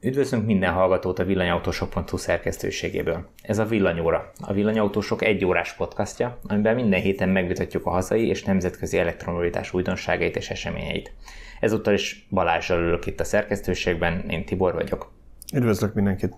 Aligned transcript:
Üdvözlünk 0.00 0.46
minden 0.46 0.72
hallgatót 0.72 1.18
a 1.18 1.24
villanyautósok.hu 1.24 2.16
szerkesztőségéből. 2.16 3.28
Ez 3.42 3.58
a 3.58 3.64
Villanyóra, 3.64 4.32
a 4.40 4.52
Villanyautósok 4.52 5.22
egy 5.22 5.44
órás 5.44 5.74
podcastja, 5.74 6.38
amiben 6.42 6.74
minden 6.74 7.00
héten 7.00 7.28
megvitatjuk 7.28 7.86
a 7.86 7.90
hazai 7.90 8.28
és 8.28 8.42
nemzetközi 8.42 8.98
elektromobilitás 8.98 9.74
újdonságait 9.74 10.36
és 10.36 10.50
eseményeit. 10.50 11.12
Ezúttal 11.60 11.94
is 11.94 12.26
Balázsral 12.30 12.82
ülök 12.82 13.06
itt 13.06 13.20
a 13.20 13.24
szerkesztőségben, 13.24 14.28
én 14.28 14.44
Tibor 14.44 14.74
vagyok. 14.74 15.12
Üdvözlök 15.54 15.94
mindenkit! 15.94 16.34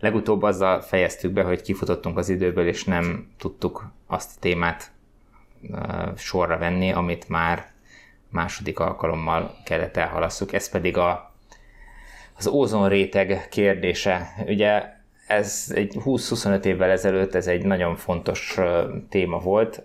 Legutóbb 0.00 0.42
azzal 0.42 0.80
fejeztük 0.80 1.32
be, 1.32 1.42
hogy 1.42 1.62
kifutottunk 1.62 2.18
az 2.18 2.28
időből, 2.28 2.66
és 2.66 2.84
nem 2.84 3.28
tudtuk 3.38 3.92
azt 4.06 4.30
a 4.36 4.40
témát 4.40 4.90
uh, 5.70 6.16
sorra 6.16 6.58
venni, 6.58 6.92
amit 6.92 7.28
már 7.28 7.66
második 8.30 8.78
alkalommal 8.78 9.56
kellett 9.64 9.96
elhalasszuk. 9.96 10.52
Ez 10.52 10.70
pedig 10.70 10.96
a 10.96 11.27
az 12.38 12.46
ózon 12.46 12.88
réteg 12.88 13.46
kérdése. 13.50 14.28
Ugye 14.46 14.82
ez 15.26 15.72
egy 15.74 15.94
20-25 16.04 16.64
évvel 16.64 16.90
ezelőtt 16.90 17.34
ez 17.34 17.46
egy 17.46 17.64
nagyon 17.64 17.96
fontos 17.96 18.58
téma 19.08 19.38
volt. 19.38 19.82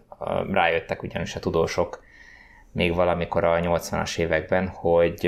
Rájöttek 0.51 1.03
ugyanis 1.03 1.35
a 1.35 1.39
tudósok 1.39 2.03
még 2.71 2.95
valamikor 2.95 3.43
a 3.43 3.59
80-as 3.59 4.17
években, 4.17 4.67
hogy 4.67 5.27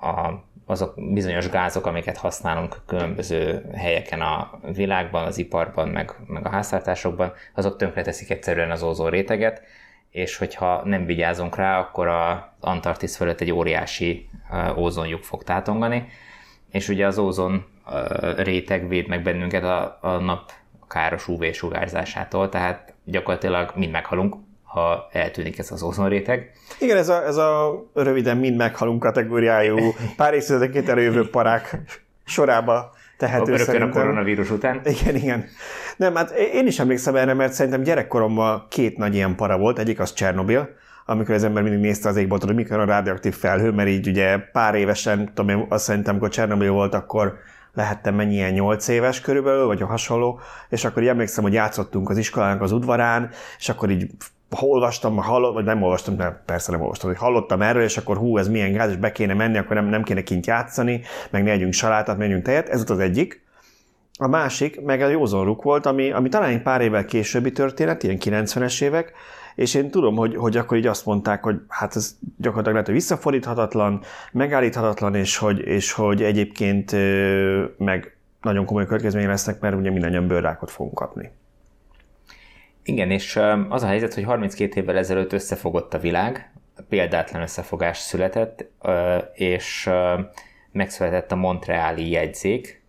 a, 0.00 0.44
azok 0.66 0.94
bizonyos 1.12 1.48
gázok, 1.48 1.86
amiket 1.86 2.16
használunk 2.16 2.76
különböző 2.86 3.70
helyeken 3.74 4.20
a 4.20 4.58
világban, 4.72 5.24
az 5.24 5.38
iparban, 5.38 5.88
meg, 5.88 6.14
meg 6.26 6.46
a 6.46 6.50
háztartásokban, 6.50 7.32
azok 7.54 7.76
tönkreteszik 7.76 8.30
egyszerűen 8.30 8.70
az 8.70 8.82
ózon 8.82 9.10
réteget, 9.10 9.62
és 10.14 10.36
hogyha 10.36 10.82
nem 10.84 11.04
vigyázunk 11.04 11.56
rá, 11.56 11.78
akkor 11.78 12.06
az 12.06 12.36
Antarktisz 12.60 13.16
fölött 13.16 13.40
egy 13.40 13.52
óriási 13.52 14.28
ózonjuk 14.76 15.22
fog 15.22 15.42
tátongani, 15.42 16.08
és 16.70 16.88
ugye 16.88 17.06
az 17.06 17.18
ózon 17.18 17.64
réteg 18.36 18.88
véd 18.88 19.08
meg 19.08 19.22
bennünket 19.22 19.62
a, 19.62 19.98
a 20.00 20.10
nap 20.10 20.52
káros 20.88 21.28
UV-sugárzásától, 21.28 22.48
tehát 22.48 22.94
gyakorlatilag 23.04 23.72
mind 23.74 23.90
meghalunk, 23.90 24.36
ha 24.62 25.08
eltűnik 25.12 25.58
ez 25.58 25.70
az 25.70 25.82
ózonréteg. 25.82 26.52
Igen, 26.80 26.96
ez 26.96 27.08
a, 27.08 27.24
ez 27.26 27.36
a 27.36 27.82
röviden 27.94 28.36
mind 28.36 28.56
meghalunk 28.56 29.00
kategóriájú 29.00 29.78
pár 30.16 30.34
évtizedeket 30.34 30.88
előjövő 30.88 31.30
parák 31.30 31.78
sorába 32.24 32.93
tehető 33.16 33.44
Rögtön 33.44 33.66
szerintem. 33.66 33.90
a 33.90 33.92
koronavírus 33.92 34.50
után. 34.50 34.80
Igen, 34.84 35.14
igen. 35.14 35.44
Nem, 35.96 36.14
hát 36.14 36.30
én 36.30 36.66
is 36.66 36.78
emlékszem 36.78 37.16
erre, 37.16 37.34
mert 37.34 37.52
szerintem 37.52 37.82
gyerekkoromban 37.82 38.66
két 38.68 38.98
nagy 38.98 39.14
ilyen 39.14 39.36
para 39.36 39.58
volt. 39.58 39.78
Egyik 39.78 40.00
az 40.00 40.12
Csernobil, 40.12 40.68
amikor 41.06 41.34
az 41.34 41.44
ember 41.44 41.62
mindig 41.62 41.80
nézte 41.80 42.08
az 42.08 42.16
égboltot, 42.16 42.48
hogy 42.48 42.56
mikor 42.56 42.78
a 42.78 42.84
radioaktív 42.84 43.34
felhő, 43.34 43.70
mert 43.70 43.88
így 43.88 44.08
ugye 44.08 44.38
pár 44.38 44.74
évesen, 44.74 45.26
tudom 45.34 45.58
én, 45.58 45.66
azt 45.68 45.84
szerintem, 45.84 46.12
amikor 46.12 46.28
Csernobil 46.28 46.70
volt, 46.70 46.94
akkor 46.94 47.38
lehettem 47.74 48.14
mennyi 48.14 48.34
ilyen 48.34 48.52
8 48.52 48.88
éves 48.88 49.20
körülbelül, 49.20 49.66
vagy 49.66 49.82
a 49.82 49.86
hasonló, 49.86 50.40
és 50.68 50.84
akkor 50.84 51.02
így 51.02 51.08
emlékszem, 51.08 51.44
hogy 51.44 51.52
játszottunk 51.52 52.10
az 52.10 52.16
iskolának 52.16 52.62
az 52.62 52.72
udvarán, 52.72 53.30
és 53.58 53.68
akkor 53.68 53.90
így 53.90 54.10
olvastam, 54.62 55.16
hallottam, 55.16 55.54
vagy 55.54 55.64
nem 55.64 55.82
olvastam, 55.82 56.14
mert 56.14 56.44
persze 56.44 56.70
nem 56.70 56.80
olvastam, 56.80 57.08
hogy 57.08 57.18
hallottam 57.18 57.62
erről, 57.62 57.82
és 57.82 57.96
akkor 57.96 58.16
hú, 58.16 58.38
ez 58.38 58.48
milyen 58.48 58.72
gáz, 58.72 58.90
és 58.90 58.96
be 58.96 59.12
kéne 59.12 59.34
menni, 59.34 59.58
akkor 59.58 59.76
nem, 59.76 59.86
nem 59.86 60.02
kéne 60.02 60.22
kint 60.22 60.46
játszani, 60.46 61.00
meg 61.30 61.42
ne 61.42 61.50
együnk 61.50 61.72
salátát, 61.72 62.18
menjünk 62.18 62.42
tejet, 62.42 62.68
ez 62.68 62.90
az 62.90 62.98
egyik. 62.98 63.42
A 64.18 64.26
másik, 64.26 64.80
meg 64.80 65.00
a 65.00 65.08
józon 65.08 65.58
volt, 65.62 65.86
ami, 65.86 66.10
ami 66.10 66.28
talán 66.28 66.50
egy 66.50 66.62
pár 66.62 66.80
évvel 66.80 67.04
későbbi 67.04 67.52
történet, 67.52 68.02
ilyen 68.02 68.18
90-es 68.20 68.82
évek, 68.82 69.12
és 69.54 69.74
én 69.74 69.90
tudom, 69.90 70.16
hogy, 70.16 70.36
hogy 70.36 70.56
akkor 70.56 70.76
így 70.76 70.86
azt 70.86 71.06
mondták, 71.06 71.42
hogy 71.42 71.60
hát 71.68 71.96
ez 71.96 72.16
gyakorlatilag 72.20 72.72
lehet, 72.72 72.86
hogy 72.86 72.94
visszafordíthatatlan, 72.94 74.00
megállíthatatlan, 74.32 75.14
és 75.14 75.36
hogy, 75.36 75.58
és 75.58 75.92
hogy 75.92 76.22
egyébként 76.22 76.92
meg 77.78 78.16
nagyon 78.42 78.64
komoly 78.64 78.86
következménye 78.86 79.26
lesznek, 79.26 79.60
mert 79.60 79.76
ugye 79.76 79.90
mindannyian 79.90 80.26
bőrrákot 80.26 80.70
fogunk 80.70 80.94
kapni. 80.94 81.30
Igen, 82.84 83.10
és 83.10 83.40
az 83.68 83.82
a 83.82 83.86
helyzet, 83.86 84.14
hogy 84.14 84.24
32 84.24 84.80
évvel 84.80 84.96
ezelőtt 84.96 85.32
összefogott 85.32 85.94
a 85.94 85.98
világ, 85.98 86.52
példátlan 86.88 87.42
összefogás 87.42 87.98
született, 87.98 88.66
és 89.34 89.90
megszületett 90.72 91.32
a 91.32 91.36
Montreali 91.36 92.10
jegyzék, 92.10 92.82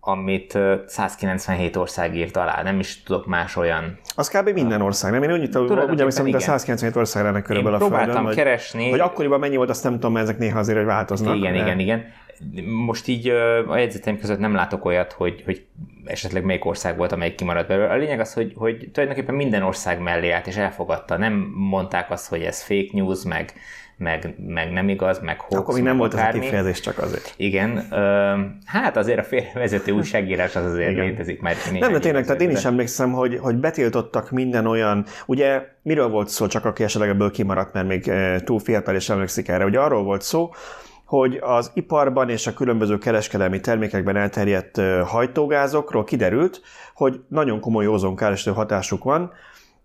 amit 0.00 0.58
197 0.86 1.76
ország 1.76 2.16
írt 2.16 2.36
alá, 2.36 2.62
nem 2.62 2.78
is 2.78 3.02
tudok 3.02 3.26
más 3.26 3.56
olyan. 3.56 3.98
Az 4.14 4.28
kb. 4.28 4.48
minden 4.48 4.80
ország, 4.80 5.12
nem? 5.12 5.22
Én 5.22 5.32
úgy, 5.32 5.56
úgy 5.56 5.78
emlékszem, 5.78 6.24
mint 6.24 6.36
a 6.36 6.40
197 6.40 6.96
ország 6.96 7.24
lenne 7.24 7.42
körülbelül 7.42 7.82
a 7.82 7.88
Földön. 7.88 8.24
Hogy, 8.24 8.34
keresni. 8.34 8.90
Hogy 8.90 9.00
akkoriban 9.00 9.38
mennyi 9.38 9.56
volt, 9.56 9.70
azt 9.70 9.84
nem 9.84 9.92
tudom, 9.92 10.12
mert 10.12 10.24
ezek 10.24 10.38
néha 10.38 10.58
azért 10.58 10.76
hogy 10.76 10.86
változnak. 10.86 11.36
Igen, 11.36 11.52
de... 11.52 11.58
igen, 11.58 11.78
igen. 11.78 12.04
Most 12.86 13.08
így 13.08 13.28
a 13.68 13.76
jegyzeteim 13.76 14.18
között 14.18 14.38
nem 14.38 14.54
látok 14.54 14.84
olyat, 14.84 15.12
hogy, 15.12 15.42
hogy 15.44 15.66
esetleg 16.04 16.44
melyik 16.44 16.64
ország 16.64 16.96
volt, 16.96 17.12
amelyik 17.12 17.34
kimaradt 17.34 17.68
belőle. 17.68 17.88
A 17.88 17.96
lényeg 17.96 18.20
az, 18.20 18.32
hogy, 18.32 18.52
hogy 18.56 18.88
tulajdonképpen 18.92 19.34
minden 19.34 19.62
ország 19.62 20.00
mellé 20.00 20.30
állt 20.30 20.46
és 20.46 20.56
elfogadta. 20.56 21.16
Nem 21.16 21.32
mondták 21.54 22.10
azt, 22.10 22.28
hogy 22.28 22.42
ez 22.42 22.62
fake 22.62 22.88
news, 22.92 23.22
meg, 23.22 23.52
meg, 23.96 24.34
meg 24.46 24.72
nem 24.72 24.88
igaz, 24.88 25.20
meg 25.20 25.40
hoax. 25.40 25.62
Akkor 25.62 25.74
még 25.74 25.82
nem 25.82 25.96
volt 25.96 26.14
akármi. 26.14 26.38
az 26.38 26.44
a 26.44 26.44
kifejezés 26.44 26.80
csak 26.80 26.98
azért. 26.98 27.34
Igen, 27.36 27.86
ö, 27.90 28.34
hát 28.64 28.96
azért 28.96 29.18
a 29.18 29.22
félvezető 29.22 29.92
újságírás 29.92 30.56
az 30.56 30.64
azért 30.64 30.90
Igen. 30.90 31.04
létezik 31.04 31.40
már. 31.40 31.54
Nem, 31.72 31.92
de 31.92 31.98
tényleg, 31.98 32.24
tehát 32.24 32.40
én 32.40 32.50
is 32.50 32.64
emlékszem, 32.64 33.12
hogy, 33.12 33.38
hogy 33.38 33.56
betiltottak 33.56 34.30
minden 34.30 34.66
olyan, 34.66 35.04
ugye 35.26 35.62
miről 35.82 36.08
volt 36.08 36.28
szó, 36.28 36.46
csak 36.46 36.64
aki 36.64 36.82
esetleg 36.82 37.10
ebből 37.10 37.30
kimaradt, 37.30 37.72
mert 37.72 37.86
még 37.86 38.12
túl 38.44 38.58
fiatal 38.58 38.94
és 38.94 39.08
emlékszik 39.08 39.48
erre, 39.48 39.64
ugye 39.64 39.78
arról 39.78 40.02
volt 40.02 40.22
szó, 40.22 40.50
hogy 41.12 41.38
az 41.40 41.70
iparban 41.74 42.28
és 42.28 42.46
a 42.46 42.52
különböző 42.52 42.98
kereskedelmi 42.98 43.60
termékekben 43.60 44.16
elterjedt 44.16 44.80
hajtógázokról 45.04 46.04
kiderült, 46.04 46.60
hogy 46.94 47.20
nagyon 47.28 47.60
komoly 47.60 47.86
ózonkárosító 47.86 48.52
hatásuk 48.54 49.04
van, 49.04 49.32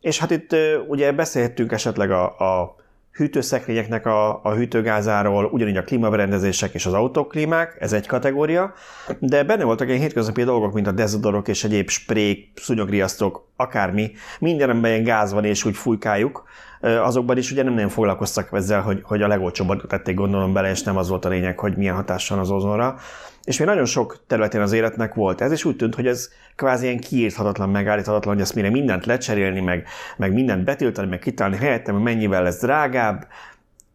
és 0.02 0.20
hát 0.20 0.32
itt 0.32 0.56
ugye 0.88 1.12
beszélhettünk 1.12 1.72
esetleg 1.72 2.12
a, 2.12 2.24
a 2.24 2.76
hűtőszekrényeknek 3.12 4.06
a, 4.06 4.44
a 4.44 4.54
hűtőgázáról, 4.54 5.46
ugyanígy 5.46 5.78
a 5.78 5.84
klímaberendezések 5.84 6.74
és 6.74 6.86
az 6.86 6.94
autóklímák, 6.94 7.78
ez 7.80 7.94
egy 7.94 8.08
kategória, 8.08 8.74
de 9.20 9.44
benne 9.44 9.64
voltak 9.64 9.88
ilyen 9.88 10.00
hétköznapi 10.00 10.44
dolgok, 10.44 10.74
mint 10.74 10.88
a 10.88 10.92
dezodorok 10.92 11.48
és 11.48 11.64
egyéb 11.64 11.90
sprék, 11.90 12.52
szúnyogriasztók, 12.56 13.48
akármi, 13.56 14.12
minden, 14.40 14.86
ilyen 14.86 15.04
gáz 15.04 15.34
van 15.34 15.46
és 15.46 15.66
úgy 15.66 15.76
fújkáljuk, 15.76 16.46
azokban 16.82 17.38
is 17.38 17.52
ugye 17.52 17.64
nem 17.64 17.74
nagyon 17.74 17.90
foglalkoztak 17.90 18.50
ezzel, 18.52 18.82
hogy, 18.82 19.00
hogy 19.04 19.22
a 19.22 19.28
legolcsóbbat 19.28 19.88
tették 19.88 20.16
gondolom 20.16 20.54
bele, 20.54 20.70
és 20.70 20.84
nem 20.84 20.98
az 20.98 21.10
volt 21.10 21.26
a 21.26 21.30
lényeg, 21.30 21.60
hogy 21.60 21.78
milyen 21.78 21.96
hatással 21.96 22.40
az 22.40 22.50
ozonra. 22.52 22.96
És 23.44 23.58
még 23.58 23.68
nagyon 23.68 23.86
sok 23.86 24.24
területén 24.28 24.62
az 24.62 24.72
életnek 24.72 25.14
volt 25.14 25.42
ez, 25.42 25.52
és 25.52 25.66
úgy 25.66 25.76
tűnt, 25.76 25.96
hogy 25.96 26.08
ez 26.08 26.30
kvázi 26.56 26.86
ilyen 26.86 27.00
kiírthatatlan, 27.00 27.70
megállíthatatlan, 27.70 28.34
hogy 28.34 28.44
ezt 28.44 28.56
mire 28.56 28.70
mindent 28.70 29.06
lecserélni, 29.06 29.62
meg, 29.62 29.88
meg 30.18 30.34
mindent 30.34 30.64
betiltani, 30.64 31.08
meg 31.08 31.20
kitálni 31.20 31.56
helyettem, 31.56 31.96
mennyivel 31.96 32.44
lesz 32.44 32.62
drágább, 32.62 33.28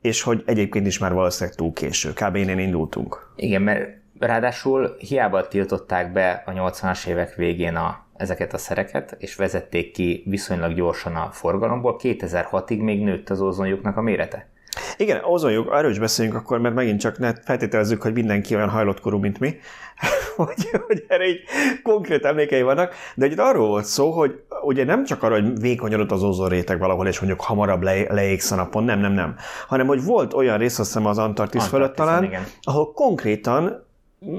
és 0.01 0.23
hogy 0.23 0.43
egyébként 0.47 0.87
is 0.87 0.99
már 0.99 1.13
valószínűleg 1.13 1.57
túl 1.57 1.73
késő. 1.73 2.13
Kb. 2.13 2.37
innen 2.37 2.59
indultunk. 2.59 3.33
Igen, 3.37 3.63
mert 3.63 4.02
ráadásul 4.27 4.97
hiába 4.99 5.49
tiltották 5.49 6.13
be 6.13 6.43
a 6.47 6.51
80-as 6.51 7.07
évek 7.07 7.35
végén 7.35 7.77
a, 7.77 8.07
ezeket 8.17 8.53
a 8.53 8.59
szereket, 8.59 9.17
és 9.19 9.37
vezették 9.37 9.93
ki 9.93 10.23
viszonylag 10.27 10.75
gyorsan 10.75 11.17
a 11.17 11.31
forgalomból, 11.31 11.97
2006-ig 12.03 12.83
még 12.83 13.03
nőtt 13.03 13.31
az 13.31 13.41
ozonjuknak 13.41 13.97
a 13.97 14.03
mérete. 14.03 14.51
Igen, 14.97 15.21
ozonjuk, 15.25 15.71
arról 15.71 15.91
is 15.91 15.99
beszéljünk 15.99 16.37
akkor, 16.37 16.59
mert 16.59 16.75
megint 16.75 17.01
csak 17.01 17.19
ne 17.19 17.33
feltételezzük, 17.35 18.03
hogy 18.03 18.13
mindenki 18.13 18.55
olyan 18.55 18.69
hajlott 18.69 19.01
korú, 19.01 19.19
mint 19.19 19.39
mi, 19.39 19.57
hogy, 20.37 20.71
hogy 20.87 21.05
erre 21.09 21.29
így 21.29 21.41
konkrét 21.83 22.25
emlékei 22.25 22.63
vannak, 22.63 22.95
de 23.15 23.27
ugye 23.27 23.43
arról 23.43 23.69
volt 23.69 23.85
szó, 23.85 24.11
hogy 24.11 24.43
ugye 24.63 24.85
nem 24.85 25.05
csak 25.05 25.23
arra, 25.23 25.35
hogy 25.35 25.61
vékonyodott 25.61 26.11
az 26.11 26.23
ozonréteg 26.23 26.79
valahol, 26.79 27.07
és 27.07 27.21
mondjuk 27.21 27.41
hamarabb 27.41 27.83
le, 27.83 28.03
leégsz 28.09 28.51
a 28.51 28.55
napon, 28.55 28.85
nem, 28.85 28.99
nem, 28.99 29.13
nem, 29.13 29.37
hanem 29.67 29.87
hogy 29.87 30.05
volt 30.05 30.35
olyan 30.35 30.59
rész, 30.59 30.79
azt 30.79 30.89
hiszem 30.89 31.07
az 31.07 31.19
Antarktisz 31.19 31.67
fölött 31.67 31.95
talán, 31.95 32.25
igen. 32.25 32.45
ahol 32.63 32.93
konkrétan 32.93 33.91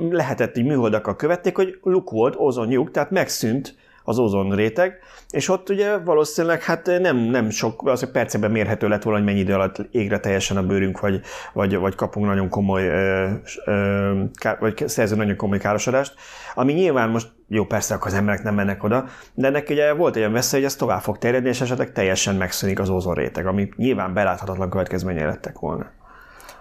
lehetett, 0.09 0.53
hogy 0.53 0.65
műholdakkal 0.65 1.15
követték, 1.15 1.55
hogy 1.55 1.79
luk 1.83 2.09
volt, 2.09 2.35
ozonjuk, 2.37 2.91
tehát 2.91 3.11
megszűnt 3.11 3.75
az 4.03 4.19
ozon 4.19 4.55
réteg, 4.55 4.99
és 5.29 5.49
ott 5.49 5.69
ugye 5.69 5.97
valószínűleg 5.97 6.63
hát 6.63 6.85
nem, 6.85 7.17
nem 7.17 7.49
sok, 7.49 7.87
az 7.87 8.11
perceben 8.11 8.51
mérhető 8.51 8.87
lett 8.87 9.03
volna, 9.03 9.19
hogy 9.19 9.27
mennyi 9.27 9.39
idő 9.39 9.53
alatt 9.53 9.77
égre 9.91 10.19
teljesen 10.19 10.57
a 10.57 10.65
bőrünk, 10.65 10.99
vagy, 10.99 11.21
vagy, 11.53 11.75
vagy 11.75 11.95
kapunk 11.95 12.25
nagyon 12.25 12.49
komoly, 12.49 12.87
ö, 12.87 13.29
ö, 13.65 14.23
ká, 14.33 14.57
vagy 14.59 14.83
szerző 14.87 15.15
nagyon 15.15 15.35
komoly 15.35 15.57
károsodást, 15.57 16.13
ami 16.55 16.73
nyilván 16.73 17.09
most, 17.09 17.31
jó 17.47 17.65
persze, 17.65 17.93
akkor 17.93 18.07
az 18.07 18.13
emberek 18.13 18.43
nem 18.43 18.55
mennek 18.55 18.83
oda, 18.83 19.05
de 19.33 19.47
ennek 19.47 19.69
ugye 19.69 19.93
volt 19.93 20.15
olyan 20.15 20.31
veszély, 20.31 20.59
hogy 20.59 20.69
ez 20.69 20.75
tovább 20.75 21.01
fog 21.01 21.17
terjedni, 21.17 21.49
és 21.49 21.61
esetleg 21.61 21.91
teljesen 21.91 22.35
megszűnik 22.35 22.79
az 22.79 22.89
ozon 22.89 23.13
réteg, 23.13 23.45
ami 23.45 23.69
nyilván 23.75 24.13
beláthatatlan 24.13 24.69
következménye 24.69 25.25
lettek 25.25 25.59
volna. 25.59 25.91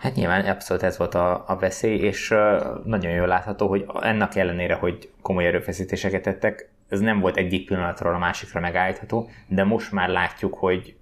Hát 0.03 0.15
nyilván 0.15 0.45
abszolút 0.45 0.83
ez 0.83 0.99
volt 0.99 1.15
a, 1.15 1.45
a 1.47 1.57
veszély, 1.57 1.99
és 1.99 2.35
nagyon 2.85 3.13
jól 3.13 3.27
látható, 3.27 3.69
hogy 3.69 3.87
ennek 4.01 4.37
ellenére, 4.37 4.75
hogy 4.75 5.11
komoly 5.21 5.47
erőfeszítéseket 5.47 6.23
tettek, 6.23 6.71
ez 6.89 7.01
nem 7.01 7.21
volt 7.21 7.37
egyik 7.37 7.67
pillanatról 7.67 8.15
a 8.15 8.19
másikra 8.19 8.61
megállítható, 8.61 9.31
de 9.47 9.65
most 9.65 9.93
már 9.93 10.09
látjuk, 10.09 10.55
hogy 10.55 10.97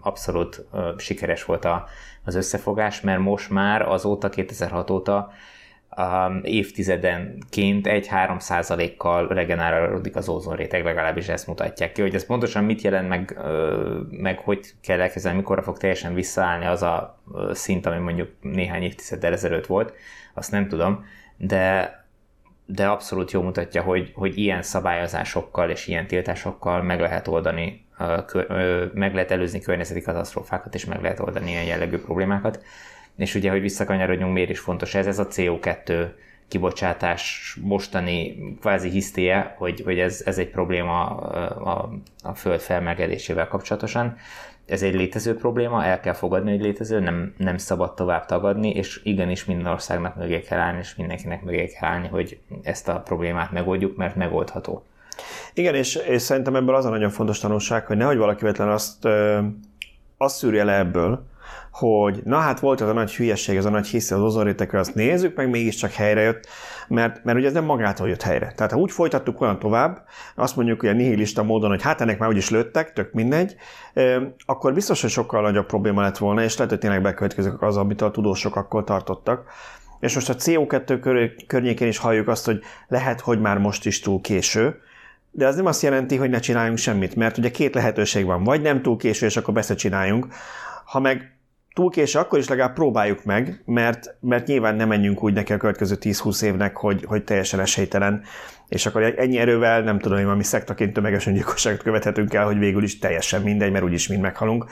abszolút 0.00 0.64
sikeres 0.96 1.44
volt 1.44 1.64
a, 1.64 1.86
az 2.24 2.34
összefogás, 2.34 3.00
mert 3.00 3.20
most 3.20 3.50
már 3.50 3.82
azóta, 3.82 4.28
2006 4.28 4.90
óta 4.90 5.32
um, 5.96 6.40
évtizedenként 6.42 7.86
egy 7.86 8.06
3 8.06 8.38
kal 8.96 9.26
regenerálódik 9.26 10.16
az 10.16 10.28
ózonréteg, 10.28 10.84
legalábbis 10.84 11.28
ezt 11.28 11.46
mutatják 11.46 11.92
ki. 11.92 12.00
Hogy 12.00 12.14
ez 12.14 12.26
pontosan 12.26 12.64
mit 12.64 12.80
jelent, 12.80 13.08
meg, 13.08 13.38
meg 14.10 14.38
hogy 14.38 14.60
kell 14.82 15.00
elkezdeni, 15.00 15.36
mikorra 15.36 15.62
fog 15.62 15.78
teljesen 15.78 16.14
visszaállni 16.14 16.66
az 16.66 16.82
a 16.82 17.22
szint, 17.52 17.86
ami 17.86 17.98
mondjuk 17.98 18.28
néhány 18.40 18.82
évtizeddel 18.82 19.32
ezelőtt 19.32 19.66
volt, 19.66 19.92
azt 20.34 20.50
nem 20.50 20.68
tudom, 20.68 21.04
de 21.36 22.02
de 22.66 22.86
abszolút 22.86 23.30
jó 23.30 23.42
mutatja, 23.42 23.82
hogy, 23.82 24.12
hogy 24.14 24.38
ilyen 24.38 24.62
szabályozásokkal 24.62 25.70
és 25.70 25.86
ilyen 25.86 26.06
tiltásokkal 26.06 26.82
meg 26.82 27.00
lehet 27.00 27.28
oldani, 27.28 27.86
meg 28.94 29.14
lehet 29.14 29.30
előzni 29.30 29.60
környezeti 29.60 30.00
katasztrófákat, 30.00 30.74
és 30.74 30.84
meg 30.84 31.02
lehet 31.02 31.20
oldani 31.20 31.50
ilyen 31.50 31.64
jellegű 31.64 31.98
problémákat. 31.98 32.62
És 33.16 33.34
ugye, 33.34 33.50
hogy 33.50 33.60
visszakanyarodjunk, 33.60 34.32
miért 34.32 34.50
is 34.50 34.58
fontos 34.58 34.94
ez, 34.94 35.06
ez 35.06 35.18
a 35.18 35.26
CO2 35.26 36.06
kibocsátás 36.48 37.56
mostani 37.62 38.36
kvázi 38.60 38.88
hisztie, 38.88 39.54
hogy, 39.58 39.80
hogy 39.84 39.98
ez, 39.98 40.22
ez 40.24 40.38
egy 40.38 40.50
probléma 40.50 41.04
a, 41.06 41.92
a 42.22 42.34
föld 42.34 42.60
felmelegedésével 42.60 43.48
kapcsolatosan. 43.48 44.16
Ez 44.66 44.82
egy 44.82 44.94
létező 44.94 45.36
probléma, 45.36 45.84
el 45.84 46.00
kell 46.00 46.12
fogadni, 46.12 46.50
hogy 46.50 46.60
létező, 46.60 47.00
nem, 47.00 47.34
nem 47.36 47.56
szabad 47.56 47.94
tovább 47.94 48.26
tagadni, 48.26 48.70
és 48.70 49.00
igenis 49.04 49.44
minden 49.44 49.66
országnak 49.66 50.16
mögé 50.16 50.40
kell 50.40 50.58
állni, 50.58 50.78
és 50.78 50.94
mindenkinek 50.94 51.42
mögé 51.42 51.66
kell 51.66 51.90
állni, 51.90 52.08
hogy 52.08 52.38
ezt 52.62 52.88
a 52.88 53.00
problémát 53.00 53.52
megoldjuk, 53.52 53.96
mert 53.96 54.16
megoldható. 54.16 54.84
Igen, 55.54 55.74
és, 55.74 55.94
és 55.94 56.22
szerintem 56.22 56.56
ebből 56.56 56.74
az 56.74 56.84
a 56.84 56.90
nagyon 56.90 57.10
fontos 57.10 57.38
tanulság, 57.38 57.86
hogy 57.86 57.96
nehogy 57.96 58.16
valaki 58.16 58.40
véletlen 58.40 58.68
azt, 58.68 59.08
azt 60.16 60.36
szűrje 60.36 60.64
le 60.64 60.78
ebből, 60.78 61.26
hogy 61.74 62.20
na 62.24 62.36
hát 62.36 62.60
volt 62.60 62.80
ez 62.80 62.88
a 62.88 62.92
nagy 62.92 63.14
hülyeség, 63.14 63.56
ez 63.56 63.64
a 63.64 63.70
nagy 63.70 63.86
hisz 63.86 64.10
az 64.10 64.20
ozonrétekről, 64.20 64.80
azt 64.80 64.94
nézzük, 64.94 65.36
meg 65.36 65.50
mégiscsak 65.50 65.92
helyre 65.92 66.20
jött, 66.20 66.46
mert, 66.88 67.24
mert 67.24 67.38
ugye 67.38 67.46
ez 67.46 67.52
nem 67.52 67.64
magától 67.64 68.08
jött 68.08 68.22
helyre. 68.22 68.52
Tehát 68.56 68.72
ha 68.72 68.78
úgy 68.78 68.90
folytattuk 68.90 69.40
olyan 69.40 69.58
tovább, 69.58 70.04
azt 70.34 70.56
mondjuk 70.56 70.82
a 70.82 70.92
nihilista 70.92 71.42
módon, 71.42 71.70
hogy 71.70 71.82
hát 71.82 72.00
ennek 72.00 72.18
már 72.18 72.28
úgyis 72.28 72.50
lőttek, 72.50 72.92
tök 72.92 73.12
mindegy, 73.12 73.56
akkor 74.46 74.74
biztos, 74.74 75.00
hogy 75.00 75.10
sokkal 75.10 75.42
nagyobb 75.42 75.66
probléma 75.66 76.00
lett 76.02 76.18
volna, 76.18 76.42
és 76.42 76.54
lehet, 76.54 76.70
hogy 76.70 76.80
tényleg 76.80 77.02
bekövetkezik 77.02 77.62
az, 77.62 77.76
amit 77.76 78.02
a 78.02 78.10
tudósok 78.10 78.56
akkor 78.56 78.84
tartottak. 78.84 79.44
És 80.00 80.14
most 80.14 80.28
a 80.28 80.34
CO2 80.34 81.30
környékén 81.46 81.88
is 81.88 81.98
halljuk 81.98 82.28
azt, 82.28 82.44
hogy 82.44 82.60
lehet, 82.88 83.20
hogy 83.20 83.40
már 83.40 83.58
most 83.58 83.86
is 83.86 84.00
túl 84.00 84.20
késő, 84.20 84.80
de 85.30 85.46
az 85.46 85.56
nem 85.56 85.66
azt 85.66 85.82
jelenti, 85.82 86.16
hogy 86.16 86.30
ne 86.30 86.38
csináljunk 86.38 86.78
semmit, 86.78 87.16
mert 87.16 87.38
ugye 87.38 87.50
két 87.50 87.74
lehetőség 87.74 88.24
van, 88.24 88.44
vagy 88.44 88.62
nem 88.62 88.82
túl 88.82 88.96
késő, 88.96 89.26
és 89.26 89.36
akkor 89.36 89.54
beszecsináljunk, 89.54 90.26
ha 90.84 91.00
meg 91.00 91.33
túl 91.74 91.90
késő, 91.90 92.18
akkor 92.18 92.38
is 92.38 92.48
legalább 92.48 92.74
próbáljuk 92.74 93.24
meg, 93.24 93.62
mert, 93.64 94.14
mert 94.20 94.46
nyilván 94.46 94.74
nem 94.74 94.88
menjünk 94.88 95.22
úgy 95.22 95.32
neki 95.32 95.52
a 95.52 95.56
következő 95.56 95.96
10-20 96.00 96.42
évnek, 96.42 96.76
hogy, 96.76 97.04
hogy 97.06 97.24
teljesen 97.24 97.60
esélytelen, 97.60 98.22
és 98.68 98.86
akkor 98.86 99.02
ennyi 99.02 99.38
erővel 99.38 99.82
nem 99.82 99.98
tudom, 99.98 100.16
hogy 100.16 100.26
valami 100.26 100.42
szektaként 100.42 100.92
tömeges 100.92 101.26
öngyilkosságot 101.26 101.82
követhetünk 101.82 102.34
el, 102.34 102.44
hogy 102.44 102.58
végül 102.58 102.82
is 102.82 102.98
teljesen 102.98 103.42
mindegy, 103.42 103.72
mert 103.72 103.84
úgyis 103.84 104.08
mind 104.08 104.20
meghalunk. 104.20 104.64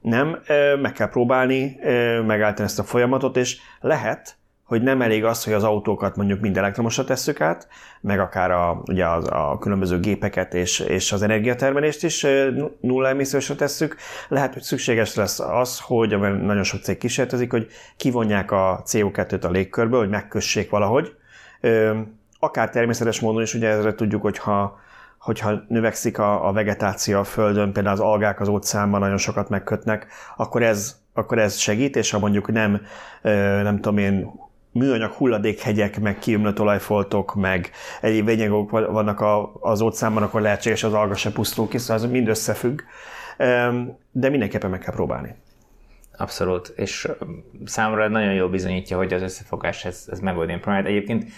Nem, 0.00 0.38
meg 0.82 0.92
kell 0.92 1.08
próbálni 1.08 1.78
megállítani 2.26 2.68
ezt 2.68 2.78
a 2.78 2.84
folyamatot, 2.84 3.36
és 3.36 3.58
lehet, 3.80 4.37
hogy 4.68 4.82
nem 4.82 5.02
elég 5.02 5.24
az, 5.24 5.44
hogy 5.44 5.52
az 5.52 5.64
autókat 5.64 6.16
mondjuk 6.16 6.40
mind 6.40 6.56
elektromosra 6.56 7.04
tesszük 7.04 7.40
át, 7.40 7.68
meg 8.00 8.20
akár 8.20 8.50
a, 8.50 8.82
ugye 8.86 9.06
az, 9.06 9.26
a 9.30 9.56
különböző 9.60 10.00
gépeket 10.00 10.54
és, 10.54 10.80
és 10.80 11.12
az 11.12 11.22
energiatermelést 11.22 12.04
is 12.04 12.26
nulla 12.80 13.08
emissziósra 13.08 13.54
tesszük. 13.54 13.96
Lehet, 14.28 14.52
hogy 14.52 14.62
szükséges 14.62 15.14
lesz 15.14 15.40
az, 15.40 15.80
hogy 15.80 16.18
nagyon 16.18 16.62
sok 16.62 16.82
cég 16.82 16.98
kísérletezik, 16.98 17.50
hogy 17.50 17.66
kivonják 17.96 18.50
a 18.50 18.82
CO2-t 18.86 19.44
a 19.44 19.50
légkörből, 19.50 19.98
hogy 19.98 20.08
megkössék 20.08 20.70
valahogy. 20.70 21.16
Akár 22.38 22.70
természetes 22.70 23.20
módon 23.20 23.42
is, 23.42 23.54
ugye 23.54 23.68
ezre 23.68 23.94
tudjuk, 23.94 24.22
hogyha 24.22 24.78
hogyha 25.18 25.62
növekszik 25.68 26.18
a, 26.18 26.48
a 26.48 26.52
vegetáció 26.52 27.18
a 27.18 27.24
Földön, 27.24 27.72
például 27.72 27.94
az 27.94 28.00
algák 28.00 28.40
az 28.40 28.48
óceánban 28.48 29.00
nagyon 29.00 29.16
sokat 29.16 29.48
megkötnek, 29.48 30.06
akkor 30.36 30.62
ez, 30.62 31.00
akkor 31.14 31.38
ez 31.38 31.56
segít, 31.56 31.96
és 31.96 32.10
ha 32.10 32.18
mondjuk 32.18 32.52
nem, 32.52 32.80
nem 33.62 33.74
tudom 33.74 33.98
én, 33.98 34.30
műanyag 34.78 35.12
hulladékhegyek, 35.12 36.00
meg 36.00 36.18
kiömlött 36.18 36.60
olajfoltok, 36.60 37.34
meg 37.34 37.70
egyéb 38.00 38.26
vényegok 38.26 38.70
vannak 38.70 39.20
a, 39.20 39.52
az 39.60 39.80
óceánban, 39.80 40.22
akkor 40.22 40.40
lehetséges 40.40 40.82
az 40.82 40.92
alga 40.92 41.14
se 41.14 41.32
pusztul 41.32 41.68
ki, 41.68 41.78
szóval 41.78 42.04
ez 42.04 42.10
mind 42.10 42.28
összefügg, 42.28 42.80
de 44.10 44.28
mindenképpen 44.28 44.70
meg 44.70 44.80
kell 44.80 44.94
próbálni. 44.94 45.34
Abszolút, 46.16 46.72
és 46.76 47.08
számomra 47.64 48.08
nagyon 48.08 48.32
jól 48.32 48.48
bizonyítja, 48.48 48.96
hogy 48.96 49.12
az 49.12 49.22
összefogás 49.22 49.84
ez, 49.84 50.04
ez 50.10 50.20
megoldja 50.20 50.56
a 50.56 50.58
problémát. 50.58 50.88
Egyébként 50.88 51.30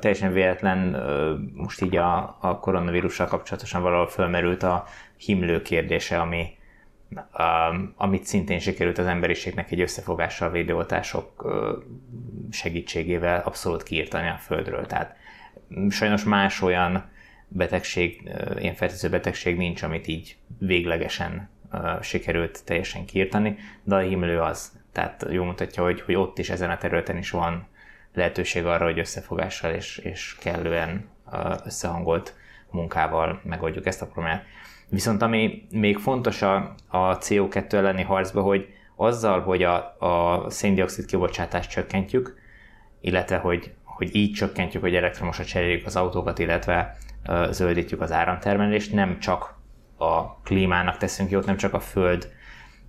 teljesen 0.00 0.32
véletlen 0.32 0.96
most 1.54 1.82
így 1.82 1.96
a, 1.96 2.36
a 2.40 2.58
koronavírussal 2.58 3.26
kapcsolatosan 3.26 3.82
valahol 3.82 4.08
fölmerült 4.08 4.62
a 4.62 4.84
himlő 5.16 5.62
kérdése, 5.62 6.20
ami, 6.20 6.46
Um, 7.38 7.94
amit 7.96 8.24
szintén 8.24 8.58
sikerült 8.58 8.98
az 8.98 9.06
emberiségnek 9.06 9.70
egy 9.70 9.80
összefogással 9.80 10.50
védőoltások 10.50 11.52
segítségével 12.50 13.42
abszolút 13.44 13.82
kiírtani 13.82 14.28
a 14.28 14.36
Földről. 14.36 14.86
Tehát 14.86 15.16
sajnos 15.88 16.24
más 16.24 16.62
olyan 16.62 17.10
betegség, 17.48 18.30
ilyen 18.58 18.74
fertőző 18.74 19.08
betegség 19.08 19.56
nincs, 19.56 19.82
amit 19.82 20.06
így 20.06 20.36
véglegesen 20.58 21.48
sikerült 22.00 22.64
teljesen 22.64 23.04
kiírtani, 23.04 23.56
de 23.82 23.94
a 23.94 23.98
himlő 23.98 24.40
az. 24.40 24.78
Tehát 24.92 25.26
jó 25.30 25.44
mutatja, 25.44 25.82
hogy, 25.82 26.00
hogy 26.00 26.14
ott 26.14 26.38
is 26.38 26.50
ezen 26.50 26.70
a 26.70 26.78
területen 26.78 27.16
is 27.16 27.30
van 27.30 27.66
lehetőség 28.14 28.64
arra, 28.64 28.84
hogy 28.84 28.98
összefogással 28.98 29.72
és, 29.72 29.98
és 29.98 30.36
kellően 30.40 31.08
összehangolt 31.64 32.34
munkával 32.70 33.40
megoldjuk 33.44 33.86
ezt 33.86 34.02
a 34.02 34.06
problémát. 34.06 34.44
Viszont 34.90 35.22
ami 35.22 35.66
még 35.70 35.98
fontos 35.98 36.42
a, 36.42 36.74
a 36.88 37.18
CO2 37.18 37.72
elleni 37.72 38.02
harcban, 38.02 38.42
hogy 38.42 38.68
azzal, 38.96 39.40
hogy 39.40 39.62
a, 39.62 39.96
a 39.98 40.44
széndiokszid 40.50 41.04
kibocsátást 41.04 41.70
csökkentjük, 41.70 42.38
illetve 43.00 43.36
hogy, 43.36 43.72
hogy 43.84 44.14
így 44.16 44.32
csökkentjük, 44.32 44.82
hogy 44.82 44.94
elektromosra 44.94 45.44
cseréljük 45.44 45.86
az 45.86 45.96
autókat, 45.96 46.38
illetve 46.38 46.96
uh, 47.28 47.50
zöldítjük 47.50 48.00
az 48.00 48.12
áramtermelést, 48.12 48.92
nem 48.92 49.18
csak 49.18 49.58
a 49.96 50.34
klímának 50.34 50.96
teszünk 50.96 51.30
jót, 51.30 51.46
nem 51.46 51.56
csak 51.56 51.74
a 51.74 51.80
föld, 51.80 52.28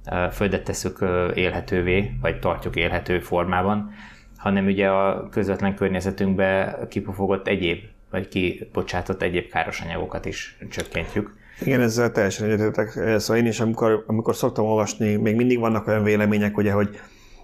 uh, 0.06 0.32
földet 0.32 0.64
teszük 0.64 1.02
uh, 1.02 1.32
élhetővé, 1.34 2.12
vagy 2.22 2.40
tartjuk 2.40 2.76
élhető 2.76 3.20
formában, 3.20 3.94
hanem 4.38 4.66
ugye 4.66 4.90
a 4.90 5.30
közvetlen 5.30 5.76
környezetünkbe 5.76 6.80
kipufogott 6.90 7.48
egyéb, 7.48 7.84
vagy 8.10 8.28
kibocsátott 8.28 9.22
egyéb 9.22 9.50
káros 9.50 9.82
anyagokat 9.82 10.26
is 10.26 10.58
csökkentjük. 10.70 11.40
Igen, 11.60 11.82
ezzel 11.82 12.12
teljesen 12.12 12.48
egyetértek. 12.48 12.90
Szóval 13.18 13.38
én 13.38 13.46
is, 13.46 13.60
amikor, 13.60 14.04
amikor 14.08 14.36
szoktam 14.36 14.66
olvasni, 14.66 15.16
még 15.16 15.36
mindig 15.36 15.60
vannak 15.60 15.88
olyan 15.88 16.04
vélemények, 16.04 16.58
ugye, 16.58 16.72
hogy 16.72 17.00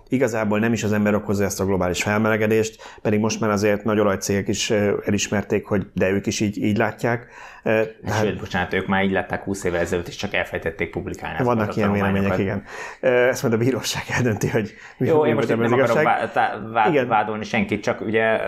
igazából 0.10 0.60
nem 0.60 0.74
is 0.74 0.84
az 0.84 0.94
ember 0.94 1.16
okozza 1.16 1.44
ezt 1.44 1.60
a 1.60 1.66
globális 1.66 2.04
felmelegedést, 2.04 2.82
pedig 3.02 3.20
most 3.20 3.40
már 3.40 3.50
azért 3.50 3.84
nagy 3.84 4.00
olajcégek 4.00 4.48
is 4.48 4.70
elismerték, 5.06 5.66
hogy 5.66 5.88
de 5.94 6.10
ők 6.10 6.26
is 6.26 6.40
így, 6.40 6.64
így 6.64 6.78
látják. 6.78 7.28
Hát, 7.64 8.22
Sőt, 8.22 8.40
bocsánat, 8.40 8.74
ők 8.74 8.88
már 8.88 9.04
így 9.04 9.12
látták 9.12 9.44
20 9.44 9.64
évvel 9.64 9.80
ezelőtt, 9.80 10.08
és 10.08 10.16
csak 10.16 10.34
elfelejtették 10.34 10.90
publikálni. 10.90 11.44
Vannak 11.44 11.76
ilyen 11.76 11.92
vélemények, 11.92 12.38
igen. 12.38 12.64
Ezt 13.00 13.42
majd 13.42 13.54
a 13.54 13.58
bíróság 13.58 14.04
eldönti, 14.08 14.50
hogy 14.50 14.74
mi 14.98 15.08
Jó, 15.08 15.26
én 15.26 15.36
most 15.36 15.48
nem 15.48 15.74
akarok 15.74 16.02
vá- 16.02 16.90
igen. 16.90 17.08
vádolni 17.08 17.44
senkit, 17.44 17.84
csak 17.84 18.02
ugye 18.02 18.40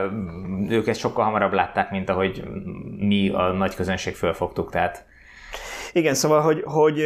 ők 0.69 0.87
ezt 0.87 0.99
sokkal 0.99 1.23
hamarabb 1.23 1.53
látták, 1.53 1.91
mint 1.91 2.09
ahogy 2.09 2.43
mi 2.97 3.29
a 3.29 3.51
nagy 3.51 3.75
közönség 3.75 4.15
fölfogtuk, 4.15 4.71
tehát 4.71 5.05
igen, 5.93 6.13
szóval, 6.13 6.41
hogy, 6.41 6.63
hogy, 6.65 7.01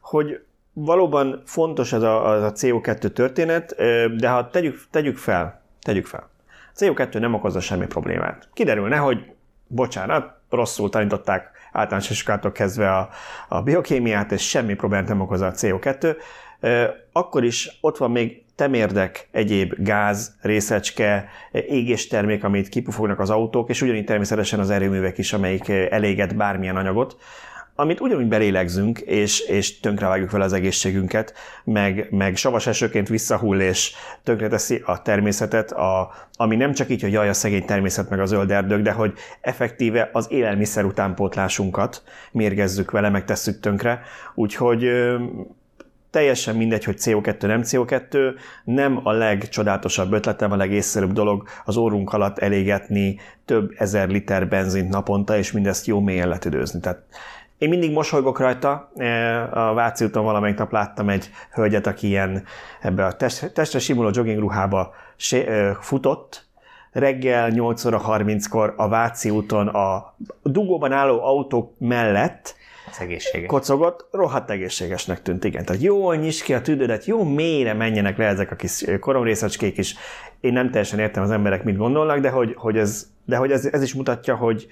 hogy 0.00 0.40
valóban 0.72 1.42
fontos 1.44 1.92
ez 1.92 2.02
a, 2.02 2.26
az 2.26 2.42
a 2.42 2.52
CO2 2.52 3.12
történet, 3.12 3.74
de 4.16 4.28
ha 4.28 4.48
tegyük, 4.50 4.80
tegyük 4.90 5.16
fel, 5.16 5.62
tegyük 5.80 6.06
fel. 6.06 6.30
A 6.74 6.78
CO2 6.78 7.18
nem 7.18 7.34
okozza 7.34 7.60
semmi 7.60 7.86
problémát. 7.86 8.48
Kiderülne, 8.52 8.96
hogy 8.96 9.18
bocsánat, 9.66 10.36
rosszul 10.50 10.90
tanították 10.90 11.50
általános 11.72 12.10
iskolától 12.10 12.52
kezdve 12.52 12.96
a, 12.96 13.08
a 13.48 13.62
biokémiát, 13.62 14.32
és 14.32 14.48
semmi 14.48 14.74
problémát 14.74 15.08
nem 15.08 15.20
okoz 15.20 15.40
a 15.40 15.50
CO2, 15.50 16.16
akkor 17.12 17.44
is 17.44 17.78
ott 17.80 17.96
van 17.96 18.10
még 18.10 18.44
temérdek, 18.54 19.28
egyéb 19.30 19.74
gáz, 19.76 20.36
részecske, 20.40 21.28
égéstermék, 21.52 22.44
amit 22.44 22.68
kipufognak 22.68 23.20
az 23.20 23.30
autók, 23.30 23.68
és 23.68 23.82
ugyanígy 23.82 24.04
természetesen 24.04 24.60
az 24.60 24.70
erőművek 24.70 25.18
is, 25.18 25.32
amelyik 25.32 25.68
eléget 25.68 26.36
bármilyen 26.36 26.76
anyagot 26.76 27.16
amit 27.80 28.00
ugyanúgy 28.00 28.28
belélegzünk, 28.28 28.98
és, 28.98 29.40
és 29.40 29.80
tönkrevágjuk 29.80 30.30
vele 30.30 30.44
az 30.44 30.52
egészségünket, 30.52 31.32
meg, 31.64 32.06
meg 32.10 32.36
savas 32.36 32.66
esőként 32.66 33.08
visszahull, 33.08 33.60
és 33.60 33.92
tönkreteszi 34.22 34.82
a 34.84 35.02
természetet, 35.02 35.72
a, 35.72 36.10
ami 36.32 36.56
nem 36.56 36.72
csak 36.72 36.90
így, 36.90 37.02
hogy 37.02 37.12
jaj, 37.12 37.28
a 37.28 37.32
szegény 37.32 37.64
természet 37.64 38.10
meg 38.10 38.20
a 38.20 38.26
zöld 38.26 38.50
erdők, 38.50 38.82
de 38.82 38.92
hogy 38.92 39.12
effektíve 39.40 40.10
az 40.12 40.26
élelmiszer 40.30 40.84
utánpótlásunkat 40.84 42.02
mérgezzük 42.32 42.90
vele, 42.90 43.08
meg 43.08 43.24
tesszük 43.24 43.60
tönkre. 43.60 44.00
Úgyhogy 44.34 44.90
teljesen 46.10 46.56
mindegy, 46.56 46.84
hogy 46.84 46.96
CO2 46.98 47.46
nem 47.46 47.60
CO2, 47.64 48.34
nem 48.64 49.00
a 49.02 49.12
legcsodálatosabb 49.12 50.12
ötletem, 50.12 50.52
a 50.52 50.56
legészszerűbb 50.56 51.12
dolog 51.12 51.48
az 51.64 51.76
órunk 51.76 52.12
alatt 52.12 52.38
elégetni 52.38 53.18
több 53.44 53.72
ezer 53.76 54.08
liter 54.08 54.48
benzint 54.48 54.88
naponta, 54.88 55.36
és 55.36 55.52
mindezt 55.52 55.86
jó 55.86 56.00
mélyen 56.00 56.28
letüdőzni. 56.28 56.80
Tehát 56.80 57.02
én 57.58 57.68
mindig 57.68 57.92
mosolygok 57.92 58.38
rajta. 58.38 58.90
A 59.52 59.74
Váci 59.74 60.04
úton 60.04 60.24
valamelyik 60.24 60.58
nap 60.58 60.72
láttam 60.72 61.08
egy 61.08 61.30
hölgyet, 61.52 61.86
aki 61.86 62.06
ilyen 62.06 62.44
ebbe 62.80 63.04
a 63.04 63.16
testre 63.52 63.78
simuló 63.78 64.10
jogging 64.12 64.38
ruhába 64.38 64.94
futott, 65.80 66.46
reggel 66.92 67.48
8 67.48 67.84
óra 67.84 68.02
30-kor 68.06 68.74
a 68.76 68.88
Váci 68.88 69.30
úton 69.30 69.68
a 69.68 70.14
dugóban 70.42 70.92
álló 70.92 71.22
autók 71.24 71.74
mellett 71.78 72.56
az 72.90 73.00
egészséges. 73.00 73.48
kocogott, 73.48 74.08
rohadt 74.10 74.50
egészségesnek 74.50 75.22
tűnt, 75.22 75.44
igen. 75.44 75.64
Tehát 75.64 75.82
jól 75.82 76.16
nyis 76.16 76.42
ki 76.42 76.54
a 76.54 76.60
tüdődet, 76.60 77.04
jó 77.04 77.24
mélyre 77.24 77.72
menjenek 77.72 78.16
le 78.16 78.24
ezek 78.24 78.50
a 78.50 78.56
kis 78.56 78.84
koromrészecskék 79.00 79.78
is. 79.78 79.94
Én 80.40 80.52
nem 80.52 80.70
teljesen 80.70 80.98
értem 80.98 81.22
az 81.22 81.30
emberek 81.30 81.64
mit 81.64 81.76
gondolnak, 81.76 82.18
de 82.18 82.30
hogy, 82.30 82.54
hogy, 82.56 82.78
ez, 82.78 83.06
de 83.24 83.36
hogy 83.36 83.52
ez, 83.52 83.64
ez 83.64 83.82
is 83.82 83.94
mutatja, 83.94 84.36
hogy, 84.36 84.66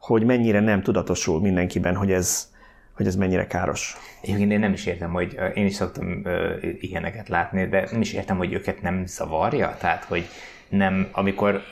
hogy 0.00 0.24
mennyire 0.24 0.60
nem 0.60 0.82
tudatosul 0.82 1.40
mindenkiben, 1.40 1.96
hogy 1.96 2.12
ez, 2.12 2.52
hogy 2.92 3.06
ez 3.06 3.16
mennyire 3.16 3.46
káros. 3.46 3.96
Én, 4.20 4.50
én 4.50 4.58
nem 4.58 4.72
is 4.72 4.86
értem, 4.86 5.12
hogy 5.12 5.38
én 5.54 5.66
is 5.66 5.74
szoktam 5.74 6.22
uh, 6.24 6.32
ilyeneket 6.80 7.28
látni, 7.28 7.68
de 7.68 7.88
nem 7.90 8.00
is 8.00 8.12
értem, 8.12 8.36
hogy 8.36 8.52
őket 8.52 8.82
nem 8.82 9.06
zavarja. 9.06 9.76
Tehát, 9.78 10.04
hogy 10.04 10.28
nem, 10.68 11.08
amikor 11.12 11.62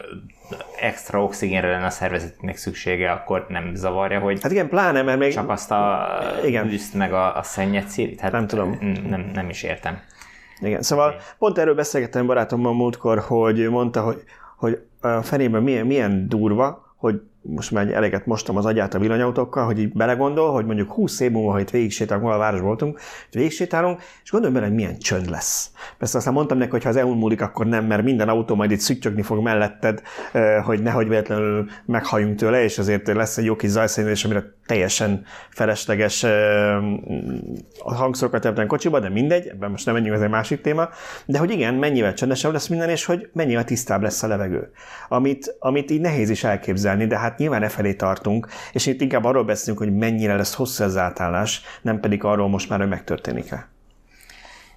extra 0.81 1.23
oxigénre 1.23 1.71
lenne 1.71 1.87
a 1.87 1.91
szervezetnek 1.91 2.57
szüksége, 2.57 3.11
akkor 3.11 3.47
nem 3.49 3.75
zavarja, 3.75 4.21
hogy 4.21 4.43
hát 4.43 4.53
igen, 4.53 4.69
pláne, 4.69 5.03
mert 5.03 5.19
még... 5.19 5.33
csak 5.33 5.49
azt 5.49 5.71
a 5.71 6.09
igen. 6.45 6.69
bűzt 6.69 6.95
meg 6.95 7.13
a, 7.13 7.37
a 7.37 7.43
szennyet 7.43 7.89
szív. 7.89 8.19
Hát 8.19 8.33
nem 8.33 8.47
tudom. 8.47 8.79
Nem, 9.09 9.31
nem 9.35 9.49
is 9.49 9.63
értem. 9.63 10.01
Igen, 10.61 10.83
szóval 10.83 11.09
okay. 11.09 11.21
pont 11.39 11.59
erről 11.59 11.75
beszélgettem 11.75 12.27
barátommal 12.27 12.75
múltkor, 12.75 13.19
hogy 13.19 13.69
mondta, 13.69 14.03
hogy, 14.03 14.23
hogy 14.57 14.83
a 15.01 15.23
fenében 15.23 15.63
milyen, 15.63 15.87
milyen 15.87 16.29
durva, 16.29 16.95
hogy 16.97 17.23
most 17.51 17.71
már 17.71 17.93
eleget 17.93 18.27
mostam 18.27 18.57
az 18.57 18.67
agyát 18.67 18.95
a 18.95 18.99
villanyautókkal, 18.99 19.65
hogy 19.65 19.79
így 19.79 19.93
belegondol, 19.93 20.53
hogy 20.53 20.65
mondjuk 20.65 20.93
20 20.93 21.21
év 21.21 21.31
múlva, 21.31 21.51
ha 21.51 21.61
itt 21.61 21.71
végig 21.71 21.93
sétálunk, 21.93 22.33
a 22.33 22.39
város 22.39 22.61
voltunk, 22.61 23.01
végig 23.31 23.51
sétálunk, 23.51 24.01
és 24.23 24.31
gondolj 24.31 24.53
bele, 24.53 24.67
hogy 24.67 24.75
milyen 24.75 24.99
csönd 24.99 25.31
lesz. 25.31 25.71
Persze 25.99 26.19
aztán 26.19 26.33
mondtam 26.33 26.59
neki, 26.59 26.71
hogy 26.71 26.83
ha 26.83 26.89
az 26.89 26.97
EU 26.97 27.15
múlik, 27.15 27.41
akkor 27.41 27.67
nem, 27.67 27.85
mert 27.85 28.03
minden 28.03 28.29
autó 28.29 28.55
majd 28.55 28.71
itt 28.71 28.79
szüttyögni 28.79 29.23
fog 29.23 29.43
melletted, 29.43 30.03
hogy 30.65 30.83
nehogy 30.83 31.09
véletlenül 31.09 31.69
meghalljunk 31.87 32.39
tőle, 32.39 32.63
és 32.63 32.79
azért 32.79 33.07
lesz 33.07 33.39
egy 33.39 33.45
jó 33.45 33.57
kis 33.57 33.71
zajszennyezés, 33.71 34.25
amire 34.25 34.57
teljesen 34.69 35.25
felesleges 35.51 36.27
hangszorokat 37.79 38.41
temetni 38.43 38.67
kocsiba, 38.67 39.01
de 39.01 39.09
mindegy, 39.09 39.47
ebben 39.47 39.71
most 39.71 39.85
nem 39.87 39.95
menjünk, 39.95 40.17
ez 40.17 40.23
egy 40.23 40.29
másik 40.29 40.61
téma. 40.61 40.89
De 41.27 41.39
hogy 41.39 41.51
igen, 41.51 41.75
mennyivel 41.75 42.15
csendesebb 42.15 42.53
lesz 42.53 42.67
minden, 42.67 42.89
és 42.89 43.05
hogy 43.05 43.31
mennyivel 43.33 43.65
tisztább 43.65 44.03
lesz 44.03 44.23
a 44.23 44.27
levegő. 44.27 44.71
Amit, 45.09 45.57
amit 45.59 45.91
így 45.91 46.01
nehéz 46.01 46.31
is 46.31 46.45
elképzelni, 46.45 47.07
de 47.07 47.19
hát 47.19 47.39
nyilván 47.39 47.63
e 47.63 47.69
felé 47.69 47.95
tartunk, 47.95 48.49
és 48.73 48.87
itt 48.87 49.01
inkább 49.01 49.25
arról 49.25 49.45
beszélünk, 49.45 49.79
hogy 49.79 49.97
mennyire 49.97 50.37
lesz 50.37 50.55
hosszú 50.55 50.85
az 50.85 50.97
átállás, 50.97 51.63
nem 51.83 52.01
pedig 52.01 52.25
arról 52.25 52.49
most 52.49 52.69
már, 52.69 52.79
hogy 52.79 52.89
megtörténik-e. 52.89 53.69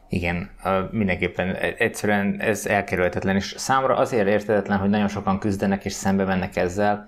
Igen, 0.10 0.50
mindenképpen 0.92 1.56
e, 1.56 1.74
egyszerűen 1.78 2.40
ez 2.40 2.66
elkerülhetetlen, 2.66 3.36
és 3.36 3.54
számra 3.58 3.96
azért 3.96 4.28
értetetlen, 4.28 4.78
hogy 4.78 4.90
nagyon 4.90 5.08
sokan 5.08 5.40
küzdenek 5.40 5.86
és 5.86 5.94
szembe 5.94 6.24
mennek 6.24 6.56
ezzel, 6.56 7.08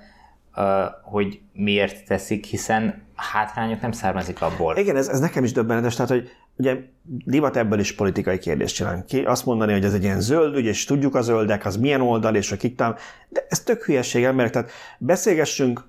hogy 1.03 1.39
miért 1.53 2.05
teszik, 2.05 2.45
hiszen 2.45 3.03
hátrányok 3.15 3.81
nem 3.81 3.91
származik 3.91 4.41
abból. 4.41 4.77
Igen, 4.77 4.95
ez, 4.95 5.07
ez 5.07 5.19
nekem 5.19 5.43
is 5.43 5.51
döbbenetes, 5.51 5.95
tehát 5.95 6.11
hogy 6.11 6.29
ugye 6.55 6.77
divat 7.25 7.57
ebből 7.57 7.79
is 7.79 7.95
politikai 7.95 8.37
kérdést 8.37 8.75
csinálni. 8.75 9.03
Ki 9.07 9.19
azt 9.19 9.45
mondani, 9.45 9.71
hogy 9.71 9.83
ez 9.83 9.93
egy 9.93 10.03
ilyen 10.03 10.21
zöld 10.21 10.55
ügy, 10.55 10.65
és 10.65 10.85
tudjuk 10.85 11.15
a 11.15 11.21
zöldek, 11.21 11.65
az 11.65 11.77
milyen 11.77 12.01
oldal, 12.01 12.35
és 12.35 12.51
akik 12.51 12.75
tám... 12.75 12.95
De 13.29 13.45
ez 13.49 13.59
tök 13.59 13.83
hülyeség, 13.83 14.23
emberek. 14.23 14.51
Tehát 14.51 14.71
beszélgessünk 14.97 15.83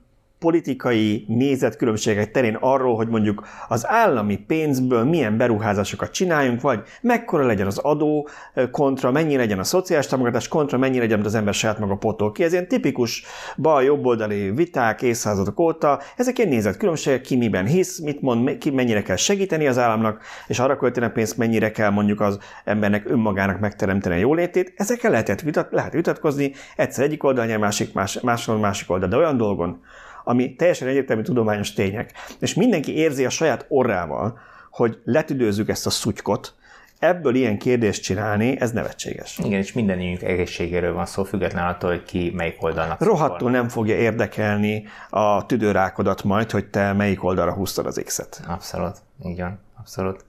politikai 0.44 1.24
nézetkülönbségek 1.28 2.30
terén 2.30 2.56
arról, 2.60 2.96
hogy 2.96 3.08
mondjuk 3.08 3.46
az 3.68 3.86
állami 3.86 4.36
pénzből 4.36 5.04
milyen 5.04 5.36
beruházásokat 5.36 6.10
csináljunk, 6.10 6.60
vagy 6.60 6.82
mekkora 7.00 7.46
legyen 7.46 7.66
az 7.66 7.78
adó 7.78 8.28
kontra, 8.70 9.10
mennyi 9.10 9.36
legyen 9.36 9.58
a 9.58 9.64
szociális 9.64 10.06
támogatás 10.06 10.48
kontra, 10.48 10.78
mennyi 10.78 10.98
legyen, 10.98 11.24
az 11.24 11.34
ember 11.34 11.54
saját 11.54 11.78
maga 11.78 11.96
potol 11.96 12.32
ki. 12.32 12.42
Ez 12.42 12.52
ilyen 12.52 12.68
tipikus 12.68 13.24
bal-jobboldali 13.56 14.50
viták 14.50 15.02
évszázadok 15.02 15.60
óta. 15.60 16.00
Ezek 16.16 16.38
ilyen 16.38 16.50
nézetkülönbségek, 16.50 17.20
ki 17.20 17.36
miben 17.36 17.66
hisz, 17.66 18.00
mit 18.00 18.20
mond, 18.20 18.58
ki 18.58 18.70
mennyire 18.70 19.02
kell 19.02 19.16
segíteni 19.16 19.66
az 19.66 19.78
államnak, 19.78 20.22
és 20.46 20.58
arra 20.58 20.76
költeni 20.76 21.06
a 21.06 21.10
pénzt, 21.10 21.36
mennyire 21.36 21.70
kell 21.70 21.90
mondjuk 21.90 22.20
az 22.20 22.38
embernek 22.64 23.10
önmagának 23.10 23.60
megteremteni 23.60 24.14
a 24.14 24.18
jólétét. 24.18 24.72
Ezekkel 24.76 25.10
lehet, 25.10 25.40
vitat, 25.40 25.68
lehet 25.70 25.92
vitatkozni, 25.92 26.52
egyszer 26.76 27.04
egyik 27.04 27.24
oldal 27.24 27.46
nyer, 27.46 27.58
másik, 27.58 27.92
más, 27.92 28.20
máshol 28.20 28.58
másik 28.58 28.90
oldal, 28.90 29.08
de 29.08 29.16
olyan 29.16 29.36
dolgon, 29.36 29.80
ami 30.24 30.54
teljesen 30.54 30.88
egyértelmű 30.88 31.22
tudományos 31.22 31.72
tények. 31.72 32.12
És 32.38 32.54
mindenki 32.54 32.96
érzi 32.96 33.24
a 33.24 33.30
saját 33.30 33.64
orrával, 33.68 34.38
hogy 34.70 34.98
letüdőzzük 35.04 35.68
ezt 35.68 35.86
a 35.86 35.90
szutykot, 35.90 36.54
ebből 36.98 37.34
ilyen 37.34 37.58
kérdést 37.58 38.02
csinálni, 38.02 38.60
ez 38.60 38.72
nevetséges. 38.72 39.38
Igen, 39.38 39.58
és 39.58 39.72
mindenünk 39.72 40.22
egészségéről 40.22 40.92
van 40.92 41.06
szó, 41.06 41.24
független 41.24 41.66
attól, 41.66 41.90
hogy 41.90 42.02
ki 42.02 42.32
melyik 42.34 42.62
oldalnak 42.62 43.00
Rohadtul 43.00 43.50
nem 43.50 43.68
fogja 43.68 43.96
érdekelni 43.96 44.84
a 45.10 45.46
tüdőrákodat 45.46 46.22
majd, 46.22 46.50
hogy 46.50 46.66
te 46.66 46.92
melyik 46.92 47.24
oldalra 47.24 47.52
húztad 47.52 47.86
az 47.86 48.02
X-et. 48.04 48.40
Abszolút, 48.48 48.96
így 49.24 49.40
van, 49.40 49.60
abszolút. 49.78 50.24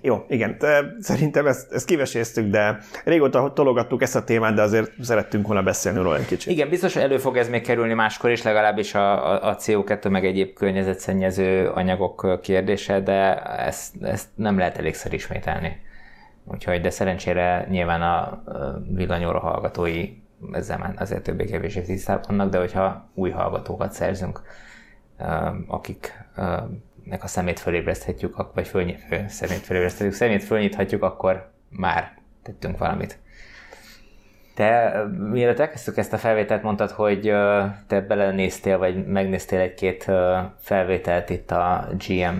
Jó, 0.00 0.24
igen, 0.28 0.56
szerintem 1.00 1.46
ezt, 1.46 1.72
ezt 1.72 1.86
kiveséztük, 1.86 2.50
de 2.50 2.78
régóta 3.04 3.52
tologattuk 3.52 4.02
ezt 4.02 4.16
a 4.16 4.24
témát, 4.24 4.54
de 4.54 4.62
azért 4.62 4.92
szerettünk 5.00 5.46
volna 5.46 5.62
beszélni 5.62 5.98
róla 5.98 6.16
egy 6.16 6.26
kicsit. 6.26 6.52
Igen, 6.52 6.68
biztos 6.68 6.96
elő 6.96 7.18
fog 7.18 7.36
ez 7.36 7.48
még 7.48 7.62
kerülni 7.62 7.94
máskor 7.94 8.30
is, 8.30 8.42
legalábbis 8.42 8.94
a, 8.94 9.48
a 9.48 9.56
CO2 9.56 10.10
meg 10.10 10.24
egyéb 10.24 10.52
környezetszennyező 10.52 11.68
anyagok 11.68 12.38
kérdése, 12.42 13.00
de 13.00 13.42
ezt, 13.44 13.94
ezt 14.02 14.28
nem 14.34 14.58
lehet 14.58 14.78
elégszer 14.78 15.12
ismételni. 15.12 15.80
Úgyhogy, 16.44 16.80
de 16.80 16.90
szerencsére 16.90 17.66
nyilván 17.70 18.02
a 18.02 18.42
villanyóra 18.94 19.38
hallgatói 19.38 20.08
ezzel 20.52 20.78
már 20.78 20.94
azért 20.96 21.22
többé-kevésbé 21.22 21.80
tisztában 21.80 22.24
vannak, 22.26 22.50
de 22.50 22.58
hogyha 22.58 23.08
új 23.14 23.30
hallgatókat 23.30 23.92
szerzünk, 23.92 24.42
akik 25.66 26.12
nek 27.10 27.24
a 27.24 27.26
szemét 27.26 27.60
fölébreszthetjük, 27.60 28.52
vagy 28.54 28.68
föl, 28.68 28.94
szemét 29.28 29.58
fölébreszthetjük, 29.58 30.14
szemét 30.14 30.44
fölnyithatjuk, 30.44 31.02
akkor 31.02 31.50
már 31.68 32.12
tettünk 32.42 32.78
valamit. 32.78 33.18
Te, 34.54 35.02
mielőtt 35.30 35.58
elkezdtük 35.58 35.96
ezt 35.96 36.12
a 36.12 36.18
felvételt, 36.18 36.62
mondtad, 36.62 36.90
hogy 36.90 37.20
te 37.86 38.00
belenéztél, 38.00 38.78
vagy 38.78 39.06
megnéztél 39.06 39.60
egy-két 39.60 40.10
felvételt 40.60 41.30
itt 41.30 41.50
a 41.50 41.88
GM 42.06 42.36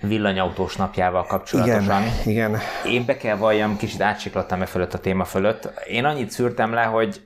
villanyautós 0.00 0.76
napjával 0.76 1.24
kapcsolatosan. 1.24 2.02
Igen, 2.02 2.12
igen. 2.24 2.58
Én 2.86 3.04
be 3.04 3.16
kell 3.16 3.36
valljam, 3.36 3.76
kicsit 3.76 4.00
átsiklottam 4.00 4.62
e 4.62 4.66
fölött 4.66 4.94
a 4.94 4.98
téma 4.98 5.24
fölött. 5.24 5.72
Én 5.88 6.04
annyit 6.04 6.30
szűrtem 6.30 6.72
le, 6.72 6.82
hogy 6.82 7.20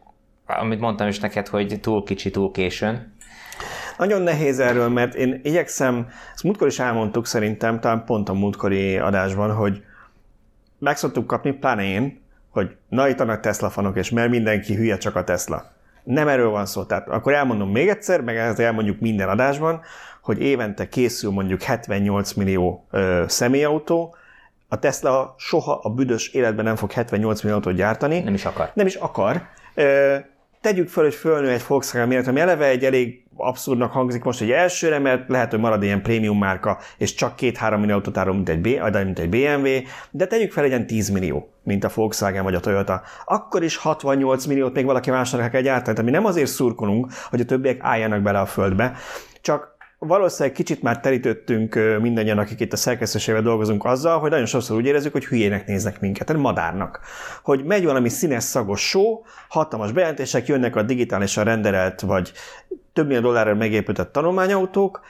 amit 0.47 0.81
mondtam 0.81 1.09
is 1.09 1.21
neked, 1.21 1.49
hogy 1.49 1.81
túl 1.81 2.05
kicsi, 2.05 2.31
túl 2.31 2.50
későn. 2.50 3.15
Nagyon 3.99 4.23
nehéz 4.23 4.59
erről, 4.59 4.88
mert 4.88 5.15
én 5.15 5.41
igyekszem, 5.43 6.09
ezt 6.35 6.43
múltkor 6.43 6.67
is 6.67 6.79
elmondtuk 6.79 7.26
szerintem, 7.26 7.81
talán 7.81 8.05
pont 8.05 8.29
a 8.29 8.33
múltkori 8.33 8.99
adásban, 8.99 9.55
hogy 9.55 9.83
meg 10.79 10.97
szoktuk 10.97 11.26
kapni, 11.26 11.53
pláne 11.53 11.85
én, 11.85 12.21
hogy 12.50 12.76
na 12.88 13.09
itt 13.09 13.21
a 13.21 13.41
Tesla 13.41 13.71
fanok, 13.71 13.97
és 13.97 14.11
mert 14.11 14.31
mindenki 14.31 14.75
hülye 14.75 14.97
csak 14.99 15.17
a 15.17 15.25
Tesla. 15.25 15.73
Nem 16.05 16.29
erről 16.29 16.50
van 16.50 16.67
szó. 16.67 16.85
Tehát 16.85 17.09
akkor 17.09 17.33
elmondom 17.33 17.71
még 17.71 17.88
egyszer, 17.88 18.21
meg 18.21 18.37
ezt 18.37 18.59
elmondjuk 18.59 19.00
minden 19.00 19.29
adásban, 19.29 19.81
hogy 20.23 20.41
évente 20.41 20.88
készül 20.88 21.31
mondjuk 21.31 21.62
78 21.62 22.33
millió 22.33 22.87
ö, 22.91 23.25
személyautó, 23.26 24.15
a 24.69 24.79
Tesla 24.79 25.35
soha 25.38 25.81
a 25.83 25.91
büdös 25.91 26.29
életben 26.29 26.65
nem 26.65 26.76
fog 26.76 26.93
78 26.93 27.43
millió 27.43 27.57
autót 27.57 27.75
gyártani. 27.75 28.21
Nem 28.21 28.35
is 28.35 28.45
akar. 28.45 28.71
Nem 28.75 28.87
is 28.87 28.95
akar. 28.95 29.43
Ö, 29.75 30.17
tegyük 30.66 30.88
fel, 30.88 31.02
hogy 31.02 31.14
fölnő 31.14 31.50
egy 31.50 31.64
Volkswagen 31.66 32.08
méret, 32.08 32.26
ami 32.26 32.40
eleve 32.40 32.66
egy 32.66 32.85
elég 32.85 33.23
abszurdnak 33.37 33.92
hangzik 33.92 34.25
most 34.25 34.40
egy 34.40 34.50
elsőre, 34.50 34.99
mert 34.99 35.28
lehet, 35.28 35.50
hogy 35.50 35.61
marad 35.61 35.82
ilyen 35.82 36.02
prémium 36.02 36.38
márka, 36.38 36.78
és 36.99 37.14
csak 37.14 37.37
két-három 37.37 37.80
millió 37.80 37.94
autót 37.94 38.16
árul, 38.16 38.35
mint 38.35 38.49
egy, 38.49 38.61
B, 38.61 38.66
mint 39.04 39.18
egy 39.18 39.28
BMW, 39.28 39.68
de 40.11 40.26
tegyük 40.26 40.52
fel 40.52 40.64
egy 40.64 40.87
10 40.87 41.08
millió, 41.08 41.49
mint 41.62 41.85
a 41.85 41.90
Volkswagen 41.94 42.44
vagy 42.44 42.54
a 42.54 42.61
Toyota, 42.61 43.02
akkor 43.25 43.62
is 43.62 43.76
68 43.76 44.44
milliót 44.44 44.75
még 44.75 44.85
valaki 44.85 45.11
másnak 45.11 45.50
kell 45.50 45.61
gyártani, 45.61 45.99
ami 45.99 46.11
nem 46.11 46.25
azért 46.25 46.50
szurkolunk, 46.50 47.12
hogy 47.30 47.40
a 47.40 47.44
többiek 47.44 47.78
álljanak 47.80 48.23
bele 48.23 48.40
a 48.40 48.46
földbe, 48.46 48.96
csak 49.40 49.75
valószínűleg 49.99 50.57
kicsit 50.57 50.83
már 50.83 51.00
terítettünk 51.00 51.79
mindannyian, 52.00 52.38
akik 52.38 52.61
itt 52.61 52.73
a 52.73 52.76
szerkesztőségben 52.76 53.45
dolgozunk 53.45 53.85
azzal, 53.85 54.19
hogy 54.19 54.31
nagyon 54.31 54.47
sokszor 54.47 54.76
úgy 54.76 54.87
érezzük, 54.87 55.12
hogy 55.12 55.26
hülyének 55.26 55.67
néznek 55.67 56.00
minket, 56.00 56.26
tehát 56.26 56.43
madárnak. 56.43 57.00
Hogy 57.43 57.65
megy 57.65 57.85
valami 57.85 58.09
színes 58.09 58.45
szagos 58.45 58.88
show, 58.88 59.23
hatalmas 59.49 59.93
bejelentések, 59.93 60.47
jönnek 60.47 60.76
a 60.76 60.83
digitálisan 60.83 61.45
renderelt, 61.45 62.00
vagy 62.00 62.33
több 62.93 63.07
millió 63.07 63.21
dollárra 63.21 63.55
megépített 63.55 64.12
tanulmányautók, 64.12 65.00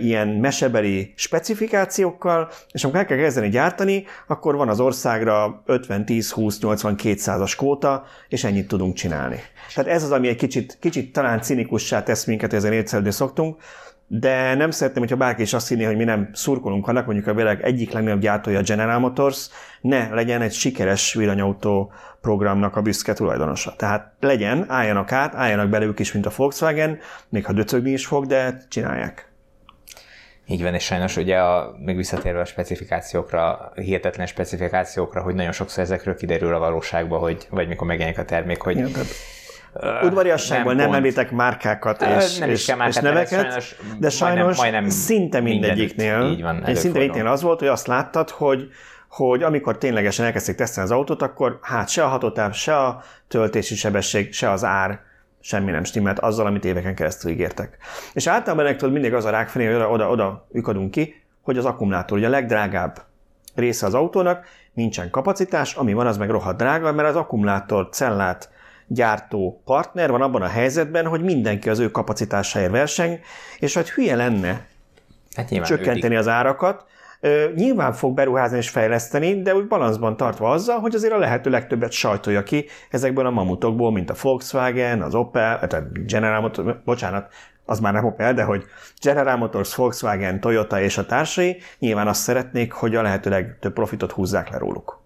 ilyen 0.00 0.28
mesebeli 0.28 1.12
specifikációkkal, 1.16 2.48
és 2.72 2.84
amikor 2.84 3.00
el 3.00 3.06
kell 3.06 3.16
kezdeni 3.16 3.48
gyártani, 3.48 4.04
akkor 4.26 4.56
van 4.56 4.68
az 4.68 4.80
országra 4.80 5.62
50, 5.66 6.04
10, 6.04 6.30
20, 6.30 6.58
80, 6.58 6.94
200-as 7.02 7.52
kóta, 7.56 8.04
és 8.28 8.44
ennyit 8.44 8.68
tudunk 8.68 8.94
csinálni. 8.94 9.40
Tehát 9.74 9.90
ez 9.90 10.02
az, 10.02 10.12
ami 10.12 10.28
egy 10.28 10.36
kicsit, 10.36 10.76
kicsit 10.80 11.12
talán 11.12 11.40
cinikussá 11.42 12.02
tesz 12.02 12.24
minket, 12.24 12.52
ezen 12.52 12.72
értszelni 12.72 13.10
szoktunk, 13.10 13.56
de 14.08 14.54
nem 14.54 14.70
szeretném, 14.70 15.02
hogyha 15.02 15.16
bárki 15.16 15.42
is 15.42 15.52
azt 15.52 15.68
hinné, 15.68 15.84
hogy 15.84 15.96
mi 15.96 16.04
nem 16.04 16.30
szurkolunk 16.32 16.88
annak, 16.88 17.06
mondjuk 17.06 17.26
a 17.26 17.34
világ 17.34 17.62
egyik 17.62 17.92
legnagyobb 17.92 18.20
gyártója 18.20 18.58
a 18.58 18.62
General 18.62 18.98
Motors, 18.98 19.48
ne 19.80 20.08
legyen 20.08 20.42
egy 20.42 20.52
sikeres 20.52 21.14
villanyautó 21.14 21.92
programnak 22.20 22.76
a 22.76 22.82
büszke 22.82 23.12
tulajdonosa. 23.12 23.74
Tehát 23.76 24.12
legyen, 24.20 24.64
álljanak 24.68 25.12
át, 25.12 25.34
álljanak 25.34 25.68
bele 25.68 25.84
ők 25.84 25.98
is, 25.98 26.12
mint 26.12 26.26
a 26.26 26.32
Volkswagen, 26.36 26.98
még 27.28 27.44
ha 27.44 27.52
döcögni 27.52 27.90
is 27.90 28.06
fog, 28.06 28.26
de 28.26 28.58
csinálják. 28.68 29.30
Így 30.48 30.62
van, 30.62 30.74
és 30.74 30.84
sajnos 30.84 31.16
ugye 31.16 31.38
a, 31.38 31.76
még 31.78 31.96
visszatérve 31.96 32.40
a 32.40 32.44
specifikációkra, 32.44 33.72
hihetetlen 33.74 34.26
specifikációkra, 34.26 35.22
hogy 35.22 35.34
nagyon 35.34 35.52
sokszor 35.52 35.82
ezekről 35.82 36.16
kiderül 36.16 36.54
a 36.54 36.58
valóságban, 36.58 37.20
hogy, 37.20 37.46
vagy 37.50 37.68
mikor 37.68 37.86
megjelenik 37.86 38.18
a 38.18 38.24
termék, 38.24 38.60
hogy 38.60 38.76
Igen, 38.76 38.92
Udvariasságból 40.02 40.74
nem, 40.74 40.86
nem 40.86 40.96
említek 40.96 41.30
márkákat 41.30 42.02
és, 42.02 42.38
nem 42.38 42.50
és, 42.50 42.66
márkát, 42.66 42.88
és 42.88 42.96
neveket, 42.96 43.28
sajnos, 43.28 43.76
de 43.98 44.10
sajnos 44.10 44.56
majdnem, 44.56 44.82
majdnem 44.82 44.88
szinte 44.88 45.40
mindegyiknél, 45.40 46.22
így 46.22 46.42
van, 46.42 46.62
szinte 46.64 46.82
mindegyiknél 46.82 47.26
az 47.26 47.42
volt, 47.42 47.58
hogy 47.58 47.68
azt 47.68 47.86
láttad, 47.86 48.30
hogy 48.30 48.68
hogy 49.08 49.42
amikor 49.42 49.78
ténylegesen 49.78 50.26
elkezdték 50.26 50.56
tesztelni 50.56 50.90
az 50.90 50.96
autót, 50.96 51.22
akkor 51.22 51.58
hát 51.62 51.88
se 51.88 52.04
a 52.04 52.06
hatótáv, 52.06 52.52
se 52.52 52.76
a 52.76 53.02
töltési 53.28 53.74
sebesség, 53.74 54.32
se 54.32 54.50
az 54.50 54.64
ár 54.64 55.00
semmi 55.40 55.70
nem 55.70 55.84
stimmelt 55.84 56.18
azzal, 56.18 56.46
amit 56.46 56.64
éveken 56.64 56.94
keresztül 56.94 57.30
ígértek. 57.30 57.76
És 58.12 58.26
általában 58.26 58.66
ennek 58.66 58.80
mindig 58.80 59.14
az 59.14 59.24
a 59.24 59.30
rákfené, 59.30 59.66
hogy 59.66 59.74
oda, 59.74 59.90
oda, 59.90 60.10
oda 60.10 60.46
ükadunk 60.52 60.90
ki, 60.90 61.22
hogy 61.42 61.58
az 61.58 61.64
akkumulátor 61.64 62.18
ugye 62.18 62.26
a 62.26 62.30
legdrágább 62.30 63.02
része 63.54 63.86
az 63.86 63.94
autónak, 63.94 64.46
nincsen 64.72 65.10
kapacitás, 65.10 65.74
ami 65.74 65.92
van, 65.92 66.06
az 66.06 66.16
meg 66.16 66.30
rohadt 66.30 66.56
drága, 66.56 66.92
mert 66.92 67.08
az 67.08 67.16
akkumulátor 67.16 67.88
cellát 67.90 68.50
gyártó 68.86 69.62
partner 69.64 70.10
van 70.10 70.22
abban 70.22 70.42
a 70.42 70.48
helyzetben, 70.48 71.06
hogy 71.06 71.22
mindenki 71.22 71.68
az 71.68 71.78
ő 71.78 71.90
kapacitásáért 71.90 72.70
verseng, 72.70 73.18
és 73.58 73.74
hogy 73.74 73.90
hülye 73.90 74.16
lenne 74.16 74.66
hát 75.34 75.64
csökkenteni 75.64 76.16
az 76.16 76.28
árakat, 76.28 76.86
Nyilván 77.54 77.92
fog 77.92 78.14
beruházni 78.14 78.56
és 78.56 78.68
fejleszteni, 78.68 79.42
de 79.42 79.54
úgy 79.54 79.66
balanszban 79.66 80.16
tartva 80.16 80.50
azzal, 80.50 80.78
hogy 80.78 80.94
azért 80.94 81.12
a 81.12 81.18
lehető 81.18 81.50
legtöbbet 81.50 81.92
sajtolja 81.92 82.42
ki 82.42 82.66
ezekből 82.90 83.26
a 83.26 83.30
mamutokból, 83.30 83.92
mint 83.92 84.10
a 84.10 84.14
Volkswagen, 84.22 85.02
az 85.02 85.14
Opel, 85.14 85.66
tehát 85.66 86.06
General 86.06 86.40
Motors, 86.40 86.76
bocsánat, 86.84 87.32
az 87.64 87.80
már 87.80 87.92
nem 87.92 88.04
Opel, 88.04 88.34
de 88.34 88.42
hogy 88.42 88.64
General 89.02 89.36
Motors, 89.36 89.74
Volkswagen, 89.74 90.40
Toyota 90.40 90.80
és 90.80 90.98
a 90.98 91.06
társai 91.06 91.56
nyilván 91.78 92.08
azt 92.08 92.20
szeretnék, 92.20 92.72
hogy 92.72 92.94
a 92.94 93.02
lehető 93.02 93.30
legtöbb 93.30 93.72
profitot 93.72 94.12
húzzák 94.12 94.50
le 94.50 94.58
róluk. 94.58 95.04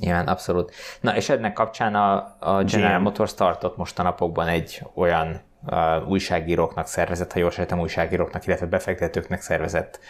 Igen, 0.00 0.26
abszolút. 0.26 0.74
Na, 1.00 1.16
és 1.16 1.28
ennek 1.28 1.52
kapcsán 1.52 1.94
a, 1.94 2.36
a 2.38 2.62
General 2.64 2.98
GM. 2.98 3.02
Motors 3.02 3.34
tartott 3.34 3.76
most 3.76 3.98
a 3.98 4.02
napokban 4.02 4.48
egy 4.48 4.82
olyan 4.94 5.40
uh, 5.66 6.08
újságíróknak 6.08 6.86
szervezett, 6.86 7.32
ha 7.32 7.38
jól 7.38 7.50
sejtem, 7.50 7.80
újságíróknak, 7.80 8.46
illetve 8.46 8.66
befektetőknek 8.66 9.40
szervezett 9.40 10.00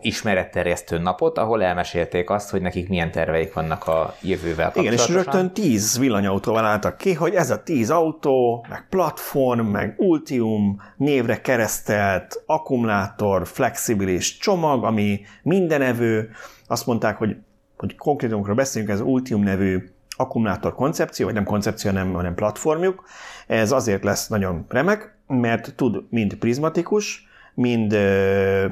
ismeretterjesztő 0.00 0.98
napot, 0.98 1.38
ahol 1.38 1.62
elmesélték 1.62 2.30
azt, 2.30 2.50
hogy 2.50 2.60
nekik 2.60 2.88
milyen 2.88 3.10
terveik 3.10 3.54
vannak 3.54 3.86
a 3.86 4.14
jövővel 4.22 4.72
Igen, 4.74 4.92
és 4.92 5.08
rögtön 5.08 5.52
tíz 5.52 5.98
villanyautóval 5.98 6.64
álltak 6.64 6.96
ki, 6.96 7.14
hogy 7.14 7.34
ez 7.34 7.50
a 7.50 7.62
tíz 7.62 7.90
autó, 7.90 8.66
meg 8.68 8.86
platform, 8.90 9.66
meg 9.66 9.94
Ultium 9.96 10.82
névre 10.96 11.40
keresztelt 11.40 12.42
akkumulátor, 12.46 13.46
flexibilis 13.46 14.38
csomag, 14.38 14.84
ami 14.84 15.20
mindenevő. 15.42 16.30
Azt 16.66 16.86
mondták, 16.86 17.16
hogy, 17.16 17.36
hogy 17.76 17.96
konkrétumokról 17.96 18.54
beszéljünk, 18.54 18.92
ez 18.92 19.00
Ultium 19.00 19.42
nevű 19.42 19.88
akkumulátor 20.16 20.74
koncepció, 20.74 21.24
vagy 21.24 21.34
nem 21.34 21.44
koncepció, 21.44 21.90
hanem, 21.90 22.12
hanem 22.12 22.34
platformjuk. 22.34 23.04
Ez 23.46 23.72
azért 23.72 24.04
lesz 24.04 24.28
nagyon 24.28 24.64
remek, 24.68 25.16
mert 25.26 25.74
tud 25.76 26.02
mind 26.10 26.34
prizmatikus, 26.34 27.26
mind 27.54 27.92
ö, 27.92 28.66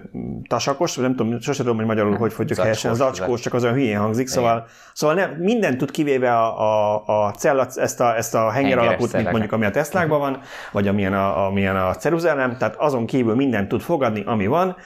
tasakos, 0.49 0.97
nem 0.97 1.17
tudom, 1.17 1.41
sosem 1.41 1.65
tudom, 1.65 1.77
hogy 1.77 1.87
magyarul 1.87 2.17
hogy 2.17 2.33
fogjuk 2.33 2.59
helyesen, 2.59 2.91
az 2.91 3.01
acskós, 3.01 3.41
csak 3.41 3.55
az 3.55 3.63
olyan 3.63 3.75
hülyén 3.75 3.99
hangzik, 3.99 4.27
szóval, 4.27 4.67
szóval 4.93 5.17
nem, 5.17 5.31
mindent 5.31 5.79
tud 5.79 5.91
kivéve 5.91 6.37
a, 6.37 6.59
a, 6.59 7.27
a 7.27 7.31
cella, 7.31 7.67
ezt 7.75 8.01
a, 8.01 8.17
ezt 8.17 8.35
a 8.35 8.51
henger 8.51 8.79
alapút, 8.79 9.13
mint 9.13 9.31
mondjuk 9.31 9.53
ami 9.53 9.65
a 9.65 9.71
Teslákban 9.71 10.19
van, 10.19 10.41
vagy 10.73 10.89
amilyen 10.89 11.15
a, 11.15 11.47
amilyen 11.47 11.77
a 11.77 11.95
ceruzellem, 11.95 12.57
tehát 12.57 12.77
azon 12.77 13.07
kívül 13.07 13.35
mindent 13.35 13.69
tud 13.69 13.81
fogadni, 13.81 14.23
ami 14.27 14.47
van, 14.47 14.77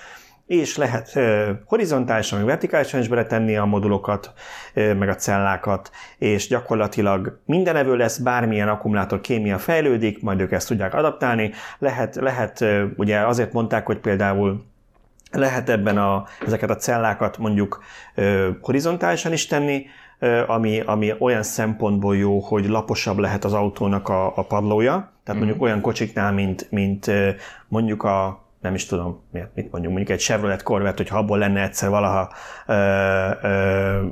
és 0.48 0.76
lehet 0.76 1.18
horizontálisan, 1.64 2.38
meg 2.38 2.46
vertikálisan 2.46 3.00
is 3.00 3.08
beletenni 3.08 3.56
a 3.56 3.64
modulokat, 3.64 4.32
meg 4.74 5.08
a 5.08 5.14
cellákat, 5.14 5.90
és 6.18 6.48
gyakorlatilag 6.48 7.40
mindenevő 7.44 7.96
lesz, 7.96 8.18
bármilyen 8.18 8.68
akkumulátor 8.68 9.20
kémia 9.20 9.58
fejlődik, 9.58 10.22
majd 10.22 10.40
ők 10.40 10.52
ezt 10.52 10.68
tudják 10.68 10.94
adaptálni. 10.94 11.52
Lehet, 11.78 12.14
lehet 12.14 12.64
ugye 12.96 13.18
azért 13.18 13.52
mondták, 13.52 13.86
hogy 13.86 13.98
például 13.98 14.62
lehet 15.30 15.68
ebben 15.68 15.98
a, 15.98 16.24
ezeket 16.46 16.70
a 16.70 16.76
cellákat 16.76 17.38
mondjuk 17.38 17.82
horizontálisan 18.60 19.32
is 19.32 19.46
tenni, 19.46 19.86
ami, 20.46 20.80
ami 20.80 21.14
olyan 21.18 21.42
szempontból 21.42 22.16
jó, 22.16 22.38
hogy 22.38 22.68
laposabb 22.68 23.18
lehet 23.18 23.44
az 23.44 23.52
autónak 23.52 24.08
a, 24.08 24.36
a 24.36 24.42
padlója. 24.42 25.12
Tehát 25.24 25.40
mondjuk 25.40 25.60
mhm. 25.60 25.68
olyan 25.68 25.80
kocsiknál, 25.80 26.32
mint, 26.32 26.66
mint 26.70 27.10
mondjuk 27.68 28.02
a 28.02 28.46
nem 28.60 28.74
is 28.74 28.86
tudom, 28.86 29.22
mit 29.32 29.70
mondjuk, 29.70 29.92
mondjuk 29.92 30.08
egy 30.08 30.20
Chevrolet 30.20 30.62
Corvette, 30.62 31.02
hogyha 31.02 31.18
abból 31.18 31.38
lenne 31.38 31.62
egyszer 31.62 31.88
valaha 31.88 32.32
ö, 32.66 32.72
ö, 33.42 34.06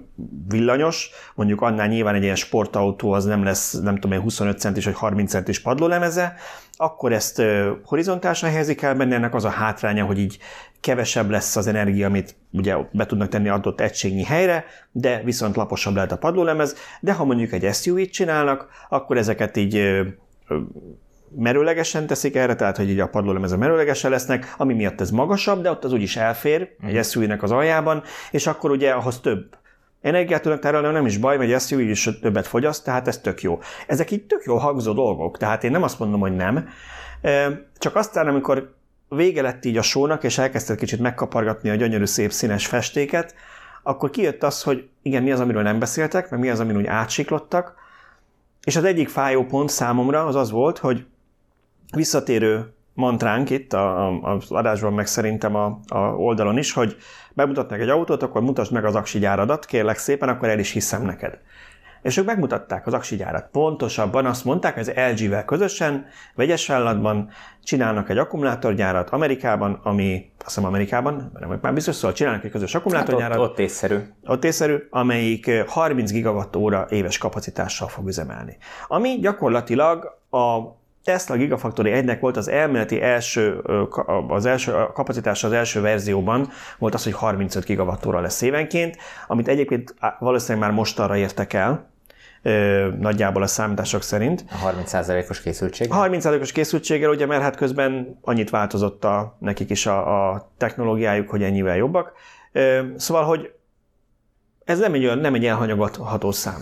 villanyos, 0.48 1.10
mondjuk 1.34 1.60
annál 1.60 1.86
nyilván 1.86 2.14
egy 2.14 2.22
ilyen 2.22 2.34
sportautó 2.34 3.12
az 3.12 3.24
nem 3.24 3.44
lesz, 3.44 3.72
nem 3.72 3.94
tudom, 3.94 4.12
egy 4.12 4.22
25 4.22 4.58
centis 4.58 4.84
vagy 4.84 4.94
30 4.94 5.30
centis 5.30 5.60
padlólemeze, 5.60 6.34
akkor 6.76 7.12
ezt 7.12 7.38
ö, 7.38 7.72
horizontálisan 7.84 8.50
helyezik 8.50 8.82
el 8.82 8.94
benne, 8.94 9.14
ennek 9.14 9.34
az 9.34 9.44
a 9.44 9.48
hátránya, 9.48 10.04
hogy 10.04 10.18
így 10.18 10.38
kevesebb 10.80 11.30
lesz 11.30 11.56
az 11.56 11.66
energia, 11.66 12.06
amit 12.06 12.36
ugye 12.52 12.76
be 12.92 13.06
tudnak 13.06 13.28
tenni 13.28 13.48
adott 13.48 13.80
egységnyi 13.80 14.24
helyre, 14.24 14.64
de 14.92 15.22
viszont 15.24 15.56
laposabb 15.56 15.94
lehet 15.94 16.12
a 16.12 16.18
padlólemez, 16.18 16.76
de 17.00 17.12
ha 17.12 17.24
mondjuk 17.24 17.52
egy 17.52 17.74
SUV-t 17.74 18.10
csinálnak, 18.10 18.68
akkor 18.88 19.16
ezeket 19.16 19.56
így 19.56 19.76
ö, 19.76 20.02
merőlegesen 21.38 22.06
teszik 22.06 22.36
erre, 22.36 22.54
tehát 22.54 22.76
hogy 22.76 22.90
így 22.90 23.00
a 23.00 23.08
padlólemezek 23.08 23.58
merőlegesen 23.58 24.10
lesznek, 24.10 24.54
ami 24.56 24.74
miatt 24.74 25.00
ez 25.00 25.10
magasabb, 25.10 25.62
de 25.62 25.70
ott 25.70 25.84
az 25.84 25.92
úgyis 25.92 26.16
elfér 26.16 26.60
egy 26.60 26.92
mhm. 26.92 27.00
suv 27.00 27.30
az 27.40 27.50
aljában, 27.50 28.02
és 28.30 28.46
akkor 28.46 28.70
ugye 28.70 28.90
ahhoz 28.90 29.20
több 29.20 29.56
energiát 30.00 30.42
tudnak 30.42 30.60
tárolni, 30.60 30.92
nem 30.92 31.06
is 31.06 31.18
baj, 31.18 31.36
mert 31.36 31.66
SUV 31.66 31.80
is 31.80 32.08
többet 32.20 32.46
fogyaszt, 32.46 32.84
tehát 32.84 33.08
ez 33.08 33.18
tök 33.18 33.42
jó. 33.42 33.58
Ezek 33.86 34.10
így 34.10 34.26
tök 34.26 34.42
jó 34.44 34.56
hangzó 34.56 34.92
dolgok, 34.92 35.36
tehát 35.36 35.64
én 35.64 35.70
nem 35.70 35.82
azt 35.82 35.98
mondom, 35.98 36.20
hogy 36.20 36.36
nem, 36.36 36.68
csak 37.78 37.96
aztán, 37.96 38.28
amikor 38.28 38.74
vége 39.08 39.42
lett 39.42 39.64
így 39.64 39.76
a 39.76 39.82
sónak, 39.82 40.24
és 40.24 40.38
elkezdett 40.38 40.78
kicsit 40.78 41.00
megkapargatni 41.00 41.70
a 41.70 41.74
gyönyörű 41.74 42.04
szép 42.04 42.32
színes 42.32 42.66
festéket, 42.66 43.34
akkor 43.82 44.10
kijött 44.10 44.42
az, 44.42 44.62
hogy 44.62 44.88
igen, 45.02 45.22
mi 45.22 45.32
az, 45.32 45.40
amiről 45.40 45.62
nem 45.62 45.78
beszéltek, 45.78 46.30
meg 46.30 46.40
mi 46.40 46.50
az, 46.50 46.60
amin 46.60 46.76
úgy 46.76 46.86
átsiklottak, 46.86 47.74
és 48.64 48.76
az 48.76 48.84
egyik 48.84 49.08
fájó 49.08 49.44
pont 49.44 49.70
számomra 49.70 50.26
az 50.26 50.34
az 50.34 50.50
volt, 50.50 50.78
hogy 50.78 51.06
visszatérő 51.94 52.74
mantránk 52.94 53.50
itt 53.50 53.72
a, 53.72 54.06
a, 54.06 54.34
az 54.34 54.50
adásban, 54.50 54.92
meg 54.92 55.06
szerintem 55.06 55.54
a, 55.54 55.80
a 55.88 55.98
oldalon 55.98 56.58
is, 56.58 56.72
hogy 56.72 56.96
bemutatnak 57.32 57.80
egy 57.80 57.88
autót, 57.88 58.22
akkor 58.22 58.42
mutasd 58.42 58.72
meg 58.72 58.84
az 58.84 58.94
aksi 58.94 59.18
gyáradat, 59.18 59.64
kérlek 59.64 59.98
szépen, 59.98 60.28
akkor 60.28 60.48
el 60.48 60.58
is 60.58 60.70
hiszem 60.70 61.02
neked. 61.02 61.38
És 62.02 62.16
ők 62.16 62.26
megmutatták 62.26 62.86
az 62.86 62.94
aksi 62.94 63.16
gyárat. 63.16 63.48
Pontosabban 63.52 64.26
azt 64.26 64.44
mondták, 64.44 64.76
az 64.76 64.92
LG-vel 65.10 65.44
közösen, 65.44 66.06
vegyes 66.34 66.66
vállalatban 66.66 67.30
csinálnak 67.62 68.08
egy 68.08 68.18
akkumulátorgyárat 68.18 69.10
Amerikában, 69.10 69.80
ami 69.82 70.30
azt 70.38 70.54
hiszem 70.54 70.64
Amerikában, 70.64 71.30
nem 71.40 71.58
már 71.62 71.74
biztos, 71.74 71.94
szóval 71.94 72.12
csinálnak 72.12 72.44
egy 72.44 72.50
közös 72.50 72.74
akkumulátorgyárat. 72.74 73.36
Hát 73.36 73.46
ott, 73.46 73.50
ott 73.50 73.58
észszerű. 73.58 73.98
Ott 74.24 74.44
észszerű, 74.44 74.76
amelyik 74.90 75.50
30 75.66 76.10
gigawatt 76.10 76.56
óra 76.56 76.86
éves 76.90 77.18
kapacitással 77.18 77.88
fog 77.88 78.06
üzemelni. 78.06 78.56
Ami 78.86 79.18
gyakorlatilag 79.20 80.18
a 80.30 80.58
Tesla 81.06 81.36
Gigafactory 81.36 81.90
1-nek 81.94 82.16
volt 82.20 82.36
az 82.36 82.48
elméleti 82.48 83.02
első, 83.02 83.58
az 84.28 84.46
első 84.46 84.72
a 84.72 84.92
kapacitása 84.92 85.46
az 85.46 85.52
első 85.52 85.80
verzióban 85.80 86.48
volt 86.78 86.94
az, 86.94 87.04
hogy 87.04 87.12
35 87.12 87.64
gigawattóra 87.64 88.20
lesz 88.20 88.42
évenként, 88.42 88.96
amit 89.26 89.48
egyébként 89.48 89.94
valószínűleg 90.18 90.68
már 90.68 90.76
mostanra 90.76 91.16
értek 91.16 91.52
el, 91.52 91.90
nagyjából 92.98 93.42
a 93.42 93.46
számítások 93.46 94.02
szerint. 94.02 94.44
A 94.50 94.72
30%-os 94.72 95.40
készültség? 95.40 95.88
30%-os 95.90 96.52
készültséggel, 96.52 97.10
ugye, 97.10 97.26
mert 97.26 97.42
hát 97.42 97.56
közben 97.56 98.18
annyit 98.22 98.50
változott 98.50 99.04
a, 99.04 99.36
nekik 99.40 99.70
is 99.70 99.86
a, 99.86 100.30
a 100.32 100.52
technológiájuk, 100.56 101.28
hogy 101.28 101.42
ennyivel 101.42 101.76
jobbak. 101.76 102.12
Szóval, 102.96 103.24
hogy 103.24 103.52
ez 104.64 104.78
nem 104.78 104.94
egy, 104.94 105.20
nem 105.20 105.34
egy 105.34 105.46
elhanyagolható 105.46 106.30
szám. 106.30 106.60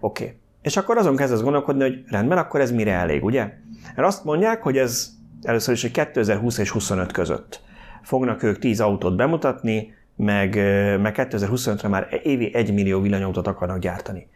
Oké. 0.00 0.24
Okay. 0.24 0.36
És 0.62 0.76
akkor 0.76 0.96
azon 0.96 1.16
kezdesz 1.16 1.40
gondolkodni, 1.40 1.82
hogy 1.82 2.04
rendben, 2.08 2.38
akkor 2.38 2.60
ez 2.60 2.70
mire 2.70 2.92
elég, 2.92 3.24
ugye? 3.24 3.52
Mert 3.94 4.08
azt 4.08 4.24
mondják, 4.24 4.62
hogy 4.62 4.76
ez 4.76 5.10
először 5.42 5.74
is, 5.74 5.82
hogy 5.82 5.90
2020 5.90 6.58
és 6.58 6.70
25 6.70 7.12
között 7.12 7.60
fognak 8.02 8.42
ők 8.42 8.58
10 8.58 8.80
autót 8.80 9.16
bemutatni, 9.16 9.94
meg, 10.16 10.54
meg 11.00 11.14
2025-re 11.16 11.88
már 11.88 12.20
évi 12.22 12.54
1 12.54 12.74
millió 12.74 13.00
villanyautót 13.00 13.46
akarnak 13.46 13.78
gyártani. 13.78 14.28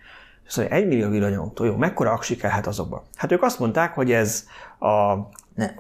Szóval 0.47 0.71
1 0.71 0.87
millió 0.87 1.09
villanyautó, 1.09 1.65
jó, 1.65 1.77
mekkora 1.77 2.11
aksi 2.11 2.37
kellhet 2.37 2.67
azokba? 2.67 3.03
Hát 3.17 3.33
ők 3.33 3.43
azt 3.43 3.59
mondták, 3.59 3.95
hogy 3.95 4.13
ez 4.13 4.47
a... 4.79 5.15
Ne, 5.55 5.71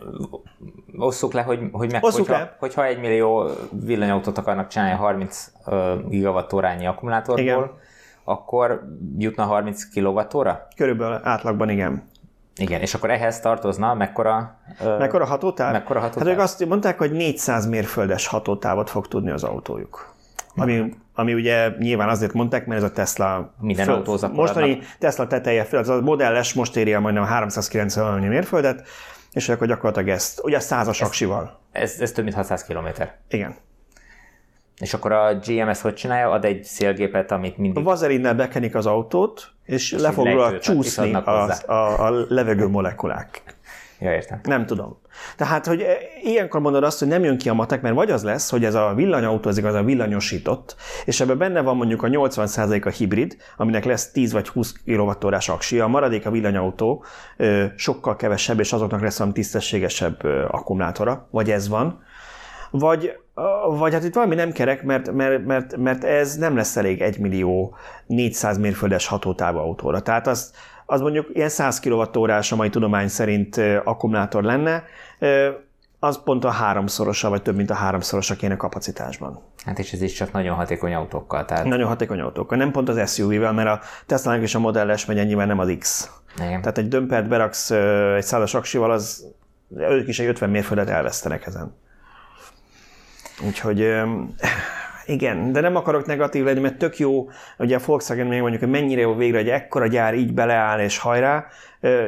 osszuk 0.96 1.32
le, 1.32 1.42
hogy, 1.42 1.60
hogy 1.72 1.92
meg, 1.92 2.02
hogyha, 2.02 2.32
le. 2.32 2.56
hogyha 2.58 2.86
1 2.86 3.00
millió 3.00 3.50
villanyautót 3.70 4.38
akarnak 4.38 4.68
csinálni 4.68 4.96
30 4.96 5.52
gigawattórányi 6.08 6.86
akkumulátorból, 6.86 7.44
igen. 7.44 7.70
Akkor 8.32 8.82
jutna 9.18 9.44
30 9.44 9.84
kilowattóra? 9.84 10.66
Körülbelül 10.76 11.20
átlagban 11.22 11.68
igen. 11.68 12.10
Igen, 12.56 12.80
és 12.80 12.94
akkor 12.94 13.10
ehhez 13.10 13.40
tartozna 13.40 13.94
mekkora... 13.94 14.58
Mekkora 14.98 15.24
hatótáv? 15.24 15.72
Mekkora 15.72 16.00
hatótáv? 16.00 16.26
Hát 16.26 16.34
ők 16.34 16.40
azt 16.40 16.66
mondták, 16.66 16.98
hogy 16.98 17.12
400 17.12 17.66
mérföldes 17.66 18.26
hatótávot 18.26 18.90
fog 18.90 19.08
tudni 19.08 19.30
az 19.30 19.44
autójuk. 19.44 20.14
Ami, 20.56 20.94
ami 21.14 21.34
ugye 21.34 21.68
nyilván 21.78 22.08
azért 22.08 22.32
mondták, 22.32 22.66
mert 22.66 22.82
ez 22.82 22.88
a 22.88 22.92
Tesla... 22.92 23.54
Minden 23.60 24.04
föl, 24.04 24.30
Mostani 24.32 24.78
Tesla 24.98 25.26
teteje 25.26 25.64
föl, 25.64 25.78
az 25.78 25.88
a 25.88 26.00
Model 26.00 26.42
S 26.42 26.54
most 26.54 26.76
éri 26.76 26.94
a 26.94 27.00
majdnem 27.00 27.24
390 27.24 28.20
mérföldet, 28.20 28.88
és 29.32 29.48
akkor 29.48 29.66
gyakorlatilag 29.66 30.08
ezt, 30.08 30.40
ugye 30.44 30.60
százas 30.60 31.02
aksival. 31.02 31.60
Ez, 31.72 32.00
ez 32.00 32.12
több 32.12 32.24
mint 32.24 32.36
600 32.36 32.64
km. 32.64 32.86
Igen. 33.28 33.54
És 34.80 34.94
akkor 34.94 35.12
a 35.12 35.34
GM 35.46 35.68
ezt 35.68 35.82
hogy 35.82 35.94
csinálja? 35.94 36.30
Ad 36.30 36.44
egy 36.44 36.64
szélgépet, 36.64 37.30
amit 37.30 37.56
mindig... 37.56 37.82
A 37.82 37.86
vazelinnel 37.86 38.34
bekenik 38.34 38.74
az 38.74 38.86
autót, 38.86 39.50
és, 39.64 39.92
és 39.92 40.00
le 40.00 40.10
fog 40.10 40.26
róla 40.26 40.58
csúszni 40.58 41.14
a, 41.14 41.48
a, 41.66 42.06
a 42.06 42.26
levegő 42.28 42.68
molekulák. 42.68 43.42
Ja, 44.02 44.12
értem. 44.12 44.40
Nem 44.42 44.66
tudom. 44.66 45.00
Tehát, 45.36 45.66
hogy 45.66 45.80
e, 45.80 45.96
ilyenkor 46.22 46.60
mondod 46.60 46.84
azt, 46.84 46.98
hogy 46.98 47.08
nem 47.08 47.24
jön 47.24 47.38
ki 47.38 47.48
a 47.48 47.54
matek, 47.54 47.82
mert 47.82 47.94
vagy 47.94 48.10
az 48.10 48.22
lesz, 48.22 48.50
hogy 48.50 48.64
ez 48.64 48.74
a 48.74 48.92
villanyautó, 48.94 49.48
ez 49.48 49.58
igaz 49.58 49.74
a 49.74 49.82
villanyosított, 49.82 50.76
és 51.04 51.20
ebben 51.20 51.38
benne 51.38 51.60
van 51.60 51.76
mondjuk 51.76 52.02
a 52.02 52.08
80% 52.08 52.84
a 52.84 52.88
hibrid, 52.88 53.36
aminek 53.56 53.84
lesz 53.84 54.10
10 54.10 54.32
vagy 54.32 54.48
20 54.48 54.74
kWh 54.84 55.36
aksi, 55.46 55.80
a 55.80 55.86
maradék 55.86 56.26
a 56.26 56.30
villanyautó 56.30 57.04
sokkal 57.76 58.16
kevesebb, 58.16 58.60
és 58.60 58.72
azoknak 58.72 59.00
lesz 59.00 59.18
valami 59.18 59.34
tisztességesebb 59.34 60.24
akkumulátora, 60.50 61.28
vagy 61.30 61.50
ez 61.50 61.68
van, 61.68 62.02
vagy, 62.72 63.16
vagy 63.68 63.92
hát 63.92 64.04
itt 64.04 64.14
valami 64.14 64.34
nem 64.34 64.52
kerek, 64.52 64.82
mert, 64.82 65.12
mert, 65.12 65.44
mert, 65.44 65.76
mert 65.76 66.04
ez 66.04 66.36
nem 66.36 66.56
lesz 66.56 66.76
elég 66.76 67.00
1 67.00 67.18
millió 67.18 67.74
400 68.06 68.58
mérföldes 68.58 69.06
hatótávú 69.06 69.58
autóra. 69.58 70.00
Tehát 70.00 70.26
az, 70.26 70.52
az 70.86 71.00
mondjuk 71.00 71.26
ilyen 71.32 71.48
100 71.48 71.80
kWh 71.80 72.52
a 72.52 72.56
mai 72.56 72.68
tudomány 72.68 73.08
szerint 73.08 73.60
akkumulátor 73.84 74.42
lenne, 74.42 74.84
az 75.98 76.22
pont 76.24 76.44
a 76.44 76.50
háromszorosa, 76.50 77.28
vagy 77.28 77.42
több 77.42 77.56
mint 77.56 77.70
a 77.70 77.74
háromszorosa 77.74 78.34
kéne 78.34 78.56
kapacitásban. 78.56 79.40
Hát 79.64 79.78
és 79.78 79.92
ez 79.92 80.02
is 80.02 80.12
csak 80.12 80.32
nagyon 80.32 80.56
hatékony 80.56 80.94
autókkal. 80.94 81.44
Tehát... 81.44 81.64
Nagyon 81.64 81.88
hatékony 81.88 82.20
autókkal, 82.20 82.58
nem 82.58 82.70
pont 82.70 82.88
az 82.88 83.14
SUV-vel, 83.14 83.52
mert 83.52 83.68
a 83.68 83.80
tesla 84.06 84.40
és 84.40 84.54
a 84.54 84.58
Model 84.58 84.96
S 84.96 85.06
megy 85.06 85.18
ennyivel 85.18 85.46
nem 85.46 85.58
az 85.58 85.74
X. 85.78 86.10
Igen. 86.36 86.60
Tehát 86.60 86.78
egy 86.78 86.88
dömpert 86.88 87.28
beraksz 87.28 87.70
egy 88.16 88.22
százas 88.22 88.54
aksival, 88.54 88.90
az 88.90 89.26
ők 89.76 90.08
is 90.08 90.18
egy 90.18 90.26
50 90.26 90.50
mérföldet 90.50 90.88
elvesztenek 90.88 91.46
ezen. 91.46 91.74
Úgyhogy 93.46 94.02
igen, 95.06 95.52
de 95.52 95.60
nem 95.60 95.76
akarok 95.76 96.06
negatív 96.06 96.44
lenni, 96.44 96.60
mert 96.60 96.78
tök 96.78 96.98
jó, 96.98 97.28
ugye 97.58 97.76
a 97.76 97.80
Volkswagen 97.86 98.26
még 98.26 98.40
mondjuk, 98.40 98.62
hogy 98.62 98.70
mennyire 98.70 99.00
jó 99.00 99.14
végre, 99.14 99.38
hogy 99.38 99.48
ekkora 99.48 99.86
gyár 99.86 100.14
így 100.14 100.34
beleáll 100.34 100.80
és 100.80 100.98
hajrá. 100.98 101.46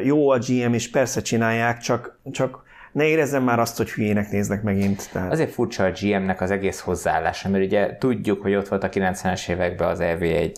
Jó 0.03 0.31
a 0.31 0.38
GM 0.38 0.73
is, 0.73 0.90
persze 0.90 1.23
csinálják, 1.23 1.79
csak, 1.79 2.18
csak 2.31 2.62
ne 2.92 3.05
érezzem 3.05 3.42
már 3.42 3.59
azt, 3.59 3.77
hogy 3.77 3.90
hülyének 3.90 4.31
néznek 4.31 4.62
megint. 4.62 5.09
Tehát... 5.12 5.33
Azért 5.33 5.53
furcsa 5.53 5.85
a 5.85 5.90
GM-nek 6.01 6.40
az 6.40 6.51
egész 6.51 6.81
hozzáállása, 6.81 7.49
mert 7.49 7.64
ugye 7.64 7.97
tudjuk, 7.99 8.42
hogy 8.42 8.55
ott 8.55 8.68
volt 8.68 8.85
a 8.85 8.88
90-es 8.88 9.49
években 9.49 9.88
az 9.88 9.99
EV1, 10.03 10.55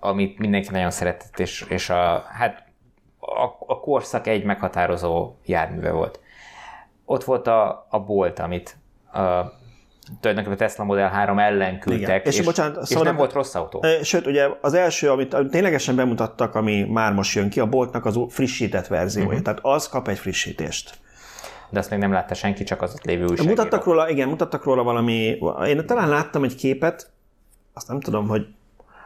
amit 0.00 0.38
mindenki 0.38 0.68
nagyon 0.70 0.90
szeretett, 0.90 1.38
és, 1.38 1.64
és 1.68 1.90
a, 1.90 2.24
hát 2.28 2.64
a, 3.18 3.44
a 3.66 3.80
korszak 3.80 4.26
egy 4.26 4.44
meghatározó 4.44 5.34
járműve 5.44 5.90
volt. 5.90 6.20
Ott 7.04 7.24
volt 7.24 7.46
a, 7.46 7.86
a 7.90 8.00
Bolt, 8.00 8.38
amit 8.38 8.76
a, 9.12 9.20
tulajdonképpen 10.20 10.58
Tesla 10.58 10.84
Model 10.84 11.08
3 11.08 11.38
ellen 11.38 11.78
küldtek, 11.78 12.26
és, 12.26 12.38
és, 12.38 12.44
bocsánat, 12.44 12.82
és 12.82 12.88
szóval 12.88 13.04
nem 13.04 13.16
volt 13.16 13.32
rossz 13.32 13.54
autó. 13.54 13.84
Sőt, 14.02 14.26
ugye 14.26 14.48
az 14.60 14.74
első, 14.74 15.10
amit 15.10 15.36
ténylegesen 15.50 15.96
bemutattak, 15.96 16.54
ami 16.54 16.84
már 16.84 17.12
most 17.12 17.34
jön 17.34 17.48
ki, 17.48 17.60
a 17.60 17.66
Boltnak 17.66 18.04
az 18.04 18.18
frissített 18.28 18.86
verziója, 18.86 19.28
uh-huh. 19.28 19.42
tehát 19.42 19.58
az 19.62 19.88
kap 19.88 20.08
egy 20.08 20.18
frissítést. 20.18 20.98
De 21.70 21.78
azt 21.78 21.90
még 21.90 21.98
nem 21.98 22.12
látta 22.12 22.34
senki, 22.34 22.64
csak 22.64 22.82
az 22.82 22.94
ott 22.94 23.04
lévő 23.04 23.22
újságíró. 23.22 23.48
Mutattak 23.48 23.84
róla, 23.84 24.08
igen, 24.08 24.28
mutattak 24.28 24.64
róla 24.64 24.82
valami, 24.82 25.38
én 25.66 25.86
talán 25.86 26.08
láttam 26.08 26.44
egy 26.44 26.54
képet, 26.54 27.10
azt 27.72 27.88
nem 27.88 28.00
tudom, 28.00 28.28
hogy 28.28 28.46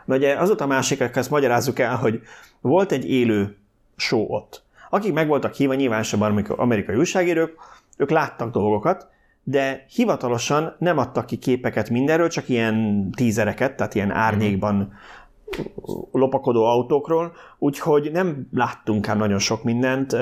mert 0.04 0.20
ugye 0.22 0.34
az 0.34 0.54
a 0.58 0.66
másik, 0.66 1.00
ezt 1.00 1.30
magyarázzuk 1.30 1.78
el, 1.78 1.96
hogy 1.96 2.20
volt 2.60 2.92
egy 2.92 3.10
élő 3.10 3.56
show 3.96 4.34
ott. 4.34 4.62
Akik 4.90 5.12
meg 5.12 5.28
voltak 5.28 5.54
hívva, 5.54 5.74
nyilván 5.74 6.02
sem 6.02 6.22
amerikai 6.48 6.96
újságírók, 6.96 7.52
ők 7.96 8.10
láttak 8.10 8.50
dolgokat, 8.50 9.08
de 9.42 9.84
hivatalosan 9.94 10.74
nem 10.78 10.98
adtak 10.98 11.26
ki 11.26 11.36
képeket 11.36 11.90
mindenről, 11.90 12.28
csak 12.28 12.48
ilyen 12.48 13.08
tízereket, 13.16 13.76
tehát 13.76 13.94
ilyen 13.94 14.10
árnyékban 14.10 14.92
lopakodó 16.12 16.64
autókról, 16.64 17.32
úgyhogy 17.58 18.10
nem 18.12 18.48
láttunk 18.52 19.08
ám 19.08 19.18
nagyon 19.18 19.38
sok 19.38 19.64
mindent. 19.64 20.16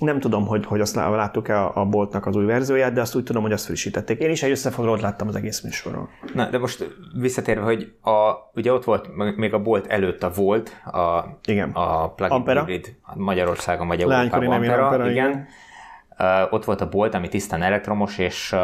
Nem 0.00 0.20
tudom, 0.20 0.46
hogy, 0.46 0.66
hogy 0.66 0.80
azt 0.80 0.94
láttuk-e 0.94 1.64
a 1.64 1.84
boltnak 1.84 2.26
az 2.26 2.36
új 2.36 2.44
verzióját, 2.44 2.92
de 2.92 3.00
azt 3.00 3.14
úgy 3.14 3.22
tudom, 3.22 3.42
hogy 3.42 3.52
azt 3.52 3.64
frissítették. 3.64 4.20
Én 4.20 4.30
is 4.30 4.42
egy 4.42 4.50
összefoglalót 4.50 5.00
láttam 5.00 5.28
az 5.28 5.36
egész 5.36 5.60
műsorról. 5.60 6.08
Na, 6.34 6.50
de 6.50 6.58
most 6.58 6.96
visszatérve, 7.20 7.62
hogy 7.62 7.92
a, 8.02 8.50
ugye 8.54 8.72
ott 8.72 8.84
volt 8.84 9.36
még 9.36 9.54
a 9.54 9.62
bolt 9.62 9.86
előtt 9.86 10.22
a 10.22 10.30
Volt, 10.30 10.82
a, 10.84 11.24
igen. 11.44 11.70
a 11.70 12.12
plug-in 12.12 12.36
Ampera. 12.36 12.60
hybrid 12.60 12.94
Magyarországon 13.14 13.86
vagy 13.86 14.00
Európában. 14.00 14.52
Ampera, 14.52 14.84
Ampera, 14.84 15.10
igen. 15.10 15.30
igen 15.30 15.46
ott 16.50 16.64
volt 16.64 16.80
a 16.80 16.88
bolt, 16.88 17.14
ami 17.14 17.28
tisztán 17.28 17.62
elektromos, 17.62 18.18
és 18.18 18.54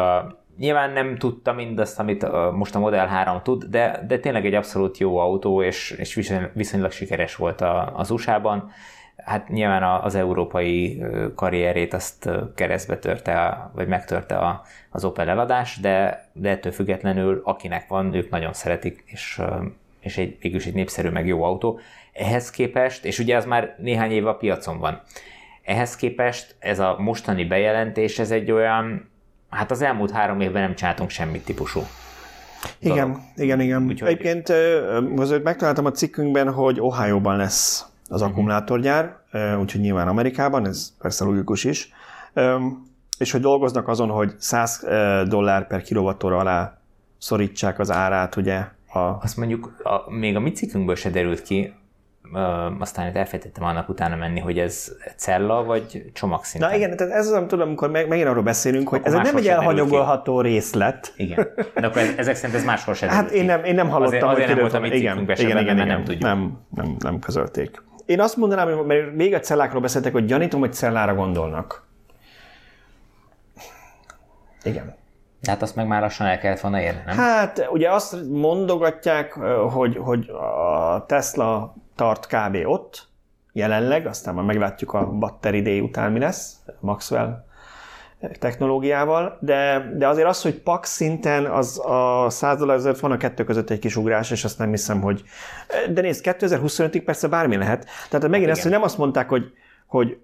nyilván 0.59 0.91
nem 0.91 1.17
tudta 1.17 1.53
mindazt, 1.53 1.99
amit 1.99 2.25
most 2.51 2.75
a 2.75 2.79
Model 2.79 3.07
3 3.07 3.41
tud, 3.43 3.63
de, 3.63 4.03
de 4.07 4.19
tényleg 4.19 4.45
egy 4.45 4.53
abszolút 4.53 4.97
jó 4.97 5.17
autó, 5.17 5.63
és, 5.63 5.91
és 5.91 6.13
viszonylag, 6.53 6.91
sikeres 6.91 7.35
volt 7.35 7.61
az 7.93 8.11
USA-ban. 8.11 8.71
Hát 9.15 9.49
nyilván 9.49 9.83
az 9.83 10.15
európai 10.15 11.03
karrierét 11.35 11.93
azt 11.93 12.29
keresztbe 12.55 12.97
törte, 12.97 13.69
vagy 13.73 13.87
megtörte 13.87 14.61
az 14.89 15.05
Opel 15.05 15.29
eladás, 15.29 15.77
de, 15.81 16.25
de 16.33 16.49
ettől 16.49 16.71
függetlenül 16.71 17.41
akinek 17.43 17.87
van, 17.87 18.13
ők 18.13 18.29
nagyon 18.29 18.53
szeretik, 18.53 19.03
és, 19.05 19.41
és 19.99 20.17
egy, 20.17 20.37
végülis 20.39 20.65
egy 20.65 20.73
népszerű, 20.73 21.09
meg 21.09 21.27
jó 21.27 21.43
autó. 21.43 21.79
Ehhez 22.13 22.49
képest, 22.49 23.05
és 23.05 23.19
ugye 23.19 23.35
az 23.35 23.45
már 23.45 23.75
néhány 23.77 24.11
éve 24.11 24.29
a 24.29 24.35
piacon 24.35 24.79
van, 24.79 25.01
ehhez 25.63 25.95
képest 25.95 26.55
ez 26.59 26.79
a 26.79 26.95
mostani 26.99 27.45
bejelentés, 27.45 28.19
ez 28.19 28.31
egy 28.31 28.51
olyan, 28.51 29.09
hát 29.49 29.71
az 29.71 29.81
elmúlt 29.81 30.11
három 30.11 30.39
évben 30.39 30.61
nem 30.61 30.75
csináltunk 30.75 31.09
semmit 31.09 31.45
típusú. 31.45 31.81
Igen, 32.79 33.07
dolog. 33.07 33.21
igen, 33.35 33.59
igen. 33.59 33.85
Úgyhogy... 33.85 34.09
Egyébként 34.09 34.49
azért 35.15 35.43
megtaláltam 35.43 35.85
a 35.85 35.91
cikkünkben, 35.91 36.53
hogy 36.53 36.79
Ohio-ban 36.79 37.37
lesz 37.37 37.85
az 38.09 38.15
uh-huh. 38.15 38.29
akkumulátorgyár, 38.29 39.17
úgyhogy 39.59 39.81
nyilván 39.81 40.07
Amerikában, 40.07 40.67
ez 40.67 40.93
persze 40.99 41.23
logikus 41.25 41.63
is, 41.63 41.91
és 43.17 43.31
hogy 43.31 43.41
dolgoznak 43.41 43.87
azon, 43.87 44.09
hogy 44.09 44.33
100 44.37 44.85
dollár 45.27 45.67
per 45.67 45.81
kilovattóra 45.81 46.37
alá 46.37 46.77
szorítsák 47.17 47.79
az 47.79 47.91
árát, 47.91 48.35
ugye. 48.35 48.57
A... 48.93 48.99
Azt 48.99 49.37
mondjuk, 49.37 49.81
a, 49.83 50.11
még 50.11 50.35
a 50.35 50.39
mi 50.39 50.51
cikkünkből 50.51 50.95
se 50.95 51.09
derült 51.09 51.41
ki, 51.41 51.73
aztán 52.79 53.07
itt 53.07 53.15
elfelejtettem 53.15 53.63
annak 53.63 53.89
utána 53.89 54.15
menni, 54.15 54.39
hogy 54.39 54.59
ez 54.59 54.91
cella 55.15 55.63
vagy 55.63 56.11
csomagszinten. 56.13 56.69
Na 56.69 56.75
igen, 56.75 56.97
tehát 56.97 57.13
ez 57.13 57.27
az, 57.27 57.33
amit 57.33 57.47
tudom, 57.47 57.67
amikor 57.67 57.89
meg, 57.89 58.07
megint 58.07 58.27
arról 58.27 58.43
beszélünk, 58.43 58.89
hogy 58.89 59.01
ez 59.03 59.13
nem 59.13 59.35
egy 59.35 59.47
elhanyagolható 59.47 60.41
részlet. 60.41 61.13
Igen, 61.15 61.47
de 61.73 61.87
akkor 61.87 62.01
ezek 62.17 62.35
szerint 62.35 62.57
ez 62.57 62.65
máshol 62.65 62.93
sem 62.93 63.09
Hát 63.09 63.31
én 63.31 63.45
nem, 63.45 63.63
én 63.63 63.75
nem 63.75 63.89
hallottam, 63.89 64.29
azért, 64.29 64.43
azért 64.43 64.47
hogy 64.47 64.55
nem 64.55 64.63
volt 64.63 64.73
a 64.73 64.79
mi 64.79 64.87
igen, 64.87 65.17
igen, 65.17 65.37
igen, 65.37 65.57
igen, 65.57 65.75
igen, 65.75 65.87
nem 65.87 66.03
tudjuk. 66.03 66.23
Nem, 66.23 66.57
nem, 66.75 66.95
nem 66.99 67.19
közölték. 67.19 67.83
Én 68.05 68.19
azt 68.19 68.37
mondanám, 68.37 68.77
hogy 68.77 68.85
mert 68.85 69.15
még 69.15 69.33
a 69.33 69.39
cellákról 69.39 69.81
beszéltek, 69.81 70.11
hogy 70.11 70.25
gyanítom, 70.25 70.59
hogy 70.59 70.73
cellára 70.73 71.15
gondolnak. 71.15 71.87
Igen. 74.63 74.97
De 75.41 75.51
hát 75.51 75.61
azt 75.61 75.75
meg 75.75 75.87
már 75.87 76.01
lassan 76.01 76.27
el 76.27 76.39
kellett 76.39 76.59
volna 76.59 76.81
érni, 76.81 77.01
nem? 77.05 77.17
Hát 77.17 77.67
ugye 77.71 77.91
azt 77.91 78.15
mondogatják, 78.29 79.33
hogy, 79.73 79.97
hogy 79.97 80.29
a 80.29 81.05
Tesla 81.05 81.75
tart 81.99 82.27
kb. 82.27 82.57
ott, 82.63 83.07
jelenleg, 83.53 84.05
aztán 84.05 84.33
már 84.33 84.43
meglátjuk 84.43 84.93
a 84.93 85.07
Battery 85.07 85.61
Day 85.61 85.79
után 85.79 86.11
mi 86.11 86.19
lesz, 86.19 86.59
Maxwell 86.79 87.47
technológiával, 88.39 89.37
de, 89.41 89.91
de 89.97 90.07
azért 90.07 90.27
az, 90.27 90.41
hogy 90.41 90.53
PAX 90.61 90.89
szinten 90.89 91.45
az 91.45 91.81
a 91.85 92.29
100 92.29 92.57
dollár 92.57 92.75
azért 92.75 92.99
van 92.99 93.11
a 93.11 93.17
kettő 93.17 93.43
között 93.43 93.69
egy 93.69 93.79
kis 93.79 93.95
ugrás, 93.95 94.31
és 94.31 94.43
azt 94.43 94.57
nem 94.57 94.69
hiszem, 94.69 95.01
hogy... 95.01 95.23
De 95.89 96.01
nézd, 96.01 96.21
2025-ig 96.23 97.01
persze 97.05 97.27
bármi 97.27 97.55
lehet. 97.55 97.85
Tehát 98.09 98.21
megint 98.21 98.35
Igen. 98.35 98.49
ezt, 98.49 98.61
hogy 98.61 98.71
nem 98.71 98.83
azt 98.83 98.97
mondták, 98.97 99.29
hogy, 99.29 99.43
hogy 99.87 100.17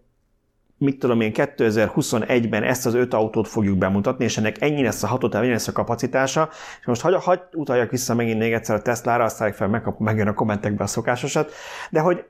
mit 0.77 0.99
tudom 0.99 1.21
én, 1.21 1.31
2021-ben 1.33 2.63
ezt 2.63 2.85
az 2.85 2.93
öt 2.93 3.13
autót 3.13 3.47
fogjuk 3.47 3.77
bemutatni, 3.77 4.23
és 4.23 4.37
ennek 4.37 4.61
ennyi 4.61 4.83
lesz 4.83 5.03
a 5.03 5.07
hatótáv, 5.07 5.43
ennyi 5.43 5.51
lesz 5.51 5.67
a 5.67 5.71
kapacitása, 5.71 6.49
és 6.79 6.85
most 6.85 7.01
hagy, 7.01 7.15
hagy 7.15 7.39
utaljak 7.53 7.91
vissza 7.91 8.15
megint 8.15 8.39
még 8.39 8.53
egyszer 8.53 8.75
a 8.75 8.81
Tesla-ra, 8.81 9.23
aztán 9.23 9.51
fel, 9.51 9.67
megkap, 9.67 9.99
megjön 9.99 10.27
a 10.27 10.33
kommentekbe 10.33 10.83
a 10.83 10.87
szokásosat, 10.87 11.51
de 11.89 11.99
hogy 11.99 12.23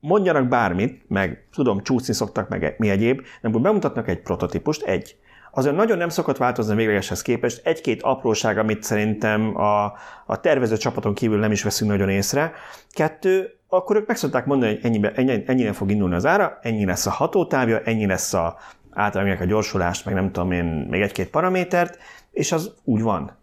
mondjanak 0.00 0.48
bármit, 0.48 1.04
meg 1.08 1.48
tudom, 1.54 1.82
csúszni 1.82 2.14
szoktak, 2.14 2.48
meg 2.48 2.74
mi 2.78 2.90
egyéb, 2.90 3.20
de 3.20 3.26
amikor 3.42 3.60
bemutatnak 3.60 4.08
egy 4.08 4.20
prototípust, 4.20 4.82
egy, 4.82 5.16
azért 5.52 5.76
nagyon 5.76 5.98
nem 5.98 6.08
szokott 6.08 6.36
változni 6.36 6.72
a 6.72 6.76
véglegeshez 6.76 7.22
képest, 7.22 7.66
egy-két 7.66 8.02
apróság, 8.02 8.58
amit 8.58 8.82
szerintem 8.82 9.56
a, 9.56 9.84
a 10.26 10.40
tervező 10.40 10.76
csapaton 10.76 11.14
kívül 11.14 11.38
nem 11.38 11.52
is 11.52 11.62
veszünk 11.62 11.90
nagyon 11.90 12.08
észre. 12.08 12.52
Kettő, 12.90 13.55
akkor 13.68 13.96
ők 13.96 14.06
meg 14.06 14.16
szokták 14.16 14.46
mondani, 14.46 14.74
hogy 14.74 14.84
ennyibe, 14.84 15.12
ennyi, 15.12 15.42
ennyire 15.46 15.72
fog 15.72 15.90
indulni 15.90 16.14
az 16.14 16.26
ára, 16.26 16.58
ennyi 16.62 16.84
lesz 16.84 17.06
a 17.06 17.10
hatótávja, 17.10 17.80
ennyi 17.84 18.06
lesz 18.06 18.34
a 18.34 18.56
általában 18.90 19.36
a 19.36 19.44
gyorsulást, 19.44 20.04
meg 20.04 20.14
nem 20.14 20.32
tudom 20.32 20.52
én, 20.52 20.64
még 20.64 21.00
egy-két 21.00 21.30
paramétert, 21.30 21.98
és 22.30 22.52
az 22.52 22.72
úgy 22.84 23.02
van. 23.02 23.36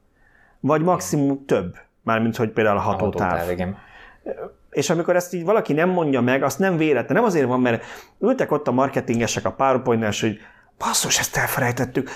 Vagy 0.59 0.81
maximum 0.81 1.45
több, 1.45 1.75
mármint 2.01 2.35
hogy 2.35 2.49
például 2.49 2.77
a 2.77 2.81
hatótáv. 2.81 3.21
A 3.21 3.31
hatótáv 3.31 3.51
igen. 3.51 3.77
És 4.69 4.89
amikor 4.89 5.15
ezt 5.15 5.33
így 5.33 5.43
valaki 5.43 5.73
nem 5.73 5.89
mondja 5.89 6.21
meg, 6.21 6.43
azt 6.43 6.59
nem 6.59 6.77
véletlen, 6.77 7.15
nem 7.15 7.23
azért 7.23 7.47
van, 7.47 7.61
mert 7.61 7.83
ültek 8.19 8.51
ott 8.51 8.67
a 8.67 8.71
marketingesek 8.71 9.45
a 9.45 9.51
powerpoint 9.51 10.19
hogy 10.19 10.37
basszus, 10.77 11.19
ezt 11.19 11.37
elfelejtettük, 11.37 12.09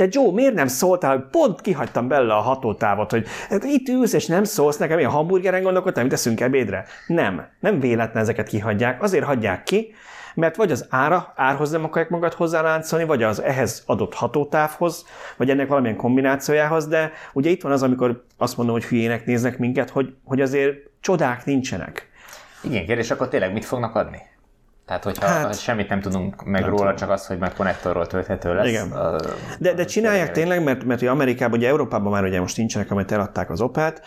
te 0.00 0.06
Joe, 0.10 0.32
miért 0.32 0.54
nem 0.54 0.66
szóltál, 0.66 1.16
hogy 1.16 1.24
pont 1.30 1.60
kihagytam 1.60 2.08
belőle 2.08 2.34
a 2.34 2.40
hatótávot, 2.40 3.10
hogy 3.10 3.26
hát 3.48 3.64
itt 3.64 3.88
ülsz 3.88 4.12
és 4.12 4.26
nem 4.26 4.44
szólsz 4.44 4.76
nekem, 4.76 4.98
én 4.98 5.08
hamburgeren 5.08 5.62
gondolkodtam, 5.62 6.02
mit 6.02 6.12
teszünk 6.12 6.40
ebédre? 6.40 6.84
Nem, 7.06 7.46
nem 7.60 7.80
véletlen 7.80 8.22
ezeket 8.22 8.48
kihagyják, 8.48 9.02
azért 9.02 9.24
hagyják 9.24 9.62
ki, 9.62 9.94
mert 10.34 10.56
vagy 10.56 10.70
az 10.70 10.86
ára, 10.90 11.32
árhoz 11.36 11.70
nem 11.70 11.84
akarják 11.84 12.10
magad 12.10 12.32
hozzáláncolni, 12.32 13.04
vagy 13.04 13.22
az 13.22 13.42
ehhez 13.42 13.82
adott 13.86 14.14
hatótávhoz, 14.14 15.06
vagy 15.36 15.50
ennek 15.50 15.68
valamilyen 15.68 15.96
kombinációjához, 15.96 16.86
de 16.86 17.12
ugye 17.32 17.50
itt 17.50 17.62
van 17.62 17.72
az, 17.72 17.82
amikor 17.82 18.24
azt 18.36 18.56
mondom, 18.56 18.74
hogy 18.74 18.84
hülyének 18.84 19.26
néznek 19.26 19.58
minket, 19.58 19.90
hogy, 19.90 20.14
hogy 20.24 20.40
azért 20.40 20.76
csodák 21.00 21.44
nincsenek. 21.44 22.08
Igen, 22.62 22.84
kérdés, 22.84 23.10
akkor 23.10 23.28
tényleg 23.28 23.52
mit 23.52 23.64
fognak 23.64 23.94
adni? 23.94 24.18
Tehát, 24.90 25.04
hogyha 25.04 25.26
hát, 25.26 25.60
semmit 25.60 25.88
nem 25.88 26.00
tudunk 26.00 26.44
meg 26.44 26.60
nem 26.60 26.70
róla, 26.70 26.82
tudom. 26.82 26.96
csak 26.96 27.10
az, 27.10 27.26
hogy 27.26 27.38
meg 27.38 27.52
konnektorról 27.54 28.06
tölthető 28.06 28.54
lesz. 28.54 28.68
Igen. 28.68 28.92
A, 28.92 29.16
de, 29.58 29.74
de 29.74 29.84
csinálják 29.84 30.30
tényleg, 30.30 30.64
mert, 30.64 30.84
mert 30.84 31.02
Amerikában, 31.02 31.58
ugye 31.58 31.68
Európában 31.68 32.12
már 32.12 32.24
ugye 32.24 32.40
most 32.40 32.56
nincsenek, 32.56 32.90
amit 32.90 33.12
eladták 33.12 33.50
az 33.50 33.60
Opelt, 33.60 34.02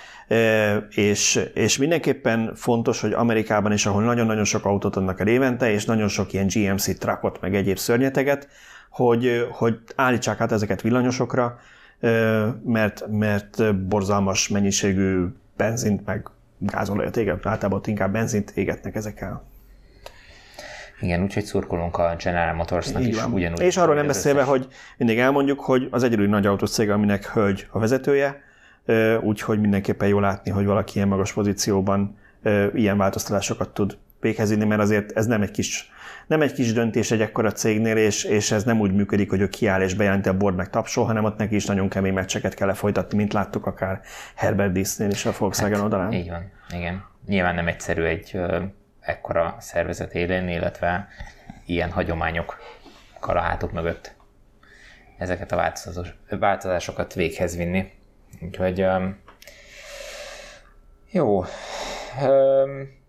és, 0.90 1.50
és 1.54 1.78
mindenképpen 1.78 2.52
fontos, 2.56 3.02
hogy 3.02 3.14
Amerikában 3.14 3.72
is, 3.72 3.86
ahol 3.86 4.04
nagyon-nagyon 4.04 4.44
sok 4.44 4.66
autót 4.66 4.96
adnak 4.96 5.20
a 5.20 5.24
évente, 5.24 5.72
és 5.72 5.86
nagyon 5.86 6.08
sok 6.08 6.34
ilyen 6.34 6.48
GMC 6.54 6.98
truckot, 6.98 7.42
meg 7.42 7.56
egyéb 7.56 7.78
szörnyeteget, 7.78 8.48
hogy, 8.90 9.48
hogy 9.52 9.80
állítsák 9.96 10.42
át 10.42 10.52
ezeket 10.52 10.82
villanyosokra, 10.82 11.60
mert, 12.66 13.06
mert 13.10 13.76
borzalmas 13.76 14.48
mennyiségű 14.48 15.26
benzint, 15.58 16.06
meg 16.06 16.30
gázolajat 16.58 17.18
éget, 17.18 17.46
általában 17.46 17.82
inkább 17.86 18.12
benzint 18.12 18.52
égetnek 18.56 18.96
ezekkel. 18.96 19.52
Igen, 21.04 21.22
úgyhogy 21.22 21.44
szurkolunk 21.44 21.98
a 21.98 22.16
General 22.24 22.54
Motorsnak 22.54 23.02
is 23.02 23.26
ugyanúgy. 23.26 23.62
És 23.62 23.78
arról 23.78 23.96
nem 23.96 24.08
beszélve, 24.08 24.40
összes... 24.40 24.52
hogy 24.52 24.68
mindig 24.98 25.18
elmondjuk, 25.20 25.60
hogy 25.60 25.88
az 25.92 26.04
egyedül 26.04 26.28
nagy 26.28 26.46
autós 26.46 26.70
cég, 26.70 26.90
aminek 26.90 27.34
hölgy 27.34 27.68
a 27.72 27.80
vezetője, 27.80 28.42
úgyhogy 29.22 29.60
mindenképpen 29.60 30.08
jó 30.08 30.20
látni, 30.20 30.52
hogy 30.52 30.66
valaki 30.66 30.96
ilyen 30.96 31.08
magas 31.08 31.34
pozícióban 31.34 32.18
ilyen 32.74 32.98
változtatásokat 32.98 33.70
tud 33.70 33.98
véghez 34.20 34.56
mert 34.56 34.82
azért 34.82 35.12
ez 35.12 35.26
nem 35.26 35.42
egy 35.42 35.52
kis, 35.52 35.92
nem 36.28 36.42
egy 36.42 36.54
kis 36.54 36.74
döntés 36.74 37.12
egy 37.12 37.22
ekkora 37.22 37.52
cégnél, 37.52 37.98
és, 37.98 38.24
és 38.24 38.52
ez 38.52 38.64
nem 38.64 38.80
úgy 38.80 38.94
működik, 38.94 39.30
hogy 39.30 39.42
ő 39.42 39.48
kiáll 39.48 39.82
és 39.82 39.94
bejelenti 39.94 40.30
a 40.30 40.38
board 40.38 40.56
meg 40.56 40.70
tapsol, 40.70 41.06
hanem 41.06 41.24
ott 41.24 41.38
neki 41.38 41.56
is 41.56 41.66
nagyon 41.66 41.90
kemény 41.90 42.14
meccseket 42.14 42.54
kell 42.54 42.68
lefolytatni, 42.68 43.18
mint 43.18 43.34
láttuk 43.34 43.66
akár 43.66 44.02
Herbert 44.36 44.72
Disznél 44.72 45.10
is 45.10 45.26
a 45.26 45.34
Volkswagen 45.38 45.76
hát, 45.76 45.84
oldalán. 45.84 46.12
Így 46.12 46.30
van, 46.30 46.52
igen. 46.70 47.04
Nyilván 47.28 47.56
nem 47.56 47.68
egyszerű 47.68 48.04
egy 48.04 48.40
ekkora 49.06 49.56
szervezet 49.60 50.14
élén, 50.14 50.48
illetve 50.48 51.08
ilyen 51.66 51.92
hagyományok 51.92 52.58
a 53.20 53.40
hátuk 53.40 53.72
mögött 53.72 54.16
ezeket 55.18 55.52
a 55.52 55.74
változásokat 56.40 57.14
véghez 57.14 57.58
vinni. 57.58 57.92
Úgyhogy 58.42 58.82
um, 58.82 59.18
jó. 61.12 61.46
Um, 62.24 63.02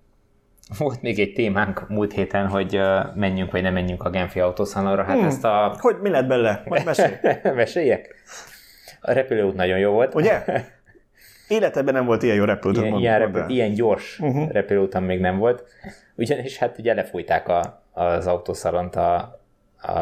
volt 0.79 1.03
még 1.03 1.19
egy 1.19 1.33
témánk 1.33 1.89
múlt 1.89 2.13
héten, 2.13 2.49
hogy 2.49 2.77
uh, 2.77 3.15
menjünk 3.15 3.51
vagy 3.51 3.63
nem 3.63 3.73
menjünk 3.73 4.03
a 4.03 4.11
Genfi 4.11 4.41
autószalonra. 4.41 5.05
Hát 5.05 5.17
hmm. 5.17 5.27
ezt 5.27 5.45
a... 5.45 5.77
Hogy 5.79 5.97
mi 6.01 6.09
lett 6.09 6.27
bele? 6.27 6.63
Majd 6.67 6.85
mesélj. 6.85 7.15
Meséljek? 7.55 8.15
A 9.01 9.13
repülőút 9.13 9.55
nagyon 9.55 9.79
jó 9.79 9.93
volt. 9.93 10.15
Ugye? 10.15 10.45
Életeben 11.49 11.95
nem 11.95 12.05
volt 12.05 12.23
ilyen 12.23 12.37
jó 12.37 12.45
repülőt. 12.45 12.83
Ilyen, 12.83 12.99
ilyen, 12.99 13.19
repül, 13.19 13.45
ilyen 13.49 13.75
gyors 13.75 14.19
uh-huh. 14.19 14.51
repülőúton 14.51 15.03
még 15.03 15.21
nem 15.21 15.39
volt. 15.39 15.65
Ugyanis 16.15 16.59
hát 16.59 16.79
ugye 16.79 16.95
lefújták 16.95 17.49
a, 17.49 17.83
az 17.93 18.27
autószalont 18.27 18.97
a, 18.97 19.15
a, 19.83 19.93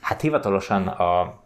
hát 0.00 0.20
hivatalosan 0.20 0.86
a 0.86 1.42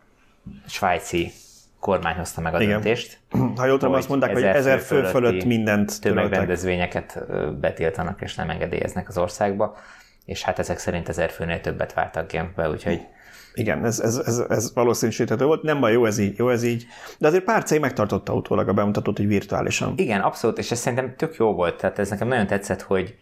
svájci 0.67 1.33
kormány 1.81 2.15
hozta 2.15 2.41
meg 2.41 2.55
a 2.55 2.61
Igen. 2.61 2.73
döntést. 2.73 3.19
Ha 3.57 3.67
jól 3.67 3.79
tudom, 3.79 3.95
azt 3.95 4.09
mondták, 4.09 4.33
hogy 4.33 4.43
ezer 4.43 4.81
fő 4.81 5.03
fölött 5.03 5.45
mindent 5.45 6.01
tömegrendezvényeket 6.01 7.19
betiltanak 7.61 8.21
és 8.21 8.35
nem 8.35 8.51
engedélyeznek 8.51 9.09
az 9.09 9.19
országba, 9.19 9.77
és 10.25 10.43
hát 10.43 10.59
ezek 10.59 10.79
szerint 10.79 11.09
ezer 11.09 11.31
főnél 11.31 11.61
többet 11.61 11.93
vártak 11.93 12.31
Genfbe, 12.31 12.69
úgyhogy 12.69 13.07
igen, 13.55 13.85
ez, 13.85 14.01
ez, 14.01 14.17
ez, 14.27 14.43
ez 14.49 14.75
valószínűsíthető 14.75 15.45
volt. 15.45 15.63
Nem 15.63 15.81
baj, 15.81 15.93
jó 15.93 16.07
ez 16.07 16.19
így, 16.19 16.39
jó 16.39 16.49
ez 16.49 16.63
így. 16.63 16.87
De 17.19 17.27
azért 17.27 17.45
pár 17.45 17.63
cég 17.63 17.81
megtartotta 17.81 18.35
utólag 18.35 18.69
a 18.69 18.73
bemutatót, 18.73 19.17
hogy 19.17 19.27
virtuálisan. 19.27 19.93
Igen, 19.97 20.21
abszolút, 20.21 20.59
és 20.59 20.71
ez 20.71 20.79
szerintem 20.79 21.15
tök 21.17 21.35
jó 21.35 21.53
volt. 21.53 21.77
Tehát 21.77 21.99
ez 21.99 22.11
nekem 22.11 22.29
nagyon 22.29 22.47
tetszett, 22.47 22.83
hogy, 22.83 23.15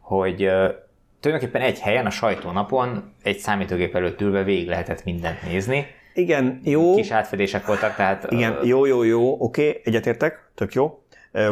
hogy 0.00 0.36
tulajdonképpen 1.20 1.62
egy 1.62 1.78
helyen, 1.78 2.06
a 2.06 2.10
sajtónapon, 2.10 3.12
egy 3.22 3.38
számítógép 3.38 3.94
előtt 3.94 4.20
ülve 4.20 4.42
végig 4.42 4.68
lehetett 4.68 5.04
mindent 5.04 5.42
nézni. 5.42 5.86
Igen, 6.14 6.60
jó. 6.64 6.94
Kis 6.94 7.10
átfedések 7.10 7.66
voltak, 7.66 7.94
tehát... 7.94 8.26
Igen, 8.30 8.58
jó, 8.62 8.84
jó, 8.84 9.02
jó, 9.02 9.32
oké, 9.38 9.68
okay, 9.68 9.80
egyetértek, 9.84 10.50
tök 10.54 10.72
jó. 10.72 11.02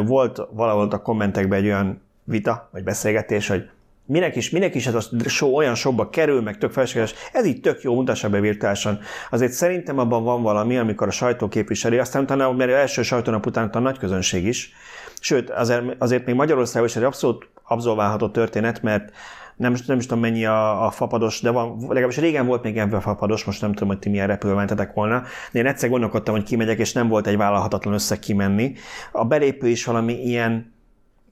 Volt 0.05 0.41
valahol 0.51 0.87
a 0.91 1.01
kommentekben 1.01 1.59
egy 1.59 1.65
olyan 1.65 2.01
vita, 2.23 2.69
vagy 2.71 2.83
beszélgetés, 2.83 3.47
hogy 3.47 3.69
Minek 4.07 4.35
is, 4.35 4.49
minek 4.49 4.75
is 4.75 4.87
ez 4.87 4.95
a 4.95 5.01
show 5.25 5.55
olyan 5.55 5.75
showba 5.75 6.09
kerül, 6.09 6.41
meg 6.41 6.57
tök 6.57 6.71
felséges, 6.71 7.13
ez 7.33 7.45
így 7.45 7.61
tök 7.61 7.81
jó, 7.81 7.95
mutassa 7.95 8.29
be 8.29 8.39
virtuálisan. 8.39 8.99
Azért 9.31 9.51
szerintem 9.51 9.99
abban 9.99 10.23
van 10.23 10.41
valami, 10.41 10.77
amikor 10.77 11.07
a 11.07 11.11
sajtó 11.11 11.47
képviseli, 11.47 11.97
aztán 11.97 12.23
utána, 12.23 12.51
mert 12.51 12.71
az 12.71 12.77
első 12.77 13.01
sajtónap 13.01 13.45
után 13.45 13.69
a 13.69 13.79
nagy 13.79 13.97
közönség 13.97 14.45
is. 14.45 14.73
Sőt, 15.19 15.49
azért, 15.49 15.83
azért 15.97 16.25
még 16.25 16.35
Magyarországon 16.35 16.87
is 16.87 16.95
egy 16.95 17.03
abszolút 17.03 17.49
abszolválható 17.63 18.29
történet, 18.29 18.81
mert 18.81 19.11
nem, 19.55 19.75
nem 19.87 19.97
is 19.97 20.05
tudom 20.05 20.19
mennyi 20.19 20.45
a, 20.45 20.85
a 20.85 20.91
fapados, 20.91 21.41
de 21.41 21.49
van, 21.49 21.77
legalábbis 21.79 22.17
régen 22.17 22.45
volt 22.45 22.63
még 22.63 22.77
ebben 22.77 23.01
fapados, 23.01 23.43
most 23.43 23.61
nem 23.61 23.73
tudom, 23.73 23.87
hogy 23.87 23.99
ti 23.99 24.09
milyen 24.09 24.27
repülő 24.27 24.53
mentetek 24.53 24.93
volna. 24.93 25.23
De 25.51 25.59
én 25.59 25.65
egyszer 25.65 25.89
gondolkodtam, 25.89 26.35
hogy 26.35 26.43
kimegyek, 26.43 26.79
és 26.79 26.93
nem 26.93 27.07
volt 27.07 27.27
egy 27.27 27.37
vállalhatatlan 27.37 27.93
összeg 27.93 28.19
kimenni. 28.19 28.73
A 29.11 29.25
belépő 29.25 29.67
is 29.67 29.85
valami 29.85 30.13
ilyen 30.13 30.73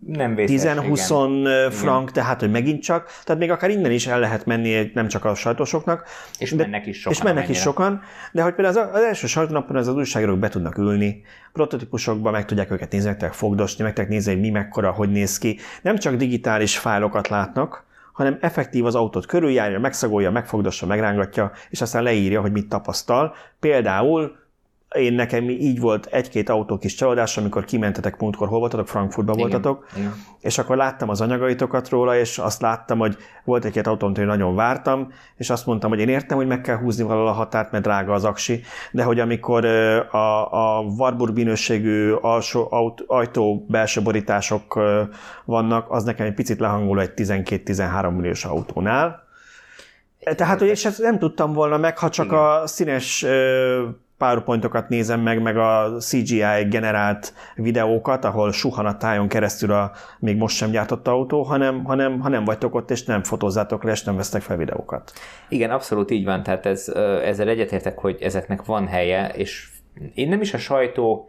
nem 0.06 0.36
10-20 0.38 1.70
frank, 1.72 2.02
igen. 2.02 2.14
tehát 2.14 2.40
hogy 2.40 2.52
megint 2.52 2.82
csak, 2.82 3.06
tehát 3.24 3.42
még 3.42 3.52
akár 3.52 3.70
innen 3.70 3.92
is 3.92 4.08
el 4.08 4.20
lehet 4.20 4.46
menni, 4.46 4.92
nem 4.94 5.08
csak 5.08 5.26
a 5.26 5.36
sajtósoknak. 5.36 6.08
És 6.38 6.52
de, 6.52 6.64
mennek 6.64 6.86
is 6.86 6.98
sokan. 6.98 7.12
És 7.14 7.22
mennek 7.22 7.50
is 7.50 7.60
sokan, 7.60 8.02
de 8.32 8.42
hogy 8.42 8.54
például 8.54 8.78
az, 8.78 8.90
az 8.94 9.04
első 9.04 9.28
sajtónapon 9.28 9.76
az, 9.76 9.88
az 9.88 9.96
újságírók 9.96 10.40
be 10.40 10.50
tudnak 10.50 10.78
ülni, 10.78 11.22
prototípusokba 11.54 12.32
meg 12.32 12.46
tudják 12.46 12.72
őket 12.72 12.92
nézni, 12.92 13.08
meg 13.08 13.18
tudják 13.18 13.38
fogdosni, 13.38 13.84
meg 13.84 13.94
tudják 13.94 14.12
nézni, 14.12 14.32
hogy 14.32 14.42
mi 14.42 14.50
mekkora, 14.50 14.92
hogy 14.92 15.10
néz 15.10 15.38
ki. 15.38 15.60
Nem 15.82 15.98
csak 15.98 16.16
digitális 16.16 16.78
fájlokat 16.78 17.28
látnak, 17.28 17.86
hanem 18.14 18.38
effektív 18.42 18.86
az 18.86 18.96
autót 18.96 19.26
körüljárja, 19.26 19.80
megszagolja, 19.80 20.32
megfogdossa, 20.32 20.86
megrángatja, 20.86 21.52
és 21.70 21.82
aztán 21.82 22.04
leírja, 22.04 22.42
hogy 22.42 22.52
mit 22.52 22.70
tapasztal. 22.70 23.36
Például 23.60 24.36
én 24.94 25.14
nekem 25.14 25.50
így 25.50 25.80
volt 25.80 26.06
egy-két 26.06 26.50
autó 26.50 26.78
kis 26.78 26.96
csalódás, 26.96 27.38
amikor 27.38 27.66
kimentetek 27.66 28.20
múltkor, 28.20 28.48
hol 28.48 28.60
voltatok, 28.60 28.88
Frankfurtban 28.88 29.38
voltatok, 29.38 29.88
igen. 29.96 30.14
és 30.40 30.58
akkor 30.58 30.78
láttam 30.78 31.10
az 31.10 31.22
anyagaitokat 31.22 31.90
róla, 31.90 32.18
és 32.18 32.38
azt 32.38 32.62
láttam, 32.62 33.00
hogy 33.00 33.18
volt 33.44 33.66
egy-két 33.66 33.88
autó, 33.88 34.06
amit 34.06 34.18
én 34.18 34.26
nagyon 34.26 34.56
vártam, 34.56 35.12
és 35.36 35.50
azt 35.50 35.66
mondtam, 35.66 35.90
hogy 35.90 36.00
én 36.00 36.10
értem, 36.10 36.38
hogy 36.38 36.48
meg 36.48 36.62
kell 36.62 36.78
húzni 36.78 37.04
valahol 37.04 37.28
a 37.28 37.32
határt, 37.32 37.72
mert 37.72 37.84
drága 37.84 38.14
az 38.14 38.24
aksi, 38.24 38.62
de 38.92 39.04
hogy 39.04 39.20
amikor 39.20 39.66
a, 39.66 40.78
a 40.78 40.82
Warburg 40.98 41.36
minőségű 41.36 42.12
alsó 42.12 42.68
aut, 42.72 43.04
ajtó 43.08 43.66
belső 43.70 44.02
borítások 44.02 44.80
vannak, 45.46 45.92
az 45.92 46.04
nekem 46.04 46.26
egy 46.26 46.34
picit 46.34 46.60
lehangoló 46.60 47.00
egy 47.00 47.12
12-13 47.16 48.16
milliós 48.16 48.46
autónál. 48.46 49.24
Tehát, 50.36 50.60
hogy 50.60 50.68
és 50.68 50.86
ezt 50.86 51.02
nem 51.02 51.20
tudtam 51.20 51.54
volna 51.54 51.78
meg, 51.78 51.98
ha 51.98 52.10
csak 52.10 52.26
Igen. 52.26 52.38
a 52.38 52.68
színes 52.68 53.26
PowerPointokat 54.24 54.90
nézem 54.90 55.20
meg, 55.20 55.42
meg 55.42 55.58
a 55.58 55.92
CGI 56.00 56.64
generált 56.70 57.34
videókat, 57.56 58.26
ahol 58.26 58.52
suhan 58.52 58.86
a 58.86 58.98
tájon 58.98 59.28
keresztül 59.28 59.72
a 59.72 59.92
még 60.20 60.38
most 60.38 60.56
sem 60.56 60.70
gyártott 60.70 61.08
autó, 61.08 61.42
hanem, 61.42 61.84
hanem 61.84 62.20
ha 62.20 62.30
nem 62.30 62.44
vagytok 62.44 62.76
ott, 62.76 62.92
és 62.92 63.04
nem 63.04 63.24
fotózzátok 63.24 63.84
le, 63.84 63.92
és 63.92 64.04
nem 64.04 64.16
vesztek 64.16 64.42
fel 64.42 64.58
videókat. 64.58 65.12
Igen, 65.50 65.70
abszolút 65.70 66.12
így 66.12 66.26
van, 66.26 66.44
tehát 66.44 66.66
ez, 66.66 66.88
ezzel 67.24 67.48
egyetértek, 67.48 68.00
hogy 68.00 68.18
ezeknek 68.22 68.66
van 68.66 68.88
helye, 68.88 69.28
és 69.28 69.70
én 70.14 70.30
nem 70.30 70.42
is 70.42 70.54
a 70.54 70.58
sajtó 70.58 71.28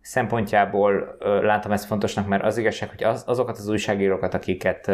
szempontjából 0.00 1.16
látom 1.42 1.72
ezt 1.72 1.86
fontosnak, 1.86 2.28
mert 2.28 2.44
az 2.44 2.58
igazság, 2.58 2.88
hogy 2.88 3.04
az, 3.04 3.22
azokat 3.26 3.58
az 3.58 3.68
újságírókat, 3.68 4.34
akiket 4.34 4.90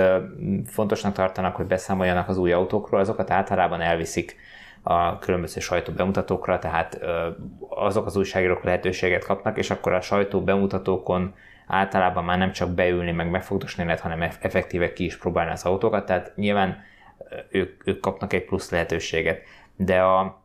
fontosnak 0.66 1.12
tartanak, 1.12 1.56
hogy 1.56 1.66
beszámoljanak 1.66 2.28
az 2.28 2.38
új 2.38 2.52
autókról, 2.52 3.00
azokat 3.00 3.30
általában 3.30 3.80
elviszik 3.80 4.36
a 4.82 5.18
különböző 5.18 5.60
sajtó 5.60 5.92
bemutatókra, 5.92 6.58
tehát 6.58 7.00
azok 7.68 8.06
az 8.06 8.16
újságírók 8.16 8.62
lehetőséget 8.62 9.24
kapnak, 9.24 9.58
és 9.58 9.70
akkor 9.70 9.92
a 9.92 10.00
sajtó 10.00 10.42
bemutatókon 10.42 11.34
általában 11.66 12.24
már 12.24 12.38
nem 12.38 12.52
csak 12.52 12.70
beülni, 12.70 13.12
meg 13.12 13.30
megfogdosni 13.30 13.84
lehet, 13.84 14.00
hanem 14.00 14.22
eff- 14.22 14.44
effektíve 14.44 14.92
ki 14.92 15.04
is 15.04 15.16
próbálni 15.16 15.50
az 15.50 15.64
autókat, 15.64 16.06
tehát 16.06 16.32
nyilván 16.36 16.82
ők, 17.50 17.86
ők 17.86 18.00
kapnak 18.00 18.32
egy 18.32 18.44
plusz 18.44 18.70
lehetőséget. 18.70 19.42
De 19.76 20.02
a, 20.02 20.42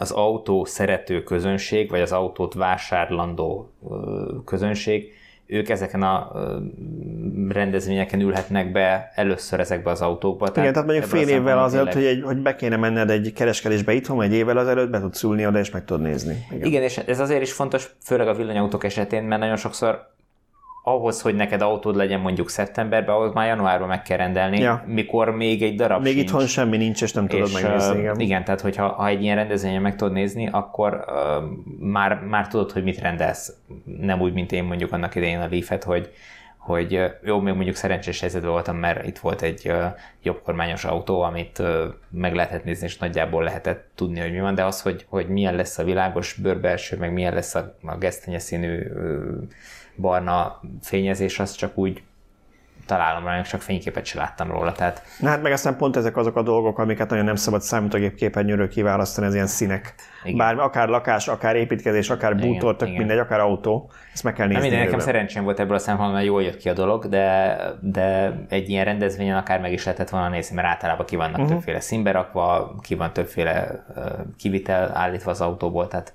az 0.00 0.10
autó 0.10 0.64
szerető 0.64 1.22
közönség, 1.22 1.90
vagy 1.90 2.00
az 2.00 2.12
autót 2.12 2.54
vásárlandó 2.54 3.72
közönség, 4.44 5.12
ők 5.46 5.68
ezeken 5.68 6.02
a 6.02 6.32
rendezvényeken 7.48 8.20
ülhetnek 8.20 8.72
be 8.72 9.12
először 9.14 9.60
ezekbe 9.60 9.90
az 9.90 10.00
autókba. 10.00 10.48
Igen, 10.54 10.72
tehát 10.72 10.88
mondjuk 10.88 11.08
fél 11.08 11.28
évvel 11.28 11.58
azelőtt, 11.58 11.92
hogy, 11.92 12.04
egy, 12.04 12.22
hogy 12.22 12.36
be 12.36 12.56
kéne 12.56 12.76
menned 12.76 13.10
egy 13.10 13.32
kereskedésbe 13.32 13.92
itthon, 13.92 14.22
egy 14.22 14.32
évvel 14.32 14.56
azelőtt 14.56 14.90
be 14.90 15.00
tudsz 15.00 15.22
ülni 15.22 15.46
oda, 15.46 15.58
és 15.58 15.70
meg 15.70 15.84
tudod 15.84 16.02
nézni. 16.02 16.46
Igen. 16.50 16.66
Igen, 16.66 16.82
és 16.82 16.98
ez 16.98 17.20
azért 17.20 17.42
is 17.42 17.52
fontos, 17.52 17.94
főleg 18.02 18.28
a 18.28 18.34
villanyautók 18.34 18.84
esetén, 18.84 19.22
mert 19.22 19.40
nagyon 19.40 19.56
sokszor 19.56 20.14
ahhoz, 20.88 21.20
hogy 21.20 21.34
neked 21.34 21.60
autód 21.62 21.96
legyen 21.96 22.20
mondjuk 22.20 22.48
szeptemberben, 22.48 23.14
ahhoz 23.14 23.32
már 23.32 23.46
januárban 23.46 23.88
meg 23.88 24.02
kell 24.02 24.16
rendelni, 24.16 24.58
Ja. 24.58 24.84
mikor 24.86 25.30
még 25.30 25.62
egy 25.62 25.74
darab 25.74 26.02
Még 26.02 26.12
sincs. 26.12 26.24
itthon 26.24 26.46
semmi 26.46 26.76
nincs, 26.76 27.02
és 27.02 27.12
nem 27.12 27.26
tudod 27.26 27.46
és, 27.46 27.52
megnézni. 27.52 27.98
Igen. 27.98 28.20
igen, 28.20 28.44
tehát 28.44 28.60
hogyha 28.60 28.88
ha 28.88 29.06
egy 29.06 29.22
ilyen 29.22 29.36
rendezvényen 29.36 29.82
meg 29.82 29.96
tudod 29.96 30.12
nézni, 30.12 30.48
akkor 30.52 31.04
uh, 31.06 31.44
már, 31.78 32.20
már 32.20 32.48
tudod, 32.48 32.72
hogy 32.72 32.82
mit 32.82 33.00
rendelsz. 33.00 33.52
Nem 34.00 34.20
úgy, 34.20 34.32
mint 34.32 34.52
én 34.52 34.64
mondjuk 34.64 34.92
annak 34.92 35.14
idején 35.14 35.40
a 35.40 35.48
Leaf-et, 35.50 35.84
hogy, 35.84 36.10
hogy 36.58 37.00
jó, 37.22 37.40
még 37.40 37.54
mondjuk 37.54 37.76
szerencsés 37.76 38.20
helyzetben 38.20 38.50
voltam, 38.50 38.76
mert 38.76 39.06
itt 39.06 39.18
volt 39.18 39.42
egy 39.42 39.62
uh, 39.68 39.84
jobb 40.22 40.40
kormányos 40.44 40.84
autó, 40.84 41.20
amit 41.22 41.58
uh, 41.58 41.68
meg 42.10 42.34
lehetett 42.34 42.64
nézni, 42.64 42.86
és 42.86 42.98
nagyjából 42.98 43.42
lehetett 43.42 43.90
tudni, 43.94 44.20
hogy 44.20 44.32
mi 44.32 44.40
van, 44.40 44.54
de 44.54 44.64
az, 44.64 44.82
hogy, 44.82 45.06
hogy 45.08 45.28
milyen 45.28 45.54
lesz 45.54 45.78
a 45.78 45.84
világos 45.84 46.34
bőrbelső, 46.34 46.96
meg 46.96 47.12
milyen 47.12 47.34
lesz 47.34 47.54
a, 47.54 47.76
a 47.82 47.96
gesztenye 47.96 48.38
színű 48.38 48.78
uh, 48.78 49.42
barna 49.96 50.60
fényezés, 50.82 51.38
az 51.38 51.54
csak 51.54 51.78
úgy 51.78 52.02
találom 52.86 53.24
rá, 53.24 53.42
csak 53.42 53.60
fényképet 53.60 54.04
se 54.04 54.18
láttam 54.18 54.50
róla, 54.50 54.72
tehát 54.72 55.02
Na 55.20 55.28
hát 55.28 55.42
meg 55.42 55.52
aztán 55.52 55.76
pont 55.76 55.96
ezek 55.96 56.16
azok 56.16 56.36
a 56.36 56.42
dolgok, 56.42 56.78
amiket 56.78 57.10
nagyon 57.10 57.24
nem 57.24 57.36
szabad 57.36 57.60
számítógép 57.60 58.14
képernyőről 58.14 58.68
kiválasztani, 58.68 59.26
az 59.26 59.34
ilyen 59.34 59.46
színek. 59.46 59.94
Igen. 60.24 60.36
Bár 60.36 60.58
akár 60.58 60.88
lakás, 60.88 61.28
akár 61.28 61.56
építkezés, 61.56 62.10
akár 62.10 62.36
bútor, 62.36 62.76
tök 62.76 62.88
igen. 62.88 62.98
mindegy, 62.98 63.18
akár 63.18 63.40
autó. 63.40 63.90
Ezt 64.12 64.24
meg 64.24 64.32
kell 64.32 64.46
nézni. 64.46 64.62
minden, 64.62 64.84
nekem 64.84 64.98
szerencsém 64.98 65.44
volt 65.44 65.60
ebből 65.60 65.76
a 65.76 65.78
szempontból, 65.78 66.14
mert 66.14 66.28
jól 66.28 66.42
jött 66.42 66.56
ki 66.56 66.68
a 66.68 66.72
dolog, 66.72 67.08
de, 67.08 67.56
de 67.80 68.38
egy 68.48 68.68
ilyen 68.68 68.84
rendezvényen 68.84 69.36
akár 69.36 69.60
meg 69.60 69.72
is 69.72 69.84
lehetett 69.84 70.08
volna 70.08 70.28
nézni, 70.28 70.54
mert 70.54 70.68
általában 70.68 71.06
ki 71.06 71.16
vannak 71.16 71.38
uh-huh. 71.38 71.48
többféle 71.48 71.80
színbe 71.80 72.10
rakva, 72.10 72.74
ki 72.80 72.94
van 72.94 73.12
többféle 73.12 73.84
uh, 73.96 74.04
kivitel 74.38 74.96
állítva 74.96 75.30
az 75.30 75.40
autóból, 75.40 75.88
tehát 75.88 76.14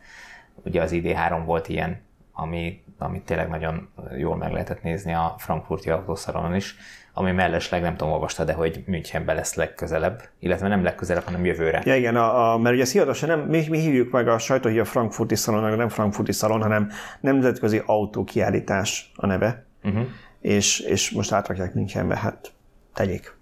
ugye 0.63 0.81
az 0.81 0.91
ID3 0.93 1.41
volt 1.45 1.67
ilyen, 1.67 2.01
ami, 2.33 2.83
amit 3.01 3.25
tényleg 3.25 3.49
nagyon 3.49 3.89
jól 4.17 4.35
meg 4.37 4.51
lehetett 4.51 4.83
nézni 4.83 5.13
a 5.13 5.35
frankfurti 5.37 5.89
autószalonon 5.89 6.55
is, 6.55 6.75
ami 7.13 7.31
mellesleg 7.31 7.81
nem 7.81 7.95
tudom, 7.95 8.13
olvasta, 8.13 8.43
de 8.43 8.53
hogy 8.53 8.83
Münchenben 8.85 9.35
lesz 9.35 9.55
legközelebb, 9.55 10.21
illetve 10.39 10.67
nem 10.67 10.83
legközelebb, 10.83 11.23
hanem 11.23 11.45
jövőre. 11.45 11.81
Ja 11.85 11.95
igen, 11.95 12.15
a, 12.15 12.53
a, 12.53 12.57
mert 12.57 12.75
ugye 12.75 12.85
hivatalosan 12.91 13.29
nem, 13.29 13.39
mi, 13.39 13.65
mi 13.69 13.79
hívjuk 13.79 14.11
meg 14.11 14.27
a 14.27 14.37
sajtó, 14.37 14.69
hogy 14.69 14.79
a 14.79 14.85
frankfurti 14.85 15.35
szalon, 15.35 15.77
nem 15.77 15.89
frankfurti 15.89 16.31
szalon, 16.31 16.61
hanem 16.61 16.89
nemzetközi 17.19 17.81
autókiállítás 17.85 19.11
a 19.15 19.25
neve, 19.25 19.65
Uh-huh. 19.83 20.03
és, 20.39 20.79
és 20.79 21.11
most 21.11 21.31
átrakják 21.31 21.73
Münchenbe, 21.73 22.17
hát 22.17 22.51
tegyék. 22.93 23.37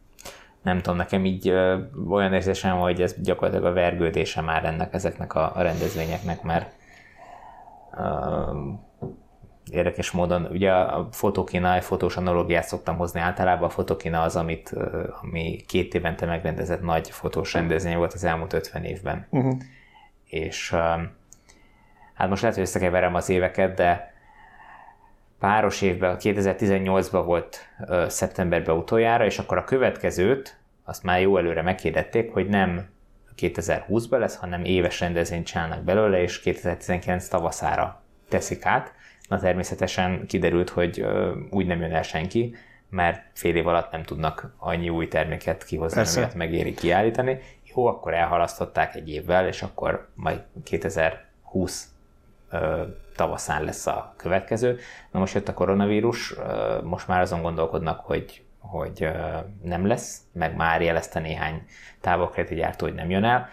nem 0.61 0.77
tudom, 0.81 0.97
nekem 0.97 1.25
így 1.25 1.49
ö, 1.49 1.77
olyan 2.09 2.33
érzésem, 2.33 2.77
hogy 2.77 3.01
ez 3.01 3.15
gyakorlatilag 3.21 3.71
a 3.71 3.73
vergődése 3.73 4.41
már 4.41 4.65
ennek, 4.65 4.93
ezeknek 4.93 5.33
a, 5.33 5.55
a 5.55 5.61
rendezvényeknek, 5.61 6.41
mert 6.43 6.71
ö, 7.97 8.01
érdekes 9.71 10.11
módon, 10.11 10.47
ugye 10.51 10.71
a 10.71 11.07
fotokina, 11.11 11.73
a 11.73 11.81
fotós 11.81 12.17
analógiát 12.17 12.67
szoktam 12.67 12.97
hozni 12.97 13.19
általában, 13.19 13.67
a 13.67 13.71
fotokina 13.71 14.21
az, 14.21 14.35
amit, 14.35 14.75
ami 15.21 15.63
két 15.67 15.93
évente 15.93 16.25
megrendezett 16.25 16.81
nagy 16.81 17.09
fotós 17.09 17.53
rendezvény 17.53 17.97
volt 17.97 18.13
az 18.13 18.23
elmúlt 18.23 18.53
50 18.53 18.83
évben. 18.83 19.27
Uh-huh. 19.29 19.57
És 20.25 20.69
hát 22.13 22.29
most 22.29 22.41
lehet, 22.41 22.57
hogy 22.57 22.65
összekeverem 22.65 23.15
az 23.15 23.29
éveket, 23.29 23.75
de 23.75 24.13
páros 25.39 25.81
évben, 25.81 26.17
2018-ban 26.19 27.21
volt 27.25 27.69
szeptemberben 28.07 28.75
utoljára, 28.75 29.25
és 29.25 29.39
akkor 29.39 29.57
a 29.57 29.63
következőt, 29.63 30.59
azt 30.83 31.03
már 31.03 31.21
jó 31.21 31.37
előre 31.37 31.61
meghirdették, 31.61 32.33
hogy 32.33 32.47
nem 32.47 32.89
2020-ban 33.37 34.19
lesz, 34.19 34.35
hanem 34.35 34.63
éves 34.63 34.99
rendezvényt 34.99 35.45
csinálnak 35.45 35.83
belőle, 35.83 36.21
és 36.21 36.39
2019 36.39 37.27
tavaszára 37.27 38.01
teszik 38.29 38.65
át. 38.65 38.93
Na 39.29 39.39
természetesen 39.39 40.25
kiderült, 40.27 40.69
hogy 40.69 41.05
úgy 41.49 41.65
nem 41.65 41.81
jön 41.81 41.93
el 41.93 42.01
senki, 42.01 42.55
mert 42.89 43.23
fél 43.33 43.55
év 43.55 43.67
alatt 43.67 43.91
nem 43.91 44.03
tudnak 44.03 44.53
annyi 44.57 44.89
új 44.89 45.07
terméket 45.07 45.63
kihozni, 45.63 45.97
Persze. 45.97 46.17
amilyet 46.17 46.35
megéri 46.35 46.73
kiállítani. 46.73 47.39
Jó, 47.75 47.85
akkor 47.85 48.13
elhalasztották 48.13 48.95
egy 48.95 49.09
évvel, 49.09 49.47
és 49.47 49.61
akkor 49.61 50.07
majd 50.13 50.41
2020 50.63 51.87
ö, 52.49 52.83
tavaszán 53.15 53.63
lesz 53.63 53.87
a 53.87 54.13
következő. 54.17 54.79
Na 55.11 55.19
most 55.19 55.33
jött 55.33 55.47
a 55.47 55.53
koronavírus, 55.53 56.33
ö, 56.37 56.81
most 56.83 57.07
már 57.07 57.21
azon 57.21 57.41
gondolkodnak, 57.41 57.99
hogy, 57.99 58.43
hogy 58.59 59.03
ö, 59.03 59.37
nem 59.63 59.87
lesz, 59.87 60.21
meg 60.31 60.55
már 60.55 60.81
jelezte 60.81 61.19
néhány 61.19 61.65
távolkeleti 62.01 62.55
gyártó, 62.55 62.85
hogy 62.85 62.95
nem 62.95 63.09
jön 63.09 63.23
el. 63.23 63.49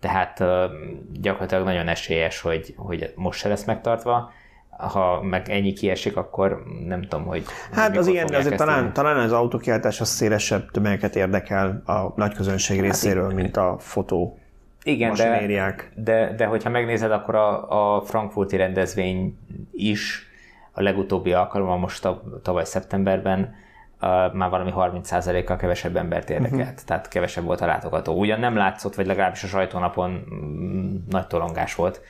Tehát 0.00 0.40
ö, 0.40 0.66
gyakorlatilag 1.12 1.64
nagyon 1.64 1.88
esélyes, 1.88 2.40
hogy, 2.40 2.74
hogy 2.76 3.12
most 3.16 3.40
se 3.40 3.48
lesz 3.48 3.64
megtartva. 3.64 4.32
Ha 4.80 5.22
meg 5.22 5.48
ennyi 5.48 5.72
kiesik, 5.72 6.16
akkor 6.16 6.62
nem 6.86 7.02
tudom, 7.02 7.26
hogy 7.26 7.44
Hát 7.72 7.96
az 7.96 8.06
ilyen, 8.06 8.34
azért 8.34 8.56
talán, 8.56 8.92
talán 8.92 9.16
az 9.16 9.32
autókiáltás 9.32 10.00
az 10.00 10.08
szélesebb 10.08 10.70
tömegeket 10.70 11.16
érdekel 11.16 11.82
a 11.86 12.12
nagy 12.16 12.34
közönség 12.34 12.80
részéről, 12.80 13.32
mint 13.32 13.56
a 13.56 13.76
fotó 13.78 14.38
Igen, 14.82 15.14
de, 15.14 15.90
de, 15.94 16.34
de 16.36 16.46
hogyha 16.46 16.70
megnézed, 16.70 17.12
akkor 17.12 17.34
a, 17.34 17.96
a 17.96 18.02
frankfurti 18.02 18.56
rendezvény 18.56 19.38
is 19.72 20.28
a 20.72 20.82
legutóbbi 20.82 21.32
alkalommal 21.32 21.78
most 21.78 22.08
tavaly 22.42 22.64
szeptemberben 22.64 23.40
uh, 23.40 24.32
már 24.32 24.50
valami 24.50 24.72
30%-kal 24.76 25.56
kevesebb 25.56 25.96
embert 25.96 26.30
érdekelt, 26.30 26.60
uh-huh. 26.60 26.84
tehát 26.86 27.08
kevesebb 27.08 27.44
volt 27.44 27.60
a 27.60 27.66
látogató. 27.66 28.18
Ugyan 28.18 28.40
nem 28.40 28.56
látszott, 28.56 28.94
vagy 28.94 29.06
legalábbis 29.06 29.42
a 29.42 29.46
sajtónapon 29.46 30.10
mm, 30.34 30.96
nagy 31.08 31.26
tolongás 31.26 31.74
volt, 31.74 32.00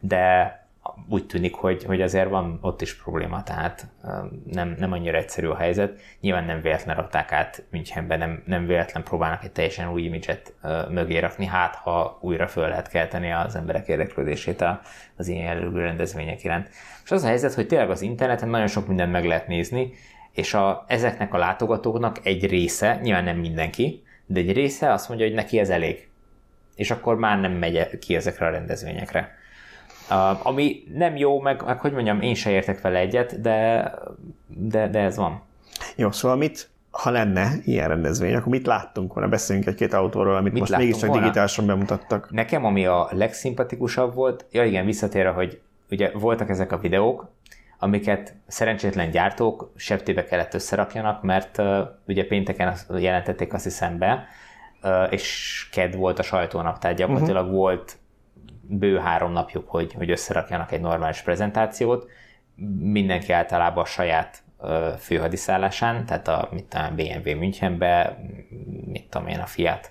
de 0.00 0.54
úgy 1.08 1.26
tűnik, 1.26 1.54
hogy, 1.54 1.84
hogy 1.84 2.02
azért 2.02 2.28
van 2.28 2.58
ott 2.62 2.80
is 2.80 3.02
probléma, 3.02 3.42
tehát 3.42 3.86
um, 4.02 4.42
nem, 4.50 4.74
nem 4.78 4.92
annyira 4.92 5.16
egyszerű 5.16 5.46
a 5.46 5.56
helyzet. 5.56 6.00
Nyilván 6.20 6.44
nem 6.44 6.60
véletlen 6.60 6.96
rakták 6.96 7.32
át 7.32 7.64
Münchenbe, 7.70 8.16
nem, 8.16 8.42
nem 8.46 8.66
véletlen 8.66 9.02
próbálnak 9.02 9.44
egy 9.44 9.52
teljesen 9.52 9.92
új 9.92 10.02
imidzset 10.02 10.54
uh, 10.62 10.90
mögé 10.90 11.18
rakni, 11.18 11.46
hát 11.46 11.74
ha 11.74 12.18
újra 12.20 12.48
föl 12.48 12.68
lehet 12.68 12.88
kelteni 12.88 13.32
az 13.32 13.56
emberek 13.56 13.88
érdeklődését 13.88 14.64
az 15.16 15.28
ilyen 15.28 15.44
jellegű 15.44 15.78
rendezvények 15.78 16.44
iránt. 16.44 16.68
És 17.04 17.10
az 17.10 17.22
a 17.22 17.26
helyzet, 17.26 17.54
hogy 17.54 17.66
tényleg 17.66 17.90
az 17.90 18.02
interneten 18.02 18.48
nagyon 18.48 18.66
sok 18.66 18.86
mindent 18.86 19.12
meg 19.12 19.24
lehet 19.24 19.46
nézni, 19.46 19.92
és 20.32 20.54
a, 20.54 20.84
ezeknek 20.86 21.34
a 21.34 21.38
látogatóknak 21.38 22.20
egy 22.22 22.46
része, 22.46 22.98
nyilván 23.02 23.24
nem 23.24 23.36
mindenki, 23.36 24.02
de 24.26 24.40
egy 24.40 24.52
része 24.52 24.92
azt 24.92 25.08
mondja, 25.08 25.26
hogy 25.26 25.34
neki 25.34 25.58
ez 25.58 25.70
elég. 25.70 26.08
És 26.74 26.90
akkor 26.90 27.16
már 27.16 27.40
nem 27.40 27.52
megy 27.52 27.98
ki 27.98 28.14
ezekre 28.14 28.46
a 28.46 28.50
rendezvényekre. 28.50 29.38
Uh, 30.10 30.46
ami 30.46 30.82
nem 30.94 31.16
jó, 31.16 31.40
meg, 31.40 31.62
meg 31.66 31.80
hogy 31.80 31.92
mondjam, 31.92 32.20
én 32.20 32.34
se 32.34 32.50
értek 32.50 32.80
vele 32.80 32.98
egyet, 32.98 33.40
de, 33.40 33.90
de, 34.46 34.88
de 34.88 34.98
ez 34.98 35.16
van. 35.16 35.42
Jó, 35.96 36.10
szóval 36.10 36.36
mit, 36.36 36.70
ha 36.90 37.10
lenne 37.10 37.52
ilyen 37.64 37.88
rendezvény, 37.88 38.34
akkor 38.34 38.52
mit 38.52 38.66
láttunk 38.66 39.14
volna? 39.14 39.28
Beszéljünk 39.28 39.68
egy-két 39.68 39.92
autóról, 39.92 40.36
amit 40.36 40.52
Mit 40.52 40.60
most 40.60 40.76
mégiscsak 40.76 41.08
volna? 41.08 41.22
digitálisan 41.22 41.66
bemutattak. 41.66 42.30
Nekem 42.30 42.64
ami 42.64 42.86
a 42.86 43.08
legszimpatikusabb 43.10 44.14
volt, 44.14 44.46
ja 44.50 44.64
igen, 44.64 44.84
visszatérve, 44.84 45.30
hogy 45.30 45.60
ugye 45.90 46.10
voltak 46.14 46.48
ezek 46.48 46.72
a 46.72 46.78
videók, 46.78 47.28
amiket 47.78 48.34
szerencsétlen 48.46 49.10
gyártók 49.10 49.72
septébe 49.76 50.24
kellett 50.24 50.54
összerakjanak, 50.54 51.22
mert 51.22 51.58
uh, 51.58 51.78
ugye 52.06 52.26
pénteken 52.26 52.76
jelentették 52.98 53.52
azt 53.52 53.64
hiszem 53.64 53.98
be, 53.98 54.26
uh, 54.82 55.06
és 55.10 55.68
ked 55.72 55.96
volt 55.96 56.18
a 56.18 56.22
sajtónap, 56.22 56.78
tehát 56.78 56.96
gyakorlatilag 56.96 57.42
uh-huh. 57.42 57.58
volt 57.58 57.98
bő 58.78 58.98
három 58.98 59.32
napjuk, 59.32 59.68
hogy, 59.68 59.92
hogy 59.92 60.10
összerakjanak 60.10 60.72
egy 60.72 60.80
normális 60.80 61.20
prezentációt. 61.20 62.10
Mindenki 62.78 63.32
általában 63.32 63.84
a 63.84 63.86
saját 63.86 64.42
főhadiszállásán, 64.98 66.06
tehát 66.06 66.28
a 66.28 66.48
mit 66.52 66.64
tudom, 66.64 66.94
BMW 66.96 67.36
Münchenbe, 67.38 68.18
mit 68.86 69.08
tudom 69.08 69.28
én, 69.28 69.38
a 69.38 69.46
Fiat 69.46 69.90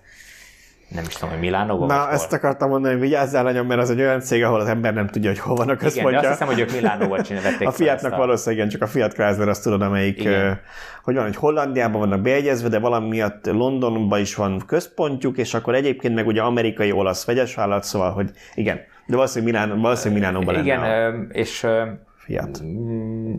nem 0.89 1.03
is 1.07 1.13
tudom, 1.13 1.29
hogy 1.29 1.39
Milánóban 1.39 1.87
Na, 1.87 1.93
vagy 1.95 2.03
hol. 2.03 2.13
ezt 2.13 2.33
akartam 2.33 2.69
mondani, 2.69 2.93
hogy 2.93 3.01
vigyázzál 3.03 3.43
nagyon, 3.43 3.65
mert 3.65 3.81
az 3.81 3.89
egy 3.89 3.99
olyan 3.99 4.19
cég, 4.19 4.43
ahol 4.43 4.59
az 4.59 4.67
ember 4.67 4.93
nem 4.93 5.07
tudja, 5.07 5.29
hogy 5.29 5.39
hol 5.39 5.55
van 5.55 5.69
a 5.69 5.71
Igen, 5.71 5.83
központja. 5.83 6.19
azt 6.19 6.29
hiszem, 6.29 6.47
hogy 6.47 6.59
ők 6.59 6.71
Milánóval 6.71 7.21
csinálták. 7.21 7.67
A 7.67 7.71
Fiatnak 7.71 8.15
valószínűleg 8.15 8.57
igen, 8.57 8.69
csak 8.79 8.81
a 8.81 8.91
Fiat 8.91 9.13
Chrysler 9.13 9.47
azt 9.47 9.63
tudod, 9.63 9.81
amelyik, 9.81 10.19
Igen. 10.19 10.59
hogy 11.03 11.15
van, 11.15 11.23
hogy 11.23 11.35
Hollandiában 11.35 11.99
vannak 11.99 12.21
beegyezve, 12.21 12.69
de 12.69 12.79
valami 12.79 13.07
miatt 13.07 13.45
Londonban 13.45 14.19
is 14.19 14.35
van 14.35 14.63
központjuk, 14.67 15.37
és 15.37 15.53
akkor 15.53 15.75
egyébként 15.75 16.15
meg 16.15 16.27
ugye 16.27 16.41
amerikai, 16.41 16.91
olasz 16.91 17.25
vegyes 17.25 17.55
vállalat, 17.55 17.83
szóval, 17.83 18.11
hogy 18.11 18.29
igen, 18.55 18.79
de 19.05 19.15
valószínűleg, 19.15 19.53
Milán, 19.53 19.81
valószínűleg 19.81 20.21
Milánóban 20.23 20.53
lenne 20.53 20.65
Igen, 20.65 20.81
a 20.83 20.87
ö, 20.87 21.21
és 21.31 21.67
Fiat. 22.15 22.61